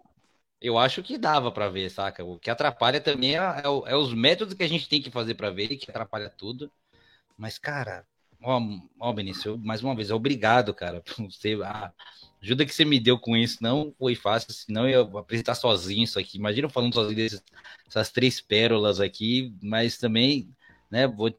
[0.61, 2.25] eu acho que dava para ver, saca?
[2.25, 5.35] O que atrapalha também é, é, é, os métodos que a gente tem que fazer
[5.35, 6.71] para ver, que atrapalha tudo.
[7.37, 8.07] Mas, cara,
[8.41, 8.61] ó,
[9.01, 11.59] ó Benício, mais uma vez, obrigado, cara, por você.
[11.65, 11.93] A
[12.45, 16.05] ajuda que você me deu com isso não foi fácil, senão eu ia apresentar sozinho
[16.05, 16.39] isso aqui.
[16.39, 20.49] Imagina falando sozinho dessas três pérolas aqui, mas também,
[20.91, 21.35] né, vou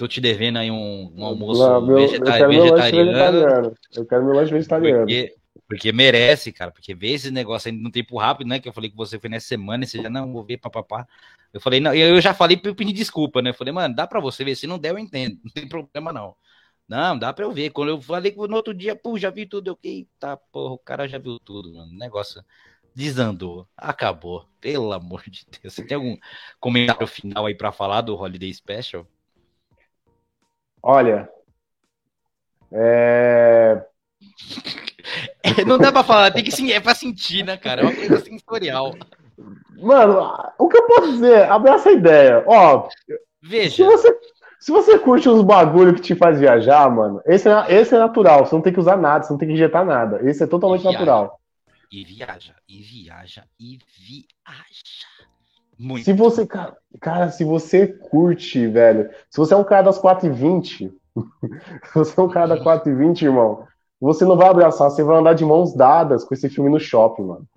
[0.00, 2.54] Tô te devendo aí um, um almoço não, meu, vegetariano.
[2.54, 3.76] Eu quero vegetariano.
[3.94, 5.00] Eu quero meu lanche vegetariano.
[5.00, 5.34] Porque,
[5.68, 6.70] porque merece, cara.
[6.70, 8.58] Porque vê esse negócio aí no tempo rápido, né?
[8.58, 11.06] Que eu falei que você foi nessa semana e você já não vou ver papapá.
[11.52, 13.50] Eu falei, não, eu já falei pra eu pedir desculpa, né?
[13.50, 14.56] Eu falei, mano, dá pra você ver.
[14.56, 15.38] Se não der, eu entendo.
[15.44, 16.34] Não tem problema, não.
[16.90, 17.70] Não, dá pra eu ver.
[17.70, 19.68] Quando eu falei que no outro dia, pô, já vi tudo.
[19.70, 21.92] Eu, eita, porra, o cara já viu tudo, mano.
[21.92, 22.44] O negócio
[22.92, 23.64] desandou.
[23.76, 24.44] Acabou.
[24.60, 25.72] Pelo amor de Deus.
[25.72, 26.18] Você tem algum
[26.58, 29.06] comentário final aí pra falar do Holiday Special?
[30.82, 31.30] Olha,
[32.72, 33.84] é...
[35.44, 35.64] é...
[35.64, 37.82] não dá pra falar, tem que sim, é pra sentir, né, cara?
[37.82, 38.96] É uma coisa sensorial.
[39.76, 41.44] Mano, o que eu posso dizer?
[41.50, 42.42] Abraça a ideia.
[42.48, 42.88] Ó,
[43.42, 43.76] Veja.
[43.76, 44.18] Se você,
[44.60, 48.44] se você curte os bagulho que te faz viajar, mano, esse é, esse é natural.
[48.44, 50.20] Você não tem que usar nada, você não tem que injetar nada.
[50.28, 51.40] Esse é totalmente e natural.
[51.90, 55.08] E viaja, e viaja, e viaja.
[55.78, 56.04] Muito.
[56.04, 60.68] Se você, cara, cara, se você curte, velho, se você é um cara das 4h20,
[60.68, 60.92] se
[61.94, 63.66] você é um cara das 4h20, irmão,
[63.98, 67.22] você não vai abraçar, você vai andar de mãos dadas com esse filme no shopping,
[67.22, 67.48] mano.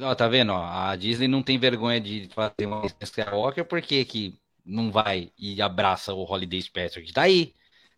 [0.00, 0.52] Ó, tá vendo?
[0.54, 4.34] Ó, a Disney não tem vergonha de fazer uma Skywalker, por que que
[4.66, 7.04] não vai e abraça o Holiday Special?
[7.04, 7.54] Que tá aí,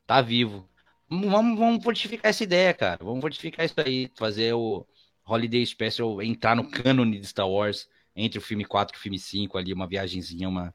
[0.07, 0.69] tá vivo.
[1.09, 3.03] Vamos, vamos fortificar essa ideia, cara.
[3.03, 4.87] Vamos fortificar isso aí, fazer o
[5.27, 9.19] Holiday Special entrar no cânone de Star Wars entre o filme 4 e o filme
[9.19, 10.75] 5 ali, uma viagenzinha, uma.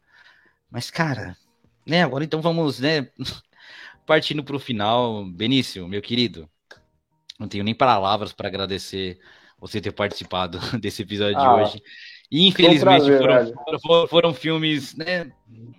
[0.72, 1.38] Mas, cara,
[1.86, 3.10] né, agora então vamos, né,
[4.06, 5.26] partindo para o final.
[5.26, 6.50] Benício, meu querido,
[7.40, 9.20] não tenho nem palavras para agradecer
[9.60, 11.84] você ter participado desse episódio ah, de hoje.
[12.34, 15.32] Infelizmente prazer, foram, foram, foram, filmes né,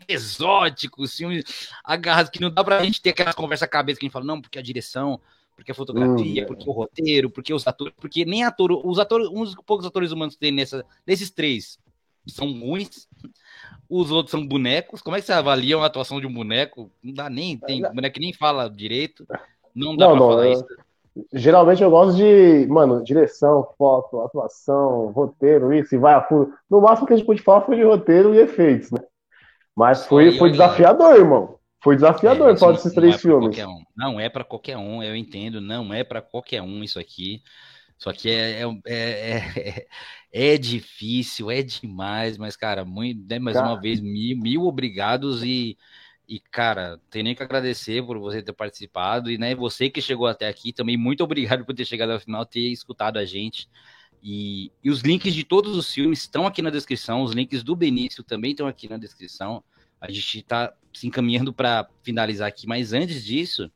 [0.06, 1.44] exóticos, filmes
[1.82, 4.40] agarrados que não dá pra gente ter aquelas conversas cabeça que a gente fala, não,
[4.40, 5.20] porque a direção,
[5.56, 9.28] porque a fotografia, hum, porque o roteiro, porque os atores, porque nem ator, os atores,
[9.28, 11.78] uns poucos atores humanos tem nessa, nesses três
[12.26, 13.08] são ruins,
[13.88, 15.02] os outros são bonecos.
[15.02, 16.90] Como é que você avalia a atuação de um boneco?
[17.02, 19.26] Não dá nem, tem boneco que nem fala direito.
[19.74, 20.66] Não dá não, pra não, falar eu, isso.
[21.32, 26.52] Geralmente eu gosto de, mano, direção, foto, atuação, roteiro, isso, e vai a fundo.
[26.68, 28.98] No máximo que a gente pode falar foi de roteiro e efeitos, né?
[29.76, 31.58] Mas foi, foi desafiador, irmão.
[31.82, 33.58] Foi desafiador é, falar desses três é filmes.
[33.58, 33.82] Um.
[33.96, 37.42] Não é para qualquer um, eu entendo, não é para qualquer um isso aqui.
[37.98, 39.86] Só que é, é, é,
[40.32, 45.76] é, difícil, é demais, mas, cara, muito, né, mais uma vez, mil, mil obrigados e,
[46.28, 50.26] e, cara, tenho nem que agradecer por você ter participado e, né, você que chegou
[50.26, 53.68] até aqui também, muito obrigado por ter chegado ao final, ter escutado a gente.
[54.22, 57.76] E, e, os links de todos os filmes estão aqui na descrição, os links do
[57.76, 59.62] Benício também estão aqui na descrição.
[60.00, 63.70] A gente está se encaminhando para finalizar aqui, mas antes disso,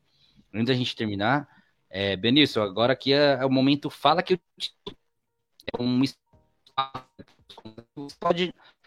[0.53, 1.47] antes da gente terminar,
[1.89, 4.73] é, Benício, agora aqui é, é, o momento fala que eu te...
[5.73, 6.01] é um
[8.19, 8.78] pode uma ação,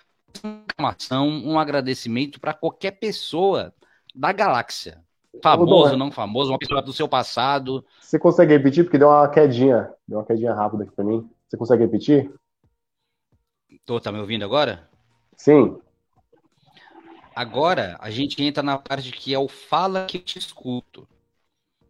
[1.13, 3.75] um agradecimento para qualquer pessoa
[4.15, 5.03] da galáxia.
[5.43, 7.85] Famoso, não famoso, uma pessoa do seu passado.
[8.01, 8.85] Você consegue repetir?
[8.85, 9.91] Porque deu uma quedinha.
[10.07, 11.29] Deu uma quedinha rápida aqui para mim.
[11.49, 12.33] Você consegue repetir?
[13.87, 14.89] Tô, tá me ouvindo agora?
[15.37, 15.79] Sim.
[17.35, 21.09] Agora a gente entra na parte que é o fala que eu te escuto.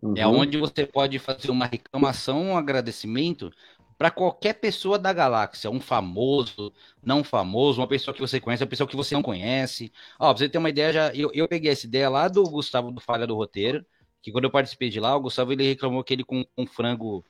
[0.02, 0.14] É uhum.
[0.16, 3.52] É onde você pode fazer uma reclamação, um agradecimento
[3.98, 8.68] para qualquer pessoa da galáxia, um famoso, não famoso, uma pessoa que você conhece, uma
[8.70, 9.92] pessoa que você não conhece.
[10.18, 12.90] Ó, pra você ter uma ideia, já, eu, eu peguei essa ideia lá do Gustavo
[12.90, 13.84] do Falha do Roteiro,
[14.22, 17.24] que quando eu participei de lá, o Gustavo ele reclamou que ele com um frango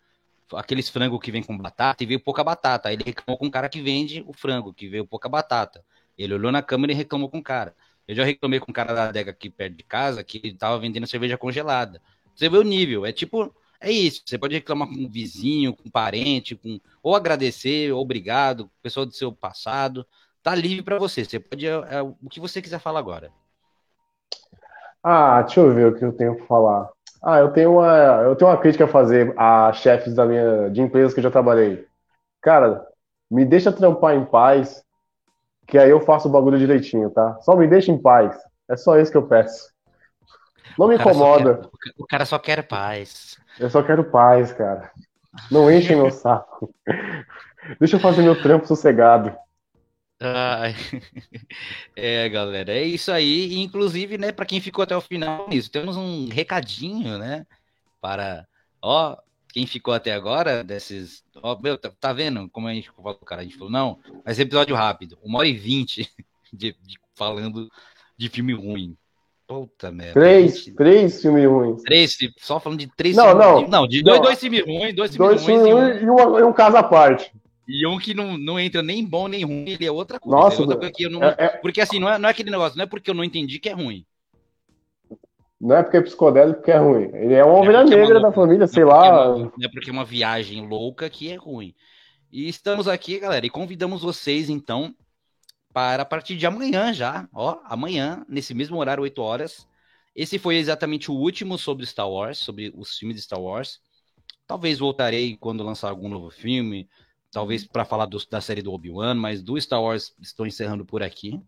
[0.54, 2.88] aqueles frango que vem com batata e veio pouca batata.
[2.88, 5.84] Aí ele reclamou com o cara que vende o frango, que veio pouca batata.
[6.16, 7.74] Ele olhou na câmera e reclamou com o cara.
[8.06, 10.78] Eu já reclamei com o cara da adega aqui perto de casa que ele tava
[10.78, 12.02] vendendo cerveja congelada.
[12.34, 14.22] Você vê o nível, é tipo, é isso.
[14.24, 19.12] Você pode reclamar com um vizinho, com um parente, com ou agradecer, obrigado, pessoa do
[19.12, 20.06] seu passado.
[20.42, 21.24] Tá livre para você.
[21.24, 23.30] Você pode é, é, o que você quiser falar agora.
[25.02, 26.88] Ah, deixa eu ver o que eu tenho para falar.
[27.22, 30.80] Ah, eu tenho uma, eu tenho uma crítica a fazer a chefes da minha, de
[30.80, 31.84] empresas que eu já trabalhei.
[32.40, 32.86] Cara,
[33.30, 34.84] me deixa trampar em paz,
[35.66, 37.38] que aí eu faço o bagulho direitinho, tá?
[37.40, 38.36] Só me deixa em paz.
[38.68, 39.71] É só isso que eu peço.
[40.78, 41.70] Não me incomoda.
[41.82, 43.38] Quer, o cara só quer paz.
[43.58, 44.90] Eu só quero paz, cara.
[45.50, 46.74] Não enchem meu saco.
[47.78, 49.34] Deixa eu fazer meu trampo sossegado.
[50.20, 50.74] Ai.
[51.94, 53.54] É, galera, é isso aí.
[53.60, 57.46] Inclusive, né, para quem ficou até o final, isso, temos um recadinho, né,
[58.00, 58.46] para,
[58.80, 59.16] ó,
[59.52, 63.42] quem ficou até agora desses, ó, meu, tá, tá vendo como a gente falou, cara,
[63.42, 66.10] a gente falou, não, mas episódio rápido, uma hora e vinte
[66.52, 67.68] de, de, falando
[68.16, 68.96] de filme ruim.
[69.52, 70.14] Puta merda.
[70.14, 70.74] Três, gente...
[70.74, 71.82] três filmes ruins.
[71.82, 73.44] Três, só falando de três não, filmes.
[73.44, 76.02] Não, não, de dois, dois filmes ruins, dois filmes dois ruins.
[76.02, 77.30] e, um, e um caso à parte.
[77.68, 80.36] E um que não, não entra nem bom nem ruim, ele é outra coisa.
[80.36, 81.22] Nossa, é outra coisa que eu não...
[81.22, 81.48] É, é...
[81.48, 83.68] Porque assim, não é, não é aquele negócio, não é porque eu não entendi que
[83.68, 84.04] é ruim.
[85.60, 87.10] Não é porque é psicodélico que é ruim.
[87.14, 88.28] Ele é uma ovelha é negra é uma...
[88.28, 89.06] da família, sei lá.
[89.06, 89.38] É uma...
[89.38, 91.74] Não é porque é uma viagem louca que é ruim.
[92.32, 94.92] E estamos aqui, galera, e convidamos vocês, então,
[95.72, 99.66] para a partir de amanhã já, ó, amanhã, nesse mesmo horário, 8 horas.
[100.14, 103.80] Esse foi exatamente o último sobre Star Wars, sobre os filmes de Star Wars.
[104.46, 106.88] Talvez voltarei quando lançar algum novo filme,
[107.30, 111.02] talvez para falar do, da série do Obi-Wan, mas do Star Wars estou encerrando por
[111.02, 111.40] aqui.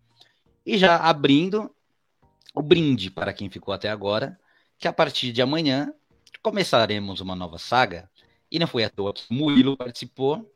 [0.64, 1.70] E já abrindo
[2.55, 4.38] o brinde para quem ficou até agora,
[4.78, 5.92] que a partir de amanhã
[6.42, 8.10] começaremos uma nova saga.
[8.51, 10.51] E não foi à toa que Murilo participou.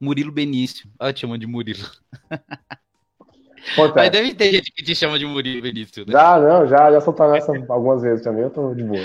[0.00, 0.90] Murilo Benício.
[0.98, 1.90] Ah, eu te chamo de Murilo.
[3.94, 6.12] Mas deve ter gente que te chama de Murilo Benício, né?
[6.12, 9.04] Já, não, já, já soltaram essa algumas vezes também, eu tô de boa.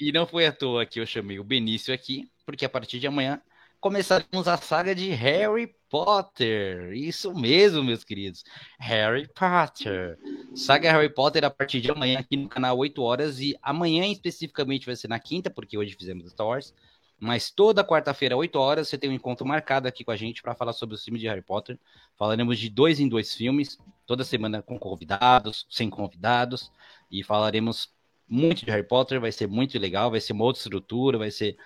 [0.00, 3.06] E não foi à toa que eu chamei o Benício aqui, porque a partir de
[3.06, 3.40] amanhã
[3.80, 6.92] começaremos a saga de Harry Potter.
[6.92, 8.44] Isso mesmo, meus queridos.
[8.78, 10.18] Harry Potter.
[10.54, 13.40] Saga Harry Potter a partir de amanhã aqui no canal 8 horas.
[13.40, 16.74] E amanhã especificamente vai ser na quinta, porque hoje fizemos Star Wars.
[17.20, 20.54] Mas toda quarta-feira, 8 horas, você tem um encontro marcado aqui com a gente para
[20.54, 21.78] falar sobre o filme de Harry Potter.
[22.16, 26.70] Falaremos de dois em dois filmes, toda semana com convidados, sem convidados.
[27.10, 27.92] E falaremos
[28.28, 29.20] muito de Harry Potter.
[29.20, 31.56] Vai ser muito legal, vai ser uma outra estrutura, vai ser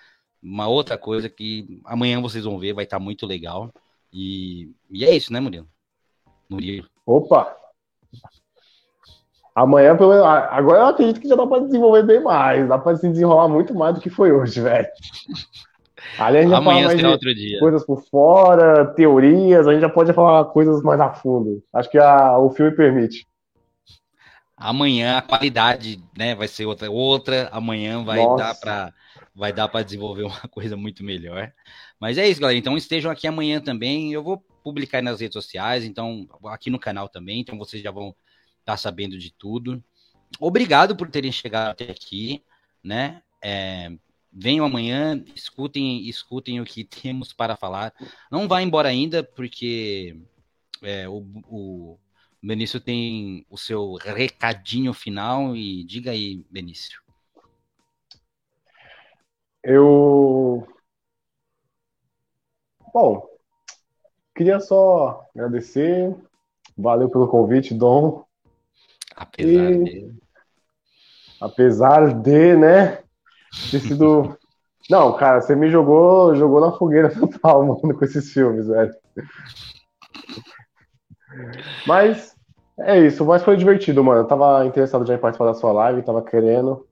[0.41, 3.71] uma outra coisa que amanhã vocês vão ver, vai estar tá muito legal.
[4.11, 5.67] E, e é isso, né, Murilo?
[6.49, 6.89] Murilo.
[7.05, 7.55] Opa!
[9.55, 13.07] Amanhã, pelo agora eu acredito que já dá para desenvolver bem mais, dá para se
[13.07, 14.87] desenrolar muito mais do que foi hoje, velho.
[16.17, 17.59] Ali a gente Amanhã será outro dia.
[17.59, 21.63] Coisas por fora, teorias, a gente já pode falar coisas mais a fundo.
[21.71, 23.27] Acho que a, o filme permite.
[24.57, 27.49] Amanhã a qualidade, né, vai ser outra, outra.
[27.51, 28.43] Amanhã vai Nossa.
[28.43, 28.93] dar para
[29.35, 31.51] vai dar para desenvolver uma coisa muito melhor.
[31.99, 32.57] Mas é isso, galera.
[32.57, 34.11] Então estejam aqui amanhã também.
[34.11, 38.15] Eu vou publicar nas redes sociais, então aqui no canal também, então vocês já vão
[38.65, 39.83] tá sabendo de tudo.
[40.39, 42.43] Obrigado por terem chegado até aqui,
[42.83, 43.21] né?
[43.43, 43.91] É,
[44.31, 47.93] venham amanhã, escutem, escutem o que temos para falar.
[48.31, 50.17] Não vá embora ainda, porque
[50.81, 51.99] é, o, o
[52.41, 57.01] Benício tem o seu recadinho final e diga aí, Benício.
[59.63, 60.67] Eu.
[62.93, 63.25] Bom,
[64.35, 66.13] queria só agradecer.
[66.77, 68.25] Valeu pelo convite, Dom.
[69.15, 69.83] Apesar e...
[69.83, 70.13] de.
[71.39, 72.99] Apesar de, né?
[73.69, 74.37] Ter sido
[74.89, 78.93] Não, cara, você me jogou, jogou na fogueira total, mano, com esses filmes, velho.
[81.85, 82.35] Mas
[82.79, 84.21] é isso, mas foi divertido, mano.
[84.21, 86.87] Eu tava interessado já em participar da sua live, tava querendo.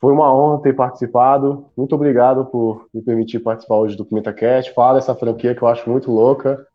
[0.00, 1.66] Foi uma honra ter participado.
[1.76, 4.72] Muito obrigado por me permitir participar hoje do Pimenta Cast.
[4.74, 6.66] Falar dessa franquia que eu acho muito louca,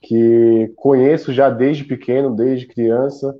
[0.00, 3.36] que conheço já desde pequeno, desde criança.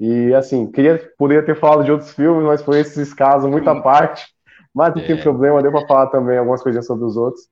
[0.00, 4.34] E assim, queria poderia ter falado de outros filmes, mas foi esses casos muita parte.
[4.74, 5.06] Mas não é.
[5.06, 7.48] tem problema, deu para falar também algumas coisinhas sobre os outros.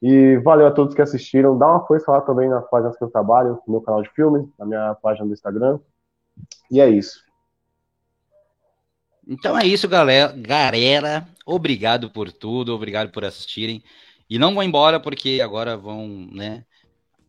[0.00, 1.58] E valeu a todos que assistiram.
[1.58, 4.48] Dá uma força lá também nas páginas que eu trabalho, no meu canal de filme,
[4.56, 5.80] na minha página do Instagram.
[6.70, 7.24] E é isso.
[9.26, 10.32] Então é isso, galera.
[10.36, 13.82] Galera, obrigado por tudo, obrigado por assistirem.
[14.28, 16.64] E não vão embora porque agora vão, né?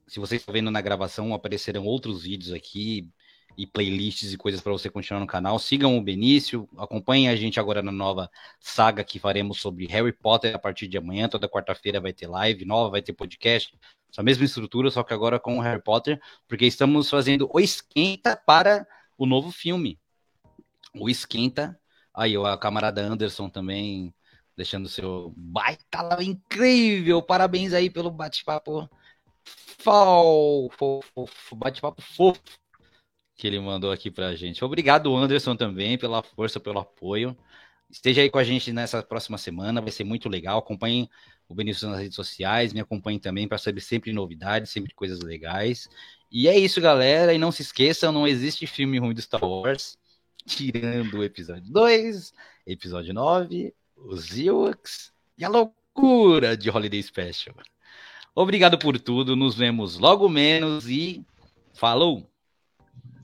[0.08, 3.10] Se vocês estão vendo na gravação, aparecerão outros vídeos aqui
[3.57, 5.60] e playlists e coisas para você continuar no canal.
[5.60, 8.30] Sigam o Benício, acompanhem a gente agora na nova
[8.60, 11.28] saga que faremos sobre Harry Potter a partir de amanhã.
[11.28, 13.78] Toda quarta-feira vai ter live nova, vai ter podcast.
[14.11, 18.86] Essa mesma estrutura, só que agora com Harry Potter, porque estamos fazendo o esquenta para
[19.18, 19.99] o novo filme.
[20.94, 21.80] O esquenta.
[22.14, 24.14] Aí, a camarada Anderson também
[24.56, 27.22] deixando seu baita lá incrível.
[27.22, 28.90] Parabéns aí pelo bate-papo.
[29.44, 31.02] Fofo,
[31.56, 32.61] bate-papo fofo
[33.41, 34.63] que ele mandou aqui pra gente.
[34.63, 37.35] Obrigado, Anderson, também, pela força, pelo apoio.
[37.89, 40.59] Esteja aí com a gente nessa próxima semana, vai ser muito legal.
[40.59, 41.09] Acompanhem
[41.49, 45.89] o Benício nas redes sociais, me acompanhem também para saber sempre novidades, sempre coisas legais.
[46.31, 47.34] E é isso, galera.
[47.34, 49.97] E não se esqueçam, não existe filme ruim do Star Wars,
[50.45, 52.34] tirando o episódio 2,
[52.68, 57.55] episódio 9, os Ewoks e a loucura de Holiday Special.
[58.35, 61.26] Obrigado por tudo, nos vemos logo menos e
[61.73, 62.31] falou!